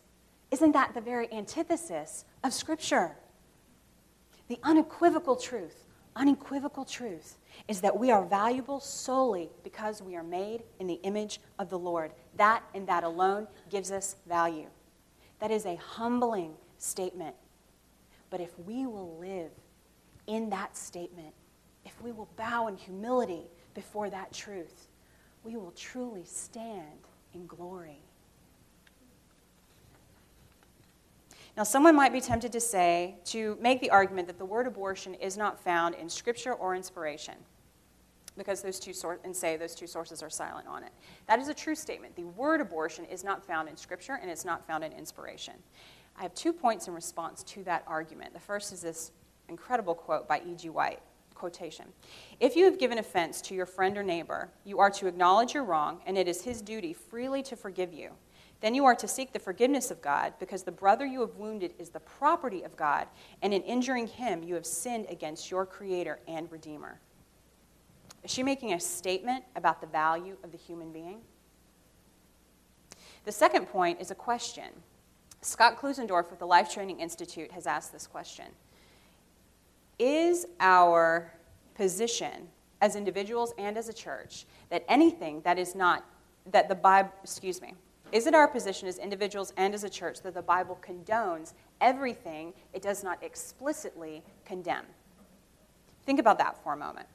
Isn't 0.51 0.73
that 0.73 0.95
the 0.95 1.01
very 1.01 1.33
antithesis 1.33 2.25
of 2.43 2.53
Scripture? 2.53 3.17
The 4.49 4.59
unequivocal 4.63 5.37
truth, 5.37 5.85
unequivocal 6.15 6.85
truth 6.85 7.37
is 7.69 7.81
that 7.81 7.99
we 7.99 8.11
are 8.11 8.25
valuable 8.25 8.81
solely 8.81 9.49
because 9.63 10.03
we 10.03 10.17
are 10.17 10.23
made 10.23 10.63
in 10.79 10.87
the 10.87 11.01
image 11.03 11.41
of 11.59 11.69
the 11.69 11.79
Lord. 11.79 12.13
That 12.37 12.63
and 12.75 12.87
that 12.87 13.05
alone 13.05 13.49
gives 13.71 13.91
us 13.91 14.17
value. 14.29 14.69
That 15.41 15.51
is 15.51 15.67
a 15.67 15.77
humbling 15.77 16.55
statement. 16.79 17.35
But 18.31 18.41
if 18.41 18.59
we 18.61 18.87
will 18.87 19.19
live 19.19 19.51
in 20.27 20.51
that 20.51 20.77
statement, 20.77 21.35
if 21.85 22.01
we 22.03 22.13
will 22.13 22.29
bow 22.37 22.67
in 22.67 22.77
humility 22.77 23.43
before 23.75 24.11
that 24.11 24.33
truth, 24.33 24.89
we 25.45 25.57
will 25.57 25.73
truly 25.73 26.25
stand 26.25 27.07
in 27.33 27.47
glory. 27.47 28.01
Now, 31.57 31.63
someone 31.63 31.97
might 31.97 32.13
be 32.13 32.21
tempted 32.21 32.53
to 32.53 32.61
say, 32.61 33.17
to 33.27 33.57
make 33.61 33.81
the 33.81 33.89
argument 33.91 34.27
that 34.27 34.39
the 34.39 34.45
word 34.45 34.67
abortion 34.67 35.15
is 35.15 35.39
not 35.39 35.59
found 35.59 35.95
in 35.95 36.09
Scripture 36.09 36.53
or 36.53 36.75
inspiration, 36.75 37.35
because 38.37 38.61
those 38.61 38.79
two 38.79 38.93
sor- 38.93 39.21
and 39.25 39.35
say 39.35 39.57
those 39.57 39.75
two 39.75 39.87
sources 39.87 40.23
are 40.23 40.29
silent 40.29 40.69
on 40.69 40.83
it. 40.83 40.93
That 41.27 41.39
is 41.39 41.49
a 41.49 41.55
true 41.55 41.75
statement. 41.75 42.15
The 42.15 42.25
word 42.25 42.61
abortion 42.61 43.07
is 43.07 43.25
not 43.25 43.43
found 43.43 43.71
in 43.71 43.77
Scripture 43.77 44.19
and 44.21 44.31
it's 44.31 44.45
not 44.45 44.67
found 44.67 44.85
in 44.85 44.93
inspiration. 44.93 45.55
I 46.19 46.23
have 46.23 46.35
two 46.35 46.53
points 46.53 46.89
in 46.89 46.95
response 46.95 47.43
to 47.45 47.65
that 47.65 47.85
argument. 47.87 48.35
The 48.35 48.41
first 48.41 48.73
is 48.73 48.83
this 48.83 49.13
incredible 49.49 49.95
quote 49.95 50.29
by 50.29 50.41
E.G. 50.41 50.69
White 50.69 51.01
quotation. 51.35 51.87
If 52.41 52.57
you 52.57 52.65
have 52.65 52.79
given 52.79 52.99
offense 52.99 53.41
to 53.43 53.55
your 53.55 53.67
friend 53.67 53.97
or 53.97 54.03
neighbor, 54.03 54.51
you 54.65 54.79
are 54.79 54.91
to 54.91 55.07
acknowledge 55.07 55.55
your 55.55 55.65
wrong, 55.65 56.01
and 56.07 56.17
it 56.17 56.29
is 56.29 56.43
his 56.43 56.63
duty 56.63 56.93
freely 56.93 57.43
to 57.45 57.57
forgive 57.57 57.93
you. 57.93 58.11
Then 58.61 58.75
you 58.75 58.85
are 58.87 58.95
to 58.95 59.07
seek 59.07 59.33
the 59.33 59.39
forgiveness 59.39 59.91
of 59.91 60.01
God, 60.01 60.35
because 60.39 60.63
the 60.63 60.73
brother 60.73 61.05
you 61.05 61.21
have 61.21 61.37
wounded 61.37 61.75
is 61.79 61.91
the 61.91 62.01
property 62.01 62.63
of 62.63 62.77
God, 62.77 63.07
and 63.43 63.53
in 63.53 63.63
injuring 63.63 64.07
him, 64.07 64.43
you 64.43 64.55
have 64.55 64.67
sinned 64.67 65.07
against 65.11 65.51
your 65.51 65.67
Creator 65.67 66.21
and 66.27 66.51
Redeemer. 66.51 66.99
Is 68.25 68.31
she 68.31 68.43
making 68.43 68.73
a 68.73 68.81
statement 68.81 69.45
about 69.55 69.81
the 69.81 69.87
value 69.87 70.37
of 70.43 70.53
the 70.53 70.59
human 70.59 70.93
being? 70.93 71.21
The 73.25 73.33
second 73.33 73.67
point 73.67 74.01
is 74.01 74.11
a 74.11 74.15
question. 74.15 74.69
Scott 75.43 75.79
Klusendorf 75.81 76.31
with 76.31 76.39
the 76.39 76.47
Life 76.47 76.73
Training 76.73 77.01
Institute 77.01 77.53
has 77.53 77.67
asked 77.67 77.93
this 77.93 78.07
question 78.07 78.47
Is 79.99 80.47
our 80.61 81.33
position 81.75 82.49
as 82.81 82.97
individuals 82.97 83.55
and 83.59 83.77
as 83.77 83.89
a 83.89 83.93
church 83.93 84.47
that 84.71 84.85
anything 84.89 85.43
that 85.43 85.59
is 85.59 85.75
not, 85.75 86.05
that 86.51 86.69
the 86.69 86.75
Bible, 86.75 87.13
excuse 87.23 87.61
me, 87.61 87.75
is 88.13 88.27
it 88.27 88.35
our 88.35 88.49
position 88.49 88.89
as 88.89 88.99
individuals 88.99 89.53
and 89.57 89.75
as 89.75 89.85
a 89.85 89.91
church 89.91 90.23
that 90.23 90.35
the 90.35 90.43
Bible 90.43 90.79
condones 90.81 91.53
everything 91.81 92.55
it 92.73 92.83
does 92.83 93.03
not 93.03 93.23
explicitly 93.23 94.23
condemn? 94.45 94.87
Think 96.05 96.21
about 96.21 96.39
that 96.39 96.63
for 96.63 96.73
a 96.73 96.77
moment. 96.77 97.09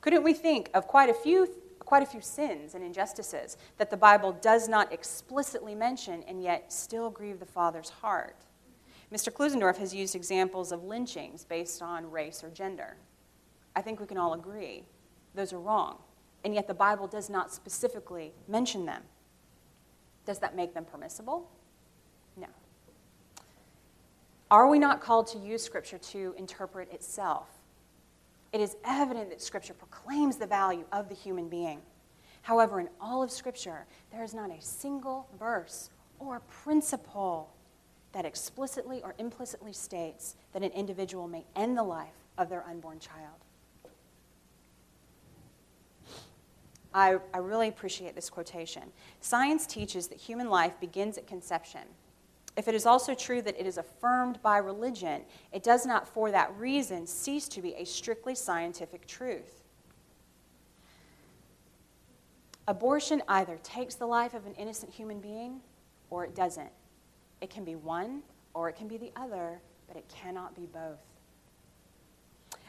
Couldn't 0.00 0.22
we 0.22 0.34
think 0.34 0.68
of 0.74 0.86
quite 0.86 1.08
a 1.08 1.14
few 1.14 1.48
quite 1.80 2.02
a 2.02 2.06
few 2.06 2.20
sins 2.20 2.74
and 2.74 2.82
injustices 2.82 3.58
that 3.76 3.90
the 3.90 3.96
Bible 3.96 4.32
does 4.32 4.68
not 4.68 4.90
explicitly 4.90 5.74
mention 5.74 6.22
and 6.26 6.42
yet 6.42 6.72
still 6.72 7.10
grieve 7.10 7.38
the 7.38 7.46
Father's 7.46 7.90
heart? 7.90 8.36
Mr. 9.12 9.30
Klusendorf 9.30 9.76
has 9.76 9.94
used 9.94 10.14
examples 10.14 10.72
of 10.72 10.82
lynchings 10.84 11.44
based 11.44 11.82
on 11.82 12.10
race 12.10 12.42
or 12.42 12.48
gender. 12.48 12.96
I 13.76 13.82
think 13.82 14.00
we 14.00 14.06
can 14.06 14.16
all 14.16 14.32
agree 14.32 14.84
those 15.34 15.52
are 15.52 15.60
wrong, 15.60 15.98
and 16.44 16.54
yet 16.54 16.68
the 16.68 16.74
Bible 16.74 17.06
does 17.06 17.28
not 17.28 17.52
specifically 17.52 18.32
mention 18.48 18.86
them. 18.86 19.02
Does 20.26 20.38
that 20.38 20.56
make 20.56 20.74
them 20.74 20.84
permissible? 20.84 21.48
No. 22.36 22.46
Are 24.50 24.68
we 24.68 24.78
not 24.78 25.00
called 25.00 25.26
to 25.28 25.38
use 25.38 25.62
Scripture 25.62 25.98
to 25.98 26.34
interpret 26.38 26.92
itself? 26.92 27.48
It 28.52 28.60
is 28.60 28.76
evident 28.84 29.30
that 29.30 29.42
Scripture 29.42 29.74
proclaims 29.74 30.36
the 30.36 30.46
value 30.46 30.84
of 30.92 31.08
the 31.08 31.14
human 31.14 31.48
being. 31.48 31.80
However, 32.42 32.78
in 32.78 32.88
all 33.00 33.22
of 33.22 33.30
Scripture, 33.30 33.86
there 34.12 34.22
is 34.22 34.34
not 34.34 34.50
a 34.50 34.60
single 34.60 35.28
verse 35.38 35.90
or 36.18 36.40
principle 36.40 37.50
that 38.12 38.24
explicitly 38.24 39.02
or 39.02 39.14
implicitly 39.18 39.72
states 39.72 40.36
that 40.52 40.62
an 40.62 40.70
individual 40.70 41.26
may 41.26 41.44
end 41.56 41.76
the 41.76 41.82
life 41.82 42.14
of 42.38 42.48
their 42.48 42.64
unborn 42.64 43.00
child. 43.00 43.43
I, 46.94 47.18
I 47.34 47.38
really 47.38 47.68
appreciate 47.68 48.14
this 48.14 48.30
quotation. 48.30 48.84
Science 49.20 49.66
teaches 49.66 50.06
that 50.08 50.18
human 50.18 50.48
life 50.48 50.78
begins 50.80 51.18
at 51.18 51.26
conception. 51.26 51.82
If 52.56 52.68
it 52.68 52.74
is 52.74 52.86
also 52.86 53.14
true 53.14 53.42
that 53.42 53.58
it 53.58 53.66
is 53.66 53.78
affirmed 53.78 54.40
by 54.40 54.58
religion, 54.58 55.22
it 55.52 55.64
does 55.64 55.84
not 55.84 56.06
for 56.06 56.30
that 56.30 56.54
reason 56.56 57.06
cease 57.08 57.48
to 57.48 57.60
be 57.60 57.74
a 57.74 57.84
strictly 57.84 58.36
scientific 58.36 59.08
truth. 59.08 59.64
Abortion 62.68 63.22
either 63.28 63.58
takes 63.64 63.96
the 63.96 64.06
life 64.06 64.32
of 64.32 64.46
an 64.46 64.54
innocent 64.54 64.92
human 64.92 65.20
being 65.20 65.60
or 66.10 66.24
it 66.24 66.34
doesn't. 66.36 66.70
It 67.40 67.50
can 67.50 67.64
be 67.64 67.74
one 67.74 68.22
or 68.54 68.68
it 68.68 68.76
can 68.76 68.86
be 68.86 68.96
the 68.96 69.10
other, 69.16 69.60
but 69.88 69.96
it 69.96 70.08
cannot 70.08 70.54
be 70.54 70.66
both. 70.66 71.00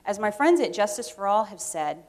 As 0.03 0.17
my 0.17 0.31
friends 0.31 0.59
at 0.59 0.73
Justice 0.73 1.09
for 1.09 1.27
All 1.27 1.45
have 1.45 1.61
said, 1.61 2.03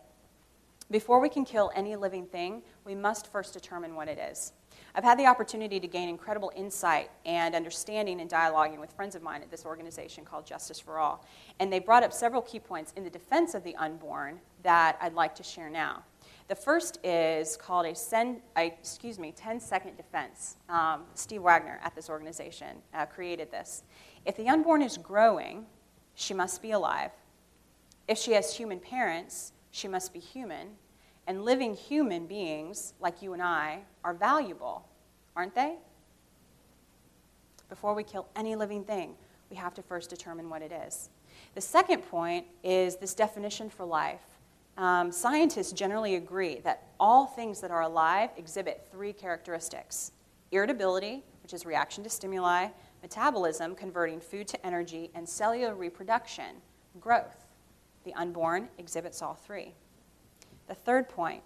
before 0.90 1.20
we 1.20 1.28
can 1.28 1.44
kill 1.44 1.70
any 1.74 1.96
living 1.96 2.26
thing, 2.26 2.62
we 2.84 2.94
must 2.94 3.32
first 3.32 3.52
determine 3.52 3.94
what 3.96 4.08
it 4.08 4.18
is. 4.18 4.52
I've 4.94 5.04
had 5.04 5.18
the 5.18 5.26
opportunity 5.26 5.80
to 5.80 5.86
gain 5.86 6.08
incredible 6.08 6.52
insight 6.54 7.10
and 7.24 7.54
understanding 7.54 8.20
and 8.20 8.30
dialoguing 8.30 8.78
with 8.78 8.92
friends 8.92 9.14
of 9.14 9.22
mine 9.22 9.42
at 9.42 9.50
this 9.50 9.64
organization 9.66 10.24
called 10.24 10.46
Justice 10.46 10.78
for 10.78 10.98
All. 10.98 11.24
And 11.58 11.72
they 11.72 11.80
brought 11.80 12.02
up 12.02 12.12
several 12.12 12.40
key 12.40 12.60
points 12.60 12.92
in 12.96 13.04
the 13.04 13.10
defense 13.10 13.54
of 13.54 13.64
the 13.64 13.74
unborn 13.76 14.40
that 14.62 14.96
I'd 15.00 15.14
like 15.14 15.34
to 15.36 15.42
share 15.42 15.68
now. 15.68 16.04
The 16.48 16.54
first 16.54 16.98
is 17.04 17.56
called 17.56 17.86
a, 17.86 17.94
a 18.56 18.66
excuse 18.66 19.18
me, 19.18 19.32
10 19.32 19.58
second 19.58 19.96
defense. 19.96 20.56
Um, 20.68 21.02
Steve 21.14 21.42
Wagner 21.42 21.80
at 21.82 21.94
this 21.96 22.08
organization 22.08 22.76
uh, 22.94 23.06
created 23.06 23.50
this. 23.50 23.82
If 24.24 24.36
the 24.36 24.48
unborn 24.48 24.82
is 24.82 24.96
growing, 24.96 25.66
she 26.14 26.34
must 26.34 26.62
be 26.62 26.70
alive. 26.70 27.10
If 28.06 28.18
she 28.18 28.32
has 28.32 28.56
human 28.56 28.78
parents, 28.78 29.52
she 29.76 29.88
must 29.88 30.12
be 30.12 30.18
human. 30.18 30.68
And 31.26 31.44
living 31.44 31.74
human 31.74 32.26
beings, 32.26 32.94
like 32.98 33.20
you 33.20 33.34
and 33.34 33.42
I, 33.42 33.80
are 34.04 34.14
valuable, 34.14 34.88
aren't 35.34 35.54
they? 35.54 35.76
Before 37.68 37.94
we 37.94 38.02
kill 38.02 38.26
any 38.36 38.56
living 38.56 38.84
thing, 38.84 39.14
we 39.50 39.56
have 39.56 39.74
to 39.74 39.82
first 39.82 40.08
determine 40.08 40.48
what 40.48 40.62
it 40.62 40.72
is. 40.72 41.10
The 41.54 41.60
second 41.60 42.02
point 42.02 42.46
is 42.62 42.96
this 42.96 43.12
definition 43.12 43.68
for 43.68 43.84
life. 43.84 44.22
Um, 44.78 45.12
scientists 45.12 45.72
generally 45.72 46.14
agree 46.14 46.60
that 46.60 46.84
all 46.98 47.26
things 47.26 47.60
that 47.60 47.70
are 47.70 47.82
alive 47.82 48.30
exhibit 48.36 48.86
three 48.90 49.12
characteristics 49.12 50.12
irritability, 50.52 51.24
which 51.42 51.52
is 51.52 51.66
reaction 51.66 52.04
to 52.04 52.08
stimuli, 52.08 52.68
metabolism, 53.02 53.74
converting 53.74 54.20
food 54.20 54.46
to 54.46 54.64
energy, 54.64 55.10
and 55.14 55.28
cellular 55.28 55.74
reproduction, 55.74 56.56
growth. 57.00 57.45
The 58.06 58.14
unborn 58.14 58.68
exhibits 58.78 59.20
all 59.20 59.34
three. 59.34 59.74
The 60.68 60.74
third 60.74 61.08
point 61.08 61.42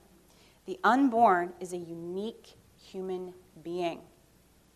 the 0.66 0.78
unborn 0.84 1.54
is 1.58 1.72
a 1.72 1.78
unique 1.78 2.54
human 2.76 3.32
being, 3.64 4.02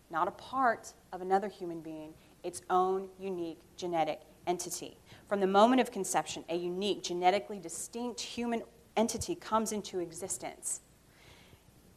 not 0.09 0.27
a 0.27 0.31
part 0.31 0.93
of 1.13 1.21
another 1.21 1.47
human 1.47 1.81
being, 1.81 2.15
its 2.43 2.63
own 2.71 3.07
unique 3.19 3.59
genetic 3.77 4.21
entity. 4.47 4.97
From 5.29 5.39
the 5.39 5.47
moment 5.47 5.79
of 5.79 5.91
conception, 5.91 6.43
a 6.49 6.55
unique, 6.55 7.03
genetically 7.03 7.59
distinct 7.59 8.19
human 8.19 8.63
entity 8.97 9.35
comes 9.35 9.71
into 9.71 9.99
existence. 9.99 10.81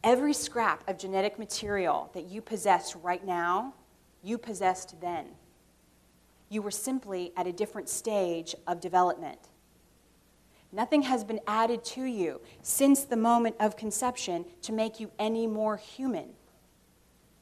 Every 0.03 0.33
scrap 0.33 0.87
of 0.87 0.99
genetic 0.99 1.39
material 1.39 2.11
that 2.13 2.25
you 2.25 2.43
possess 2.43 2.95
right 2.95 3.25
now, 3.25 3.73
you 4.21 4.37
possessed 4.37 5.01
then. 5.01 5.29
You 6.47 6.61
were 6.61 6.71
simply 6.71 7.33
at 7.35 7.47
a 7.47 7.51
different 7.51 7.89
stage 7.89 8.53
of 8.67 8.79
development. 8.79 9.39
Nothing 10.71 11.01
has 11.03 11.23
been 11.23 11.39
added 11.47 11.83
to 11.85 12.03
you 12.03 12.41
since 12.61 13.03
the 13.03 13.17
moment 13.17 13.55
of 13.59 13.75
conception 13.75 14.45
to 14.61 14.71
make 14.71 14.99
you 14.99 15.11
any 15.17 15.47
more 15.47 15.77
human. 15.77 16.29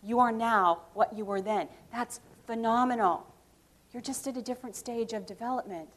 You 0.02 0.20
are 0.20 0.32
now 0.32 0.84
what 0.94 1.18
you 1.18 1.26
were 1.26 1.42
then. 1.42 1.68
That's 1.92 2.22
phenomenal. 2.46 3.28
You're 3.92 4.02
just 4.02 4.28
at 4.28 4.38
a 4.38 4.42
different 4.42 4.76
stage 4.76 5.12
of 5.12 5.26
development. 5.26 5.90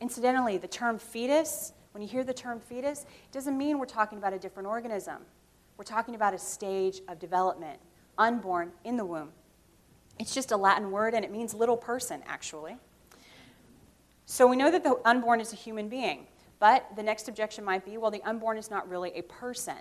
Incidentally, 0.00 0.58
the 0.58 0.68
term 0.68 0.98
fetus, 0.98 1.72
when 1.92 2.02
you 2.02 2.08
hear 2.08 2.24
the 2.24 2.34
term 2.34 2.60
fetus, 2.60 3.02
it 3.02 3.32
doesn't 3.32 3.56
mean 3.56 3.78
we're 3.78 3.86
talking 3.86 4.18
about 4.18 4.34
a 4.34 4.38
different 4.38 4.68
organism. 4.68 5.22
We're 5.78 5.84
talking 5.84 6.14
about 6.14 6.34
a 6.34 6.38
stage 6.38 7.00
of 7.08 7.18
development, 7.18 7.78
unborn 8.18 8.72
in 8.84 8.96
the 8.96 9.04
womb. 9.04 9.30
It's 10.18 10.34
just 10.34 10.52
a 10.52 10.56
Latin 10.56 10.90
word 10.90 11.14
and 11.14 11.24
it 11.24 11.30
means 11.30 11.54
little 11.54 11.76
person, 11.76 12.22
actually. 12.26 12.76
So 14.26 14.46
we 14.48 14.56
know 14.56 14.72
that 14.72 14.82
the 14.82 15.00
unborn 15.04 15.40
is 15.40 15.52
a 15.52 15.56
human 15.56 15.88
being, 15.88 16.26
but 16.58 16.84
the 16.96 17.02
next 17.02 17.28
objection 17.28 17.64
might 17.64 17.84
be 17.84 17.96
well, 17.96 18.10
the 18.10 18.22
unborn 18.24 18.58
is 18.58 18.70
not 18.70 18.88
really 18.88 19.12
a 19.14 19.22
person. 19.22 19.76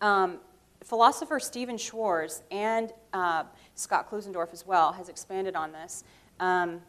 Um, 0.00 0.38
philosopher 0.82 1.38
Stephen 1.38 1.78
Schwarz 1.78 2.42
and 2.50 2.92
uh, 3.12 3.44
Scott 3.76 4.10
Klusendorf 4.10 4.52
as 4.52 4.66
well 4.66 4.92
has 4.92 5.08
expanded 5.08 5.54
on 5.54 5.70
this. 5.70 6.02
Um, 6.40 6.82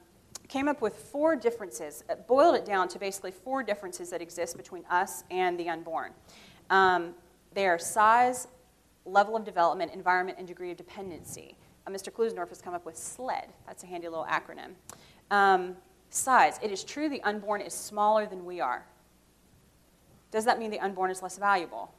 came 0.47 0.67
up 0.67 0.81
with 0.81 0.95
four 0.95 1.35
differences, 1.35 2.03
uh, 2.09 2.15
boiled 2.15 2.55
it 2.55 2.65
down 2.65 2.87
to 2.87 2.99
basically 2.99 3.31
four 3.31 3.61
differences 3.61 4.09
that 4.09 4.21
exist 4.21 4.57
between 4.57 4.83
us 4.89 5.23
and 5.29 5.59
the 5.59 5.69
unborn. 5.69 6.11
Um, 6.69 7.13
they 7.53 7.67
are 7.67 7.77
size, 7.77 8.47
level 9.05 9.35
of 9.35 9.45
development, 9.45 9.93
environment, 9.93 10.37
and 10.39 10.47
degree 10.47 10.71
of 10.71 10.77
dependency. 10.77 11.55
Uh, 11.85 11.91
Mr. 11.91 12.11
Klusendorf 12.11 12.49
has 12.49 12.61
come 12.61 12.73
up 12.73 12.85
with 12.85 12.97
SLED. 12.97 13.49
That's 13.67 13.83
a 13.83 13.87
handy 13.87 14.07
little 14.07 14.25
acronym. 14.25 14.71
Um, 15.31 15.75
Size. 16.09 16.59
It 16.61 16.71
is 16.71 16.83
true 16.83 17.09
the 17.09 17.21
unborn 17.23 17.61
is 17.61 17.73
smaller 17.73 18.25
than 18.25 18.45
we 18.45 18.59
are. 18.59 18.85
Does 20.31 20.45
that 20.45 20.59
mean 20.59 20.71
the 20.71 20.79
unborn 20.79 21.11
is 21.11 21.21
less 21.21 21.37
valuable? 21.37 21.93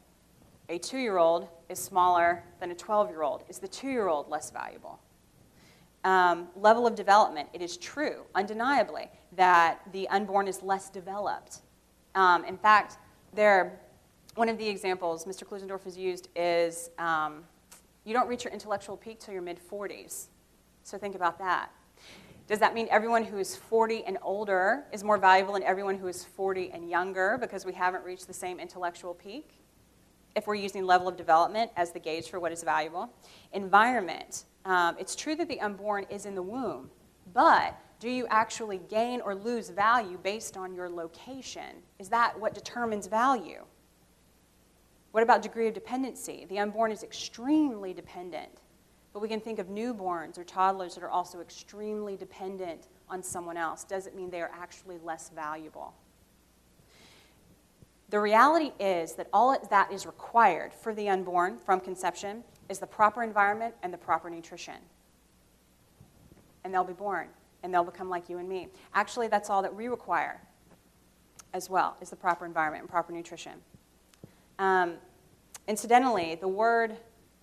A 0.69 0.79
two 0.79 0.99
year 0.99 1.17
old 1.17 1.49
is 1.69 1.79
smaller 1.79 2.45
than 2.61 2.71
a 2.71 2.75
12 2.75 3.11
year 3.11 3.23
old. 3.23 3.45
Is 3.49 3.59
the 3.59 3.69
two 3.69 3.89
year 3.89 4.09
old 4.09 4.29
less 4.29 4.51
valuable? 4.51 5.01
Um, 6.05 6.49
level 6.55 6.87
of 6.87 6.95
development. 6.95 7.49
It 7.53 7.63
is 7.63 7.77
true, 7.77 8.23
undeniably, 8.35 9.11
that 9.37 9.81
the 9.93 10.09
unborn 10.09 10.47
is 10.47 10.63
less 10.63 10.91
developed. 10.91 11.61
Um, 12.15 12.45
in 12.45 12.57
fact, 12.57 12.99
there, 13.35 13.81
one 14.35 14.49
of 14.49 14.59
the 14.59 14.69
examples 14.69 15.25
Mr. 15.25 15.45
Klusendorf 15.45 15.85
has 15.85 15.97
used 15.97 16.29
is 16.37 16.91
um, 16.99 17.45
you 18.05 18.15
don't 18.15 18.29
reach 18.29 18.45
your 18.45 18.53
intellectual 18.53 18.97
peak 18.97 19.21
till 19.21 19.35
your 19.35 19.43
mid 19.43 19.59
40s. 19.71 20.27
So 20.83 20.97
think 20.97 21.15
about 21.15 21.39
that. 21.39 21.71
Does 22.49 22.61
that 22.61 22.73
mean 22.73 22.89
everyone 22.91 23.25
who 23.25 23.37
is 23.37 23.55
40 23.55 24.05
and 24.05 24.17
older 24.23 24.85
is 24.91 25.05
more 25.05 25.19
valuable 25.19 25.53
than 25.53 25.63
everyone 25.63 25.99
who 25.99 26.07
is 26.07 26.25
40 26.25 26.71
and 26.71 26.89
younger 26.89 27.37
because 27.39 27.67
we 27.67 27.75
haven't 27.75 28.03
reached 28.05 28.27
the 28.27 28.33
same 28.33 28.59
intellectual 28.59 29.13
peak? 29.13 29.61
If 30.35 30.47
we're 30.47 30.55
using 30.55 30.87
level 30.87 31.09
of 31.09 31.19
development 31.19 31.71
as 31.77 31.93
the 31.93 31.99
gauge 31.99 32.31
for 32.31 32.41
what 32.41 32.51
is 32.51 32.63
valuable. 32.63 33.11
Environment. 33.53 34.47
Um, 34.65 34.97
it's 34.99 35.15
true 35.15 35.37
that 35.37 35.47
the 35.47 35.61
unborn 35.61 36.07
is 36.09 36.25
in 36.25 36.35
the 36.35 36.43
womb, 36.43 36.91
but 37.35 37.79
do 38.01 38.09
you 38.09 38.27
actually 38.31 38.79
gain 38.89 39.21
or 39.21 39.35
lose 39.35 39.69
value 39.69 40.19
based 40.23 40.57
on 40.57 40.75
your 40.75 40.89
location? 40.89 41.83
Is 41.99 42.09
that 42.09 42.39
what 42.41 42.55
determines 42.55 43.09
value? 43.09 43.63
What 45.11 45.23
about 45.23 45.43
degree 45.43 45.69
of 45.69 45.75
dependency? 45.75 46.47
The 46.49 46.61
unborn 46.61 46.93
is 46.93 47.03
extremely 47.03 47.93
dependent 47.93 48.63
but 49.13 49.21
we 49.21 49.29
can 49.29 49.41
think 49.41 49.59
of 49.59 49.69
newborns 49.69 50.39
or 50.39 50.45
toddlers 50.45 50.95
that 50.95 51.03
are 51.03 51.11
also 51.11 51.41
extremely 51.41 52.17
dependent 52.17 52.89
on 53.09 53.23
someone 53.23 53.57
else. 53.57 53.85
Doesn't 53.85 54.15
mean 54.15 54.31
they 54.31 54.43
are 54.43 54.51
actually 54.53 54.99
less 55.03 55.31
valuable. 55.35 55.95
The 58.11 58.21
reality 58.21 58.73
is 58.81 59.13
that 59.15 59.29
all 59.33 59.57
that 59.71 59.93
is 59.93 60.07
required 60.07 60.73
for 60.73 60.95
the 60.95 61.09
unborn 61.09 61.59
from 61.59 61.81
conception 61.81 62.43
is 62.69 62.79
the 62.79 62.87
proper 62.87 63.23
environment 63.23 63.75
and 63.83 63.93
the 63.93 63.99
proper 63.99 64.31
nutrition. 64.31 64.77
And 66.65 66.73
they'll 66.73 66.85
be 66.85 66.95
born 66.95 67.29
and 67.63 67.73
they'll 67.73 67.85
become 67.85 68.09
like 68.09 68.29
you 68.29 68.39
and 68.39 68.49
me. 68.49 68.69
Actually, 68.95 69.29
that's 69.29 69.51
all 69.51 69.63
that 69.63 69.75
we 69.75 69.89
require 69.89 70.41
as 71.55 71.69
well, 71.69 71.97
is 72.01 72.11
the 72.11 72.17
proper 72.17 72.47
environment 72.47 72.83
and 72.83 72.91
proper 72.91 73.13
nutrition. 73.13 73.55
Um, 74.59 74.95
incidentally, 75.67 76.35
the 76.35 76.49
word 76.49 76.97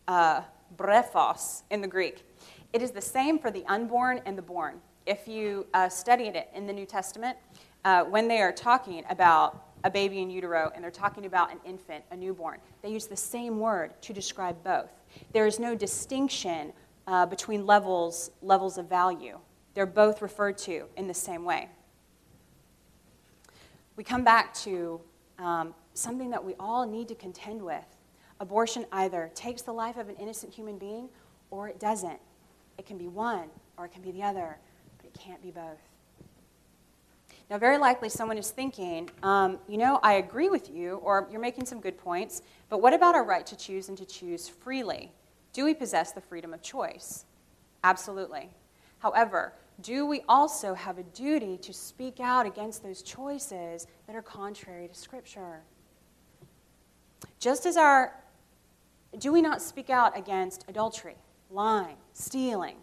uh, 0.08 0.42
brephos 0.78 1.64
in 1.72 1.82
the 1.82 1.88
Greek. 1.88 2.26
It 2.74 2.82
is 2.82 2.92
the 2.92 3.02
same 3.02 3.40
for 3.40 3.52
the 3.52 3.64
unborn 3.68 4.22
and 4.26 4.38
the 4.38 4.42
born. 4.42 4.82
If 5.06 5.28
you 5.28 5.68
uh, 5.74 5.88
studied 5.90 6.36
it 6.36 6.50
in 6.54 6.66
the 6.66 6.74
New 6.74 6.86
Testament, 6.86 7.38
uh, 7.86 8.04
when 8.04 8.28
they 8.28 8.42
are 8.42 8.52
talking 8.52 9.04
about 9.10 9.64
a 9.84 9.90
baby 9.90 10.22
in 10.22 10.30
utero 10.30 10.72
and 10.74 10.84
they're 10.84 10.92
talking 10.92 11.26
about 11.26 11.52
an 11.52 11.60
infant, 11.64 12.04
a 12.12 12.16
newborn, 12.18 12.60
they 12.82 12.90
use 12.90 13.06
the 13.06 13.16
same 13.16 13.60
word 13.60 13.94
to 14.02 14.14
describe 14.14 14.62
both. 14.64 14.90
There 15.32 15.46
is 15.46 15.60
no 15.60 15.76
distinction 15.76 16.74
uh, 17.08 17.26
between 17.28 17.66
levels, 17.66 18.32
levels 18.42 18.78
of 18.78 18.90
value. 18.90 19.40
They're 19.76 19.86
both 19.86 20.22
referred 20.22 20.58
to 20.60 20.86
in 20.98 21.08
the 21.08 21.14
same 21.14 21.46
way. 21.46 21.70
We 23.96 24.04
come 24.04 24.24
back 24.24 24.54
to 24.56 25.00
um, 25.38 25.76
something 25.94 26.30
that 26.32 26.44
we 26.44 26.56
all 26.60 26.88
need 26.88 27.08
to 27.10 27.16
contend 27.16 27.62
with 27.62 27.86
Abortion 28.40 28.86
either 28.92 29.32
takes 29.34 29.62
the 29.62 29.72
life 29.72 29.98
of 29.98 30.10
an 30.10 30.16
innocent 30.16 30.54
human 30.54 30.78
being 30.78 31.10
or 31.52 31.68
it 31.68 31.80
doesn't. 31.80 32.20
It 32.78 32.86
can 32.86 32.98
be 32.98 33.08
one 33.08 33.48
or 33.78 33.86
it 33.86 33.92
can 33.92 34.02
be 34.02 34.12
the 34.12 34.24
other, 34.24 34.58
but 34.98 35.06
it 35.06 35.14
can't 35.14 35.42
be 35.42 35.52
both. 35.52 35.80
Now, 37.50 37.60
very 37.60 37.78
likely 37.78 38.10
someone 38.10 38.38
is 38.38 38.50
thinking, 38.50 39.10
um, 39.22 39.60
you 39.68 39.78
know, 39.78 40.00
I 40.02 40.14
agree 40.14 40.50
with 40.50 40.70
you, 40.72 40.96
or 41.04 41.28
you're 41.30 41.40
making 41.40 41.66
some 41.68 41.80
good 41.80 41.96
points, 41.96 42.42
but 42.70 42.82
what 42.82 42.94
about 42.94 43.14
our 43.14 43.24
right 43.24 43.46
to 43.46 43.56
choose 43.56 43.88
and 43.88 43.98
to 44.00 44.06
choose 44.06 44.48
freely? 44.48 45.12
Do 45.54 45.64
we 45.64 45.76
possess 45.76 46.12
the 46.12 46.22
freedom 46.22 46.54
of 46.54 46.64
choice? 46.64 47.26
Absolutely. 47.84 48.50
However, 48.98 49.54
do 49.82 50.08
we 50.08 50.24
also 50.28 50.74
have 50.74 50.98
a 50.98 51.04
duty 51.04 51.58
to 51.60 51.72
speak 51.72 52.20
out 52.20 52.48
against 52.48 52.82
those 52.82 53.04
choices 53.04 53.86
that 54.08 54.16
are 54.16 54.24
contrary 54.24 54.88
to 54.88 54.96
Scripture? 54.96 55.62
Just 57.40 57.68
as 57.68 57.78
our 57.78 58.14
do 59.20 59.32
we 59.32 59.42
not 59.42 59.62
speak 59.62 59.90
out 59.90 60.18
against 60.18 60.66
adultery, 60.68 61.16
lying, 61.50 61.98
stealing, 62.14 62.78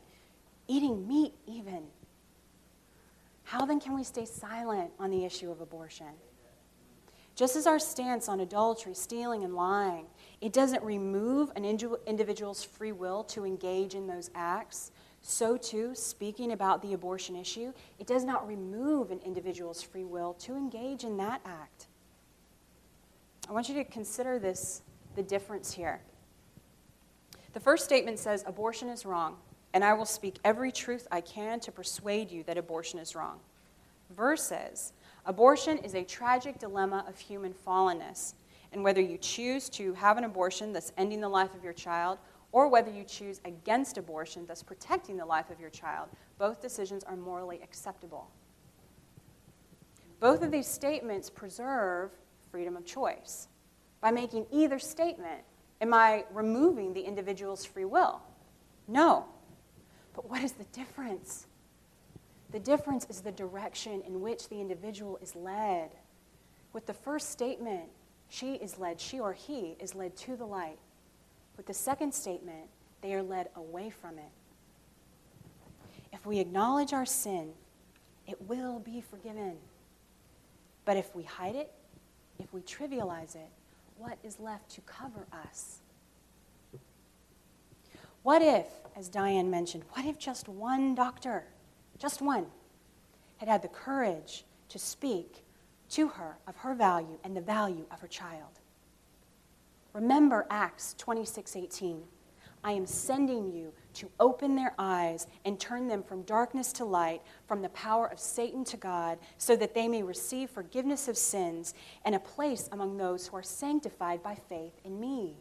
eating 0.68 1.07
meat, 1.07 1.35
even? 1.47 1.85
How 3.45 3.66
then 3.66 3.80
can 3.80 3.95
we 3.95 4.05
stay 4.05 4.24
silent 4.24 4.91
on 4.99 5.11
the 5.11 5.24
issue 5.24 5.51
of 5.51 5.61
abortion? 5.61 6.07
Just 7.35 7.57
as 7.57 7.66
our 7.66 7.78
stance 7.78 8.28
on 8.28 8.41
adultery, 8.41 8.95
stealing, 8.95 9.43
and 9.43 9.55
lying, 9.55 10.07
it 10.41 10.53
doesn't 10.53 10.83
remove 10.83 11.51
an 11.57 11.64
individual's 11.64 12.62
free 12.62 12.93
will 12.93 13.24
to 13.24 13.45
engage 13.45 13.95
in 13.95 14.07
those 14.07 14.30
acts, 14.35 14.93
so 15.22 15.57
too, 15.57 15.95
speaking 15.95 16.53
about 16.53 16.83
the 16.83 16.93
abortion 16.93 17.37
issue, 17.37 17.72
it 17.99 18.07
does 18.07 18.24
not 18.24 18.47
remove 18.47 19.11
an 19.11 19.20
individual's 19.24 19.80
free 19.80 20.05
will 20.05 20.35
to 20.35 20.57
engage 20.57 21.05
in 21.05 21.16
that 21.18 21.41
act. 21.45 21.87
I 23.49 23.53
want 23.53 23.68
you 23.68 23.74
to 23.76 23.85
consider 23.85 24.39
this 24.39 24.83
the 25.14 25.22
difference 25.22 25.72
here. 25.72 26.01
The 27.53 27.61
first 27.61 27.84
statement 27.84 28.18
says, 28.18 28.44
Abortion 28.46 28.88
is 28.88 29.05
wrong, 29.05 29.36
and 29.74 29.84
I 29.84 29.92
will 29.92 30.07
speak 30.07 30.38
every 30.44 30.72
truth 30.72 31.07
I 31.11 31.20
can 31.20 31.61
to 31.61 31.72
persuade 31.72 32.30
you 32.30 32.42
that 32.44 32.59
abortion 32.59 32.98
is 32.98 33.14
wrong. 33.14 33.40
Versus, 34.11 34.92
Abortion 35.24 35.78
is 35.78 35.94
a 35.94 36.03
tragic 36.03 36.59
dilemma 36.59 37.05
of 37.07 37.18
human 37.18 37.55
fallenness, 37.55 38.34
and 38.72 38.82
whether 38.82 39.00
you 39.00 39.18
choose 39.18 39.68
to 39.70 39.94
have 39.94 40.18
an 40.18 40.24
abortion 40.24 40.72
thus 40.72 40.92
ending 40.96 41.20
the 41.20 41.28
life 41.28 41.55
of 41.55 41.62
your 41.62 41.72
child, 41.72 42.18
or 42.50 42.68
whether 42.68 42.90
you 42.90 43.05
choose 43.05 43.40
against 43.44 43.98
abortion 43.98 44.44
thus 44.46 44.62
protecting 44.62 45.16
the 45.16 45.24
life 45.24 45.50
of 45.50 45.61
your 45.61 45.70
child, 45.70 46.09
both 46.38 46.61
decisions 46.61 47.05
are 47.05 47.16
morally 47.16 47.61
acceptable. 47.62 48.28
Both 50.20 50.42
of 50.42 50.50
these 50.50 50.66
statements 50.66 51.30
preserve 51.30 52.11
freedom 52.50 52.76
of 52.76 52.84
choice. 52.84 53.48
By 54.00 54.11
making 54.11 54.46
either 54.50 54.78
statement, 54.78 55.42
Am 55.83 55.93
I 55.93 56.24
removing 56.33 56.95
the 56.95 57.01
individual's 57.01 57.64
free 57.64 57.85
will? 57.85 58.22
No. 58.87 59.26
But 60.14 60.30
what 60.30 60.43
is 60.45 60.53
the 60.53 60.64
difference? 60.66 61.49
The 62.53 62.61
difference 62.61 63.05
is 63.11 63.20
the 63.20 63.33
direction 63.33 64.01
in 64.07 64.20
which 64.20 64.49
the 64.49 64.61
individual 64.61 65.18
is 65.20 65.35
led. 65.35 65.91
With 66.72 66.87
the 66.87 66.95
first 66.95 67.30
statement, 67.30 67.89
she 68.28 68.55
is 68.55 68.78
led, 68.78 69.01
she 69.01 69.18
or 69.18 69.33
he 69.33 69.76
is 69.80 69.97
led 69.97 70.16
to 70.18 70.37
the 70.37 70.45
light. 70.45 70.78
With 71.57 71.66
the 71.66 71.74
second 71.74 72.14
statement, 72.14 72.68
they 73.01 73.14
are 73.14 73.22
led 73.22 73.49
away 73.57 73.91
from 73.91 74.18
it. 74.18 74.30
If 76.12 76.24
we 76.26 76.39
acknowledge 76.39 76.93
our 76.93 77.07
sin, 77.07 77.55
it 78.28 78.41
will 78.43 78.78
be 78.78 79.01
forgiven. 79.01 79.57
But 80.85 80.97
if 80.97 81.14
we 81.16 81.24
hide 81.24 81.57
it, 81.57 81.72
if 82.39 82.53
we 82.53 82.61
trivialize 82.61 83.35
it, 83.35 83.49
what 83.97 84.18
is 84.22 84.40
left 84.40 84.70
to 84.70 84.80
cover 84.82 85.26
us? 85.32 85.78
What 88.22 88.43
if, 88.43 88.66
as 88.97 89.09
Dianne 89.09 89.49
mentioned, 89.49 89.84
what 89.93 90.05
if 90.05 90.18
just 90.18 90.49
one 90.49 90.95
doctor, 90.95 91.45
just 91.99 92.22
one, 92.22 92.47
had 93.38 93.49
had 93.49 93.62
the 93.62 93.68
courage 93.68 94.45
to 94.68 94.78
speak 94.78 95.45
to 95.90 96.09
her 96.09 96.36
of 96.47 96.57
her 96.59 96.74
value 96.74 97.18
and 97.24 97.36
the 97.36 97.40
value 97.40 97.86
of 97.90 98.01
her 98.01 98.07
child? 98.07 98.61
Remember 99.93 100.47
Acts 100.49 100.95
26:18. 100.99 102.03
I 102.65 102.73
am 102.73 102.87
sending 102.87 103.51
you 103.51 103.73
to 103.95 104.11
open 104.21 104.55
their 104.55 104.75
eyes 104.79 105.27
and 105.45 105.59
turn 105.59 105.89
them 105.89 106.03
from 106.03 106.23
darkness 106.23 106.73
to 106.75 106.85
light, 106.85 107.23
from 107.47 107.61
the 107.61 107.69
power 107.71 108.07
of 108.07 108.21
Satan 108.21 108.65
to 108.67 108.77
God, 108.77 109.19
so 109.37 109.57
that 109.57 109.75
they 109.75 109.89
may 109.89 110.03
receive 110.03 110.51
forgiveness 110.51 111.09
of 111.09 111.17
sins 111.17 111.75
and 112.05 112.15
a 112.15 112.21
place 112.21 112.69
among 112.73 112.97
those 112.97 113.27
who 113.27 113.37
are 113.37 113.43
sanctified 113.43 114.23
by 114.23 114.37
faith 114.49 114.75
in 114.85 115.01
me. 115.01 115.37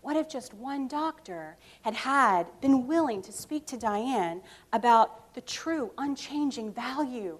What 0.00 0.16
if 0.16 0.28
just 0.28 0.54
one 0.54 0.88
doctor 0.88 1.56
had 1.82 1.94
had 1.94 2.46
been 2.60 2.86
willing 2.86 3.20
to 3.22 3.32
speak 3.32 3.66
to 3.66 3.76
Dianne 3.76 4.42
about 4.72 5.34
the 5.34 5.40
true, 5.42 5.92
unchanging 5.98 6.72
value 6.72 7.38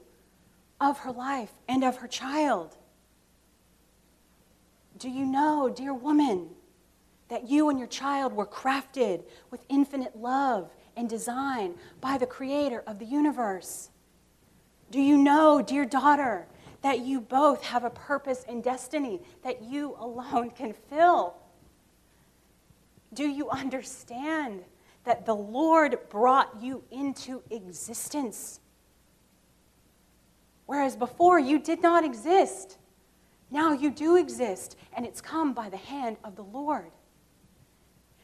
of 0.80 0.98
her 0.98 1.12
life 1.12 1.52
and 1.68 1.84
of 1.84 1.96
her 1.96 2.08
child? 2.08 2.76
Do 4.98 5.08
you 5.08 5.24
know, 5.24 5.72
dear 5.74 5.94
woman, 5.94 6.50
that 7.28 7.48
you 7.48 7.68
and 7.68 7.78
your 7.78 7.88
child 7.88 8.32
were 8.32 8.46
crafted 8.46 9.22
with 9.50 9.64
infinite 9.68 10.16
love 10.16 10.70
and 10.96 11.08
design 11.08 11.74
by 12.00 12.18
the 12.18 12.26
creator 12.26 12.82
of 12.86 12.98
the 12.98 13.04
universe? 13.04 13.90
Do 14.90 15.00
you 15.00 15.18
know, 15.18 15.62
dear 15.62 15.84
daughter, 15.84 16.46
that 16.82 17.00
you 17.00 17.20
both 17.20 17.62
have 17.64 17.84
a 17.84 17.90
purpose 17.90 18.44
and 18.48 18.62
destiny 18.62 19.20
that 19.42 19.62
you 19.62 19.96
alone 19.98 20.50
can 20.50 20.72
fill? 20.88 21.34
Do 23.12 23.28
you 23.28 23.50
understand 23.50 24.64
that 25.04 25.26
the 25.26 25.34
Lord 25.34 25.98
brought 26.08 26.62
you 26.62 26.82
into 26.90 27.42
existence? 27.50 28.60
Whereas 30.66 30.96
before 30.96 31.38
you 31.38 31.58
did 31.58 31.82
not 31.82 32.04
exist. 32.04 32.76
Now 33.50 33.72
you 33.72 33.90
do 33.90 34.16
exist, 34.16 34.76
and 34.94 35.06
it's 35.06 35.22
come 35.22 35.54
by 35.54 35.70
the 35.70 35.78
hand 35.78 36.18
of 36.22 36.36
the 36.36 36.42
Lord. 36.42 36.90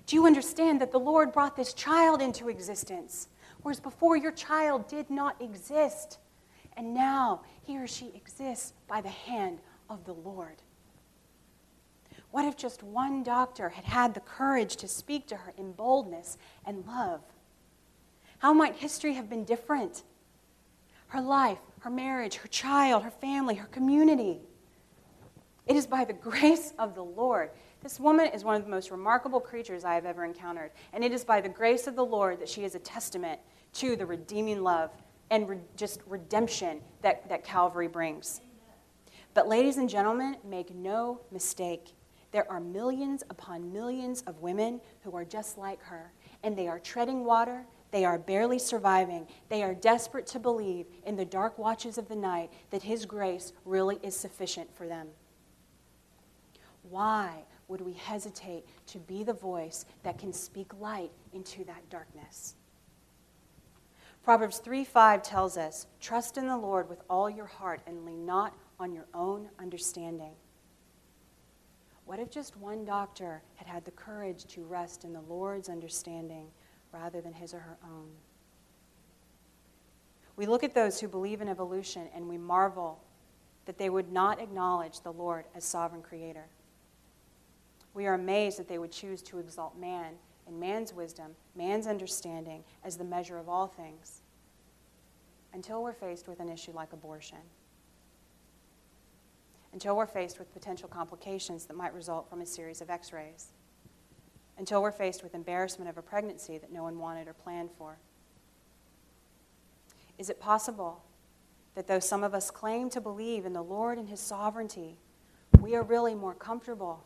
Do 0.06 0.16
you 0.16 0.26
understand 0.26 0.80
that 0.80 0.92
the 0.92 0.98
Lord 0.98 1.32
brought 1.32 1.56
this 1.56 1.72
child 1.72 2.20
into 2.20 2.48
existence? 2.48 3.28
Whereas 3.62 3.80
before 3.80 4.16
your 4.16 4.32
child 4.32 4.88
did 4.88 5.08
not 5.08 5.40
exist. 5.40 6.18
And 6.76 6.92
now 6.92 7.42
he 7.62 7.78
or 7.78 7.86
she 7.86 8.12
exists 8.14 8.74
by 8.88 9.00
the 9.00 9.08
hand 9.08 9.60
of 9.88 10.04
the 10.04 10.12
Lord. 10.12 10.56
What 12.30 12.44
if 12.44 12.56
just 12.56 12.82
one 12.82 13.22
doctor 13.22 13.68
had 13.68 13.84
had 13.84 14.12
the 14.12 14.20
courage 14.20 14.76
to 14.76 14.88
speak 14.88 15.28
to 15.28 15.36
her 15.36 15.54
in 15.56 15.72
boldness 15.72 16.36
and 16.66 16.84
love? 16.86 17.20
How 18.38 18.52
might 18.52 18.74
history 18.74 19.14
have 19.14 19.30
been 19.30 19.44
different? 19.44 20.02
Her 21.06 21.20
life, 21.20 21.60
her 21.80 21.90
marriage, 21.90 22.36
her 22.36 22.48
child, 22.48 23.04
her 23.04 23.10
family, 23.10 23.54
her 23.54 23.68
community. 23.68 24.40
It 25.66 25.76
is 25.76 25.86
by 25.86 26.04
the 26.04 26.12
grace 26.30 26.74
of 26.78 26.94
the 26.94 27.04
Lord. 27.04 27.50
This 27.84 28.00
woman 28.00 28.28
is 28.28 28.44
one 28.44 28.56
of 28.56 28.64
the 28.64 28.70
most 28.70 28.90
remarkable 28.90 29.40
creatures 29.40 29.84
I 29.84 29.94
have 29.94 30.06
ever 30.06 30.24
encountered. 30.24 30.70
And 30.94 31.04
it 31.04 31.12
is 31.12 31.22
by 31.22 31.42
the 31.42 31.50
grace 31.50 31.86
of 31.86 31.96
the 31.96 32.04
Lord 32.04 32.40
that 32.40 32.48
she 32.48 32.64
is 32.64 32.74
a 32.74 32.78
testament 32.78 33.38
to 33.74 33.94
the 33.94 34.06
redeeming 34.06 34.62
love 34.62 34.90
and 35.30 35.46
re- 35.46 35.58
just 35.76 36.00
redemption 36.06 36.80
that, 37.02 37.28
that 37.28 37.44
Calvary 37.44 37.86
brings. 37.86 38.40
But, 39.34 39.48
ladies 39.48 39.76
and 39.76 39.90
gentlemen, 39.90 40.38
make 40.48 40.74
no 40.74 41.20
mistake. 41.30 41.92
There 42.32 42.50
are 42.50 42.58
millions 42.58 43.22
upon 43.28 43.70
millions 43.70 44.22
of 44.22 44.40
women 44.40 44.80
who 45.02 45.14
are 45.14 45.24
just 45.26 45.58
like 45.58 45.82
her, 45.82 46.10
and 46.42 46.56
they 46.56 46.68
are 46.68 46.78
treading 46.78 47.22
water. 47.22 47.66
They 47.90 48.06
are 48.06 48.18
barely 48.18 48.58
surviving. 48.58 49.26
They 49.50 49.62
are 49.62 49.74
desperate 49.74 50.26
to 50.28 50.38
believe 50.38 50.86
in 51.04 51.16
the 51.16 51.26
dark 51.26 51.58
watches 51.58 51.98
of 51.98 52.08
the 52.08 52.16
night 52.16 52.50
that 52.70 52.82
His 52.82 53.04
grace 53.04 53.52
really 53.66 53.98
is 54.02 54.16
sufficient 54.16 54.74
for 54.74 54.88
them. 54.88 55.08
Why 56.88 57.44
would 57.74 57.80
we 57.80 57.94
hesitate 57.94 58.64
to 58.86 59.00
be 59.00 59.24
the 59.24 59.32
voice 59.32 59.84
that 60.04 60.16
can 60.16 60.32
speak 60.32 60.70
light 60.78 61.10
into 61.32 61.64
that 61.64 61.90
darkness? 61.90 62.54
Proverbs 64.22 64.58
3 64.58 64.84
5 64.84 65.24
tells 65.24 65.56
us, 65.56 65.88
Trust 66.00 66.38
in 66.38 66.46
the 66.46 66.56
Lord 66.56 66.88
with 66.88 67.00
all 67.10 67.28
your 67.28 67.46
heart 67.46 67.80
and 67.88 68.06
lean 68.06 68.24
not 68.24 68.54
on 68.78 68.92
your 68.92 69.06
own 69.12 69.48
understanding. 69.58 70.34
What 72.04 72.20
if 72.20 72.30
just 72.30 72.56
one 72.56 72.84
doctor 72.84 73.42
had 73.56 73.66
had 73.66 73.84
the 73.84 73.90
courage 73.90 74.44
to 74.44 74.62
rest 74.62 75.02
in 75.02 75.12
the 75.12 75.22
Lord's 75.22 75.68
understanding 75.68 76.46
rather 76.92 77.20
than 77.20 77.32
his 77.32 77.52
or 77.52 77.58
her 77.58 77.78
own? 77.82 78.06
We 80.36 80.46
look 80.46 80.62
at 80.62 80.76
those 80.76 81.00
who 81.00 81.08
believe 81.08 81.40
in 81.40 81.48
evolution 81.48 82.06
and 82.14 82.28
we 82.28 82.38
marvel 82.38 83.00
that 83.64 83.78
they 83.78 83.90
would 83.90 84.12
not 84.12 84.40
acknowledge 84.40 85.00
the 85.00 85.12
Lord 85.12 85.46
as 85.56 85.64
sovereign 85.64 86.02
creator. 86.02 86.46
We 87.94 88.06
are 88.06 88.14
amazed 88.14 88.58
that 88.58 88.68
they 88.68 88.78
would 88.78 88.92
choose 88.92 89.22
to 89.22 89.38
exalt 89.38 89.78
man 89.78 90.14
and 90.46 90.60
man's 90.60 90.92
wisdom, 90.92 91.32
man's 91.56 91.86
understanding, 91.86 92.64
as 92.84 92.96
the 92.96 93.04
measure 93.04 93.38
of 93.38 93.48
all 93.48 93.66
things, 93.66 94.20
until 95.54 95.82
we're 95.82 95.94
faced 95.94 96.28
with 96.28 96.40
an 96.40 96.50
issue 96.50 96.72
like 96.72 96.92
abortion 96.92 97.38
until 99.74 99.96
we're 99.96 100.06
faced 100.06 100.38
with 100.38 100.54
potential 100.54 100.88
complications 100.88 101.66
that 101.66 101.76
might 101.76 101.92
result 101.92 102.30
from 102.30 102.40
a 102.40 102.46
series 102.46 102.80
of 102.80 102.88
x 102.88 103.12
rays, 103.12 103.48
until 104.56 104.80
we're 104.80 104.92
faced 104.92 105.24
with 105.24 105.34
embarrassment 105.34 105.90
of 105.90 105.98
a 105.98 106.02
pregnancy 106.02 106.56
that 106.58 106.72
no 106.72 106.84
one 106.84 106.96
wanted 106.96 107.26
or 107.26 107.34
planned 107.34 107.70
for. 107.76 107.98
Is 110.16 110.30
it 110.30 110.40
possible 110.40 111.02
that 111.74 111.88
though 111.88 111.98
some 111.98 112.22
of 112.22 112.34
us 112.34 112.52
claim 112.52 112.88
to 112.90 113.00
believe 113.00 113.44
in 113.44 113.52
the 113.52 113.62
Lord 113.62 113.98
and 113.98 114.08
His 114.08 114.20
sovereignty, 114.20 114.96
we 115.60 115.74
are 115.74 115.82
really 115.82 116.14
more 116.14 116.34
comfortable 116.34 117.02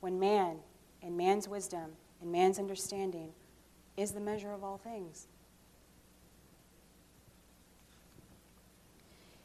when 0.00 0.18
man 0.18 0.56
and 1.02 1.16
man's 1.16 1.48
wisdom 1.48 1.92
and 2.20 2.32
man's 2.32 2.58
understanding 2.58 3.30
is 3.96 4.12
the 4.12 4.20
measure 4.20 4.52
of 4.52 4.64
all 4.64 4.78
things? 4.78 5.28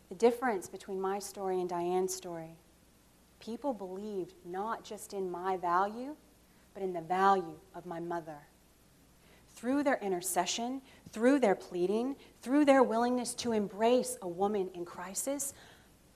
The 0.10 0.16
difference 0.16 0.70
between 0.70 1.02
my 1.02 1.20
story 1.20 1.60
and 1.60 1.70
Dianne's 1.70 2.14
story 2.14 2.58
people 3.40 3.74
believed 3.74 4.34
not 4.44 4.84
just 4.84 5.14
in 5.14 5.30
my 5.30 5.56
value, 5.58 6.16
but 6.74 6.82
in 6.82 6.94
the 6.94 7.02
value 7.02 7.56
of 7.76 7.86
my 7.86 8.00
mother. 8.00 8.38
Through 9.56 9.84
their 9.84 10.00
intercession, 10.02 10.82
through 11.12 11.40
their 11.40 11.56
pleading, 11.56 12.16
through 12.42 12.66
their 12.66 12.82
willingness 12.82 13.34
to 13.36 13.52
embrace 13.52 14.18
a 14.22 14.28
woman 14.28 14.70
in 14.74 14.84
crisis, 14.84 15.54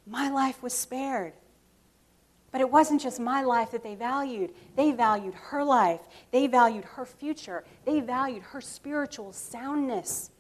my 0.08 0.30
life 0.30 0.64
was 0.64 0.74
spared. 0.74 1.34
But 2.52 2.62
it 2.62 2.70
wasn't 2.70 3.02
just 3.02 3.20
my 3.20 3.44
life 3.44 3.72
that 3.72 3.84
they 3.84 3.96
valued. 3.96 4.52
They 4.76 4.92
valued 4.92 5.36
her 5.36 5.64
life. 5.64 6.02
They 6.32 6.48
valued 6.48 6.86
her 6.86 7.06
future. 7.06 7.64
They 7.86 8.00
valued 8.00 8.44
her 8.44 8.62
spiritual 8.62 9.34
soundness. 9.34 10.32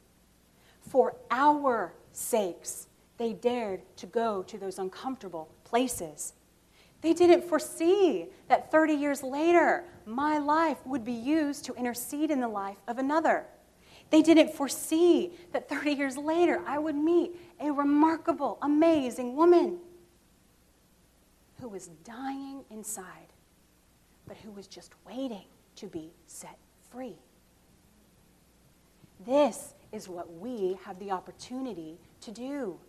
For 0.81 1.15
our 1.29 1.93
sakes, 2.11 2.87
they 3.17 3.33
dared 3.33 3.81
to 3.97 4.07
go 4.07 4.43
to 4.43 4.57
those 4.57 4.79
uncomfortable 4.79 5.49
places. 5.63 6.33
They 7.01 7.13
didn't 7.13 7.43
foresee 7.43 8.27
that 8.47 8.71
30 8.71 8.93
years 8.93 9.23
later, 9.23 9.85
my 10.05 10.39
life 10.39 10.77
would 10.85 11.05
be 11.05 11.13
used 11.13 11.65
to 11.65 11.73
intercede 11.75 12.31
in 12.31 12.41
the 12.41 12.47
life 12.47 12.77
of 12.87 12.97
another. 12.97 13.45
They 14.09 14.21
didn't 14.21 14.53
foresee 14.53 15.31
that 15.51 15.69
30 15.69 15.91
years 15.91 16.17
later, 16.17 16.61
I 16.65 16.79
would 16.79 16.95
meet 16.95 17.35
a 17.59 17.71
remarkable, 17.71 18.57
amazing 18.61 19.35
woman 19.35 19.79
who 21.61 21.69
was 21.69 21.87
dying 22.03 22.63
inside, 22.69 23.33
but 24.27 24.37
who 24.37 24.51
was 24.51 24.67
just 24.67 24.93
waiting 25.05 25.45
to 25.75 25.87
be 25.87 26.11
set 26.27 26.57
free. 26.91 27.17
This 29.25 29.73
is 29.91 30.07
what 30.07 30.33
we 30.39 30.77
have 30.85 30.99
the 30.99 31.11
opportunity 31.11 31.97
to 32.21 32.31
do 32.31 32.79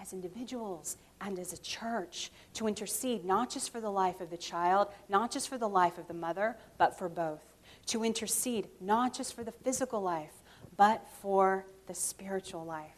as 0.00 0.12
individuals 0.12 0.96
and 1.20 1.38
as 1.38 1.52
a 1.52 1.60
church 1.60 2.30
to 2.54 2.66
intercede 2.66 3.24
not 3.24 3.50
just 3.50 3.70
for 3.70 3.80
the 3.80 3.90
life 3.90 4.20
of 4.20 4.30
the 4.30 4.36
child, 4.36 4.88
not 5.08 5.30
just 5.30 5.48
for 5.48 5.58
the 5.58 5.68
life 5.68 5.98
of 5.98 6.08
the 6.08 6.14
mother, 6.14 6.56
but 6.78 6.98
for 6.98 7.08
both. 7.08 7.42
To 7.86 8.04
intercede 8.04 8.68
not 8.80 9.14
just 9.14 9.34
for 9.34 9.44
the 9.44 9.52
physical 9.52 10.00
life, 10.00 10.32
but 10.76 11.06
for 11.20 11.66
the 11.86 11.94
spiritual 11.94 12.64
life. 12.64 12.90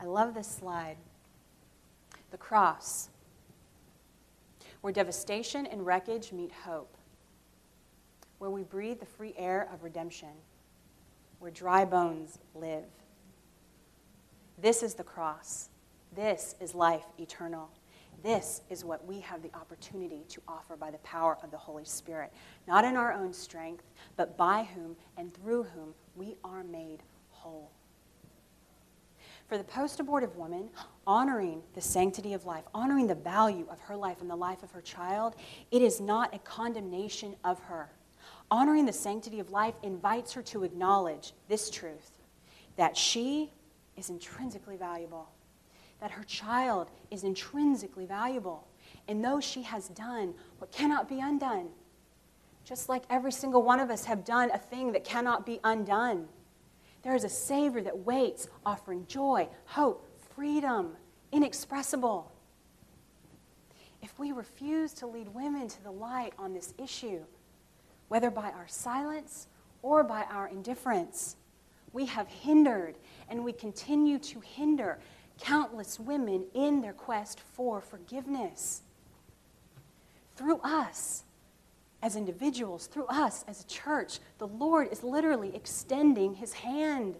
I 0.00 0.06
love 0.06 0.34
this 0.34 0.48
slide. 0.48 0.96
the 2.30 2.38
cross, 2.38 3.10
where 4.84 4.92
devastation 4.92 5.64
and 5.64 5.86
wreckage 5.86 6.30
meet 6.30 6.52
hope, 6.52 6.98
where 8.36 8.50
we 8.50 8.62
breathe 8.62 9.00
the 9.00 9.06
free 9.06 9.32
air 9.38 9.66
of 9.72 9.82
redemption, 9.82 10.28
where 11.38 11.50
dry 11.50 11.86
bones 11.86 12.38
live. 12.54 12.84
This 14.58 14.82
is 14.82 14.92
the 14.92 15.02
cross. 15.02 15.70
This 16.14 16.54
is 16.60 16.74
life 16.74 17.06
eternal. 17.18 17.70
This 18.22 18.60
is 18.68 18.84
what 18.84 19.06
we 19.06 19.20
have 19.20 19.40
the 19.40 19.54
opportunity 19.54 20.22
to 20.28 20.42
offer 20.46 20.76
by 20.76 20.90
the 20.90 20.98
power 20.98 21.38
of 21.42 21.50
the 21.50 21.56
Holy 21.56 21.86
Spirit, 21.86 22.30
not 22.68 22.84
in 22.84 22.94
our 22.94 23.14
own 23.14 23.32
strength, 23.32 23.84
but 24.18 24.36
by 24.36 24.64
whom 24.74 24.96
and 25.16 25.32
through 25.32 25.62
whom 25.62 25.94
we 26.14 26.36
are 26.44 26.62
made 26.62 27.02
whole. 27.30 27.70
For 29.46 29.58
the 29.58 29.64
post 29.64 30.00
abortive 30.00 30.36
woman, 30.36 30.70
honoring 31.06 31.62
the 31.74 31.80
sanctity 31.80 32.32
of 32.32 32.46
life, 32.46 32.64
honoring 32.74 33.06
the 33.06 33.14
value 33.14 33.66
of 33.70 33.80
her 33.80 33.96
life 33.96 34.20
and 34.20 34.30
the 34.30 34.36
life 34.36 34.62
of 34.62 34.70
her 34.72 34.80
child, 34.80 35.36
it 35.70 35.82
is 35.82 36.00
not 36.00 36.34
a 36.34 36.38
condemnation 36.38 37.36
of 37.44 37.60
her. 37.60 37.90
Honoring 38.50 38.86
the 38.86 38.92
sanctity 38.92 39.40
of 39.40 39.50
life 39.50 39.74
invites 39.82 40.32
her 40.32 40.42
to 40.42 40.64
acknowledge 40.64 41.32
this 41.48 41.70
truth 41.70 42.10
that 42.76 42.96
she 42.96 43.52
is 43.96 44.10
intrinsically 44.10 44.76
valuable, 44.76 45.28
that 46.00 46.10
her 46.10 46.24
child 46.24 46.90
is 47.10 47.24
intrinsically 47.24 48.06
valuable. 48.06 48.66
And 49.08 49.24
though 49.24 49.40
she 49.40 49.62
has 49.62 49.88
done 49.88 50.34
what 50.58 50.72
cannot 50.72 51.08
be 51.08 51.20
undone, 51.20 51.68
just 52.64 52.88
like 52.88 53.02
every 53.10 53.32
single 53.32 53.62
one 53.62 53.78
of 53.78 53.90
us 53.90 54.04
have 54.06 54.24
done 54.24 54.50
a 54.52 54.58
thing 54.58 54.92
that 54.92 55.04
cannot 55.04 55.44
be 55.44 55.60
undone, 55.64 56.28
there 57.04 57.14
is 57.14 57.22
a 57.22 57.28
Savior 57.28 57.82
that 57.82 57.98
waits, 57.98 58.48
offering 58.64 59.06
joy, 59.06 59.46
hope, 59.66 60.08
freedom, 60.34 60.96
inexpressible. 61.30 62.32
If 64.02 64.18
we 64.18 64.32
refuse 64.32 64.92
to 64.94 65.06
lead 65.06 65.28
women 65.34 65.68
to 65.68 65.82
the 65.84 65.90
light 65.90 66.32
on 66.38 66.54
this 66.54 66.72
issue, 66.78 67.20
whether 68.08 68.30
by 68.30 68.50
our 68.50 68.66
silence 68.66 69.48
or 69.82 70.02
by 70.02 70.22
our 70.24 70.48
indifference, 70.48 71.36
we 71.92 72.06
have 72.06 72.26
hindered 72.28 72.96
and 73.28 73.44
we 73.44 73.52
continue 73.52 74.18
to 74.18 74.40
hinder 74.40 74.98
countless 75.38 76.00
women 76.00 76.46
in 76.54 76.80
their 76.80 76.92
quest 76.94 77.38
for 77.40 77.80
forgiveness. 77.82 78.82
Through 80.36 80.60
us, 80.64 81.24
as 82.04 82.16
individuals, 82.16 82.86
through 82.86 83.06
us 83.06 83.46
as 83.48 83.62
a 83.62 83.66
church, 83.66 84.18
the 84.36 84.46
Lord 84.46 84.88
is 84.92 85.02
literally 85.02 85.56
extending 85.56 86.34
his 86.34 86.52
hand. 86.52 87.16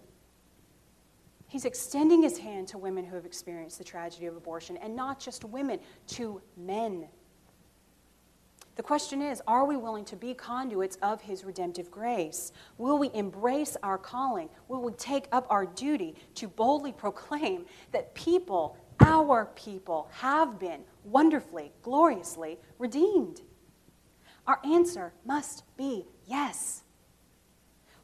He's 1.48 1.64
extending 1.64 2.22
his 2.22 2.36
hand 2.36 2.68
to 2.68 2.76
women 2.76 3.02
who 3.02 3.16
have 3.16 3.24
experienced 3.24 3.78
the 3.78 3.84
tragedy 3.84 4.26
of 4.26 4.36
abortion, 4.36 4.76
and 4.76 4.94
not 4.94 5.18
just 5.18 5.42
women, 5.42 5.80
to 6.08 6.42
men. 6.58 7.08
The 8.76 8.82
question 8.82 9.22
is 9.22 9.40
are 9.46 9.64
we 9.64 9.78
willing 9.78 10.04
to 10.04 10.16
be 10.16 10.34
conduits 10.34 10.98
of 11.00 11.22
his 11.22 11.44
redemptive 11.44 11.90
grace? 11.90 12.52
Will 12.76 12.98
we 12.98 13.10
embrace 13.14 13.78
our 13.82 13.96
calling? 13.96 14.50
Will 14.68 14.82
we 14.82 14.92
take 14.92 15.28
up 15.32 15.46
our 15.48 15.64
duty 15.64 16.14
to 16.34 16.46
boldly 16.46 16.92
proclaim 16.92 17.64
that 17.92 18.14
people, 18.14 18.76
our 19.00 19.46
people, 19.56 20.10
have 20.12 20.58
been 20.58 20.82
wonderfully, 21.04 21.72
gloriously 21.80 22.58
redeemed? 22.78 23.40
Our 24.46 24.60
answer 24.64 25.12
must 25.24 25.64
be 25.76 26.06
yes. 26.26 26.82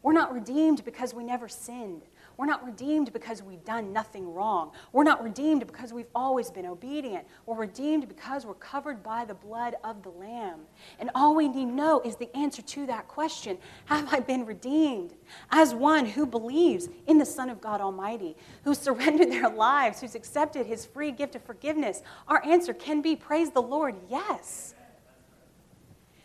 We're 0.02 0.14
not 0.14 0.32
redeemed 0.32 0.84
because 0.84 1.12
we 1.12 1.24
never 1.24 1.48
sinned. 1.48 2.02
We're 2.38 2.46
not 2.46 2.64
redeemed 2.64 3.12
because 3.12 3.42
we've 3.42 3.66
done 3.66 3.92
nothing 3.92 4.32
wrong. 4.32 4.72
We're 4.92 5.04
not 5.04 5.22
redeemed 5.22 5.66
because 5.66 5.92
we've 5.92 6.08
always 6.14 6.50
been 6.50 6.64
obedient. 6.64 7.26
We're 7.44 7.56
redeemed 7.56 8.08
because 8.08 8.46
we're 8.46 8.54
covered 8.54 9.02
by 9.02 9.26
the 9.26 9.34
blood 9.34 9.76
of 9.84 10.02
the 10.02 10.08
Lamb. 10.08 10.60
And 10.98 11.10
all 11.14 11.34
we 11.34 11.48
need 11.48 11.66
to 11.66 11.72
know 11.74 12.00
is 12.00 12.16
the 12.16 12.34
answer 12.34 12.62
to 12.62 12.86
that 12.86 13.08
question 13.08 13.58
Have 13.84 14.10
I 14.10 14.20
been 14.20 14.46
redeemed? 14.46 15.12
As 15.50 15.74
one 15.74 16.06
who 16.06 16.24
believes 16.24 16.88
in 17.06 17.18
the 17.18 17.26
Son 17.26 17.50
of 17.50 17.60
God 17.60 17.82
Almighty, 17.82 18.38
who 18.64 18.74
surrendered 18.74 19.30
their 19.30 19.50
lives, 19.50 20.00
who's 20.00 20.14
accepted 20.14 20.64
his 20.64 20.86
free 20.86 21.12
gift 21.12 21.36
of 21.36 21.42
forgiveness, 21.42 22.00
our 22.26 22.42
answer 22.46 22.72
can 22.72 23.02
be 23.02 23.16
Praise 23.16 23.50
the 23.50 23.60
Lord, 23.60 23.96
yes. 24.08 24.74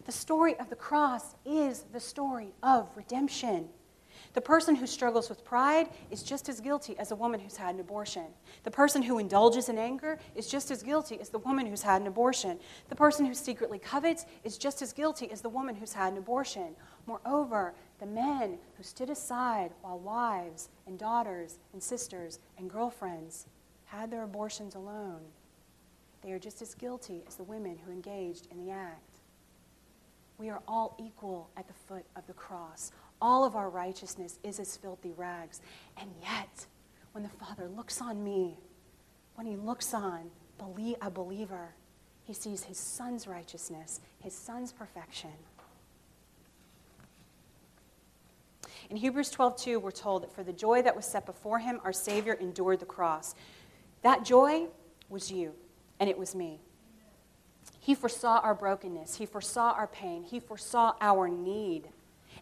The 0.06 0.12
story 0.12 0.58
of 0.60 0.70
the 0.70 0.76
cross 0.76 1.36
is 1.45 1.86
the 1.91 1.99
story 1.99 2.53
of 2.62 2.89
redemption. 2.95 3.70
The 4.34 4.41
person 4.41 4.76
who 4.76 4.86
struggles 4.86 5.30
with 5.30 5.43
pride 5.43 5.89
is 6.12 6.22
just 6.22 6.47
as 6.47 6.60
guilty 6.60 6.97
as 6.99 7.12
a 7.12 7.16
woman 7.16 7.39
who's 7.39 7.58
had 7.58 7.74
an 7.74 7.82
abortion. 7.82 8.26
The 8.64 8.72
person 8.72 9.01
who 9.01 9.18
indulges 9.18 9.68
in 9.68 9.78
anger 9.78 10.20
is 10.36 10.47
just 10.47 10.72
as 10.72 10.84
guilty 10.84 11.20
as 11.20 11.30
the 11.30 11.39
woman 11.39 11.66
who's 11.66 11.82
had 11.82 12.01
an 12.01 12.08
abortion. 12.08 12.60
The 12.89 12.95
person 12.95 13.26
who 13.26 13.34
secretly 13.34 13.80
covets 13.80 14.26
is 14.43 14.58
just 14.58 14.82
as 14.82 14.93
guilty 14.93 15.32
as 15.32 15.41
the 15.41 15.49
woman 15.49 15.76
who's 15.76 15.93
had 15.93 16.14
an 16.14 16.20
abortion. 16.20 16.76
Moreover, 17.08 17.74
the 17.99 18.06
men 18.06 18.58
who 18.78 18.84
stood 18.84 19.10
aside 19.10 19.72
while 19.82 19.99
wives 19.99 20.70
and 20.86 20.99
daughters 20.99 21.58
and 21.74 21.82
sisters 21.82 22.39
and 22.58 22.70
girlfriends 22.70 23.47
had 23.86 24.12
their 24.12 24.24
abortions 24.24 24.76
alone, 24.76 25.22
they 26.22 26.32
are 26.32 26.39
just 26.39 26.62
as 26.62 26.74
guilty 26.74 27.24
as 27.28 27.36
the 27.36 27.43
women 27.43 27.78
who 27.86 27.91
engaged 27.91 28.47
in 28.51 28.66
the 28.66 28.72
act. 28.72 29.14
We 30.38 30.49
are 30.49 30.61
all 30.67 30.95
equal 30.99 31.49
at 31.55 31.67
the 31.67 31.73
foot 31.73 32.05
of 32.15 32.27
the 32.27 32.33
cross. 32.33 32.91
All 33.21 33.45
of 33.45 33.55
our 33.55 33.69
righteousness 33.69 34.39
is 34.43 34.59
as 34.59 34.75
filthy 34.75 35.13
rags. 35.15 35.61
And 35.97 36.11
yet, 36.21 36.67
when 37.13 37.23
the 37.23 37.29
Father 37.29 37.69
looks 37.69 38.01
on 38.01 38.23
me, 38.23 38.57
when 39.36 39.47
he 39.47 39.55
looks 39.55 39.93
on 39.93 40.31
a 40.59 41.09
believer, 41.09 41.75
he 42.23 42.33
sees 42.33 42.63
his 42.63 42.77
son's 42.77 43.27
righteousness, 43.27 44.01
his 44.19 44.33
son's 44.33 44.71
perfection. 44.71 45.31
In 48.89 48.97
Hebrews 48.97 49.31
12:2, 49.31 49.79
we're 49.79 49.91
told 49.91 50.23
that 50.23 50.31
for 50.31 50.43
the 50.43 50.53
joy 50.53 50.81
that 50.81 50.95
was 50.95 51.05
set 51.05 51.25
before 51.25 51.59
him, 51.59 51.79
our 51.83 51.93
Savior 51.93 52.33
endured 52.33 52.79
the 52.79 52.86
cross. 52.86 53.36
That 54.01 54.23
joy 54.23 54.67
was 55.09 55.31
you, 55.31 55.55
and 55.99 56.09
it 56.09 56.17
was 56.17 56.36
me. 56.36 56.61
He 57.80 57.95
foresaw 57.95 58.39
our 58.39 58.55
brokenness. 58.55 59.16
He 59.16 59.26
foresaw 59.26 59.72
our 59.74 59.88
pain. 59.88 60.24
He 60.24 60.39
foresaw 60.39 60.93
our 61.01 61.28
need. 61.28 61.89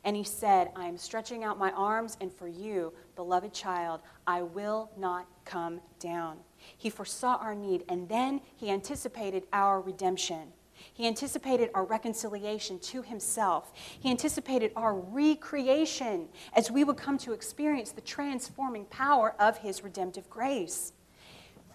And 0.06 0.16
he 0.16 0.24
said, 0.24 0.72
I 0.76 0.88
am 0.88 0.98
stretching 0.98 1.44
out 1.44 1.58
my 1.58 1.72
arms, 1.72 2.18
and 2.20 2.32
for 2.32 2.48
you, 2.48 2.94
beloved 3.16 3.54
child, 3.54 4.02
I 4.28 4.42
will 4.42 4.92
not 4.98 5.28
come 5.46 5.80
down. 6.00 6.38
He 6.78 6.90
foresaw 6.90 7.38
our 7.38 7.56
need, 7.56 7.84
and 7.88 8.10
then 8.10 8.42
he 8.56 8.70
anticipated 8.70 9.44
our 9.54 9.80
redemption. 9.80 10.52
He 10.94 11.08
anticipated 11.08 11.70
our 11.74 11.86
reconciliation 11.86 12.80
to 12.80 13.02
himself. 13.02 13.72
He 14.00 14.10
anticipated 14.10 14.72
our 14.76 14.94
recreation 14.94 16.28
as 16.54 16.70
we 16.70 16.84
would 16.84 16.98
come 16.98 17.18
to 17.20 17.32
experience 17.32 17.92
the 17.92 18.02
transforming 18.02 18.86
power 18.86 19.36
of 19.40 19.60
his 19.60 19.84
redemptive 19.84 20.30
grace. 20.30 20.92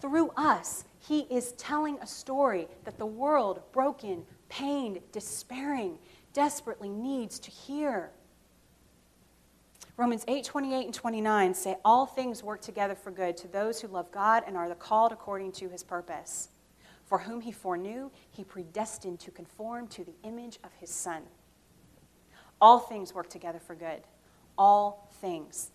Through 0.01 0.31
us, 0.37 0.85
he 0.99 1.21
is 1.29 1.53
telling 1.53 1.97
a 1.99 2.07
story 2.07 2.67
that 2.83 2.97
the 2.97 3.05
world, 3.05 3.61
broken, 3.71 4.25
pained, 4.49 4.99
despairing, 5.11 5.97
desperately 6.33 6.89
needs 6.89 7.39
to 7.39 7.51
hear. 7.51 8.11
Romans 9.97 10.23
8, 10.27 10.43
28 10.43 10.85
and 10.85 10.93
29 10.93 11.53
say, 11.53 11.75
All 11.83 12.05
things 12.05 12.43
work 12.43 12.61
together 12.61 12.95
for 12.95 13.11
good 13.11 13.35
to 13.37 13.47
those 13.47 13.81
who 13.81 13.87
love 13.87 14.11
God 14.11 14.43
and 14.47 14.55
are 14.55 14.69
the 14.69 14.75
called 14.75 15.11
according 15.11 15.51
to 15.53 15.69
his 15.69 15.83
purpose. 15.83 16.49
For 17.05 17.17
whom 17.17 17.41
he 17.41 17.51
foreknew, 17.51 18.11
he 18.29 18.43
predestined 18.43 19.19
to 19.21 19.31
conform 19.31 19.87
to 19.87 20.03
the 20.03 20.13
image 20.23 20.59
of 20.63 20.71
his 20.79 20.89
Son. 20.89 21.23
All 22.61 22.79
things 22.79 23.13
work 23.13 23.29
together 23.29 23.59
for 23.59 23.75
good. 23.75 24.01
All 24.57 25.09
things. 25.19 25.71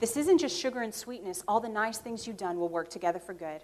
This 0.00 0.16
isn't 0.16 0.38
just 0.38 0.58
sugar 0.58 0.82
and 0.82 0.94
sweetness. 0.94 1.42
All 1.48 1.60
the 1.60 1.68
nice 1.68 1.98
things 1.98 2.26
you've 2.26 2.36
done 2.36 2.58
will 2.58 2.68
work 2.68 2.90
together 2.90 3.18
for 3.18 3.32
good. 3.32 3.62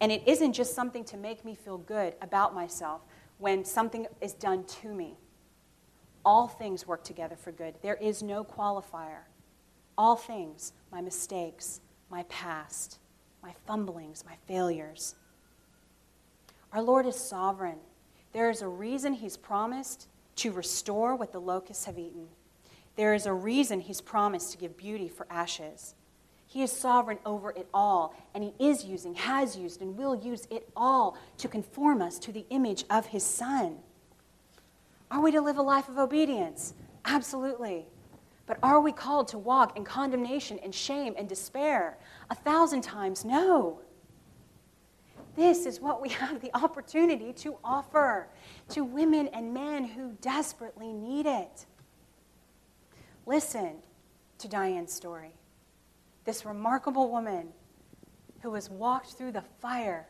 And 0.00 0.12
it 0.12 0.22
isn't 0.26 0.52
just 0.52 0.74
something 0.74 1.04
to 1.04 1.16
make 1.16 1.44
me 1.44 1.54
feel 1.54 1.78
good 1.78 2.14
about 2.20 2.54
myself 2.54 3.02
when 3.38 3.64
something 3.64 4.06
is 4.20 4.32
done 4.34 4.64
to 4.64 4.92
me. 4.92 5.16
All 6.24 6.48
things 6.48 6.86
work 6.86 7.04
together 7.04 7.36
for 7.36 7.52
good. 7.52 7.74
There 7.82 7.94
is 7.96 8.22
no 8.22 8.44
qualifier. 8.44 9.24
All 9.96 10.16
things, 10.16 10.72
my 10.90 11.00
mistakes, 11.00 11.80
my 12.10 12.24
past, 12.24 12.98
my 13.42 13.54
fumblings, 13.66 14.24
my 14.26 14.34
failures. 14.46 15.14
Our 16.72 16.82
Lord 16.82 17.06
is 17.06 17.16
sovereign. 17.16 17.78
There 18.32 18.50
is 18.50 18.60
a 18.60 18.68
reason 18.68 19.14
He's 19.14 19.36
promised 19.36 20.08
to 20.36 20.52
restore 20.52 21.16
what 21.16 21.32
the 21.32 21.40
locusts 21.40 21.86
have 21.86 21.98
eaten. 21.98 22.28
There 22.96 23.14
is 23.14 23.24
a 23.24 23.32
reason 23.32 23.80
He's 23.80 24.00
promised 24.00 24.52
to 24.52 24.58
give 24.58 24.76
beauty 24.76 25.08
for 25.08 25.26
ashes. 25.30 25.94
He 26.46 26.62
is 26.62 26.70
sovereign 26.72 27.18
over 27.26 27.50
it 27.50 27.68
all, 27.74 28.14
and 28.34 28.44
He 28.44 28.54
is 28.58 28.84
using, 28.84 29.14
has 29.14 29.56
used, 29.56 29.82
and 29.82 29.96
will 29.96 30.14
use 30.14 30.46
it 30.50 30.68
all 30.76 31.16
to 31.38 31.48
conform 31.48 32.00
us 32.00 32.18
to 32.20 32.32
the 32.32 32.46
image 32.50 32.84
of 32.88 33.06
His 33.06 33.24
Son. 33.24 33.78
Are 35.10 35.20
we 35.20 35.32
to 35.32 35.40
live 35.40 35.58
a 35.58 35.62
life 35.62 35.88
of 35.88 35.98
obedience? 35.98 36.74
Absolutely. 37.04 37.86
But 38.46 38.58
are 38.62 38.80
we 38.80 38.92
called 38.92 39.28
to 39.28 39.38
walk 39.38 39.76
in 39.76 39.84
condemnation 39.84 40.58
and 40.62 40.74
shame 40.74 41.14
and 41.18 41.28
despair? 41.28 41.98
A 42.30 42.34
thousand 42.34 42.82
times 42.82 43.24
no. 43.24 43.80
This 45.34 45.66
is 45.66 45.80
what 45.80 46.00
we 46.00 46.08
have 46.10 46.40
the 46.40 46.54
opportunity 46.56 47.32
to 47.34 47.56
offer 47.62 48.28
to 48.70 48.84
women 48.84 49.28
and 49.28 49.52
men 49.52 49.84
who 49.84 50.12
desperately 50.20 50.92
need 50.92 51.26
it. 51.26 51.66
Listen 53.26 53.74
to 54.38 54.48
Dianne's 54.48 54.92
story. 54.92 55.32
This 56.26 56.44
remarkable 56.44 57.10
woman 57.10 57.48
who 58.42 58.52
has 58.54 58.68
walked 58.68 59.12
through 59.12 59.32
the 59.32 59.44
fire 59.60 60.06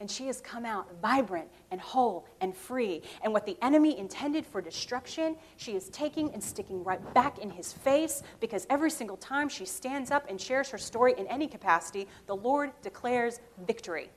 and 0.00 0.10
she 0.10 0.26
has 0.26 0.40
come 0.40 0.64
out 0.64 0.88
vibrant 1.02 1.48
and 1.70 1.80
whole 1.80 2.26
and 2.40 2.56
free. 2.56 3.02
And 3.22 3.32
what 3.34 3.44
the 3.44 3.58
enemy 3.60 3.98
intended 3.98 4.46
for 4.46 4.62
destruction, 4.62 5.36
she 5.58 5.76
is 5.76 5.90
taking 5.90 6.32
and 6.32 6.42
sticking 6.42 6.82
right 6.82 7.12
back 7.12 7.38
in 7.38 7.50
his 7.50 7.72
face 7.72 8.22
because 8.40 8.66
every 8.70 8.90
single 8.90 9.18
time 9.18 9.48
she 9.48 9.66
stands 9.66 10.10
up 10.10 10.24
and 10.30 10.40
shares 10.40 10.70
her 10.70 10.78
story 10.78 11.14
in 11.18 11.26
any 11.26 11.46
capacity, 11.46 12.08
the 12.26 12.34
Lord 12.34 12.72
declares 12.80 13.40
victory. 13.66 14.08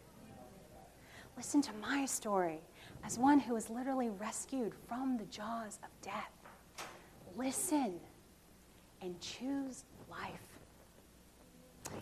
Listen 1.36 1.62
to 1.64 1.74
my 1.82 2.06
story 2.06 2.62
as 3.04 3.20
one 3.20 3.40
who 3.40 3.54
was 3.54 3.70
literally 3.70 4.10
rescued 4.10 4.74
from 4.88 5.18
the 5.18 5.26
jaws 5.26 5.80
of 5.84 5.90
death. 6.02 6.32
Listen 7.36 8.00
and 9.02 9.20
choose 9.20 9.84
life. 10.10 10.40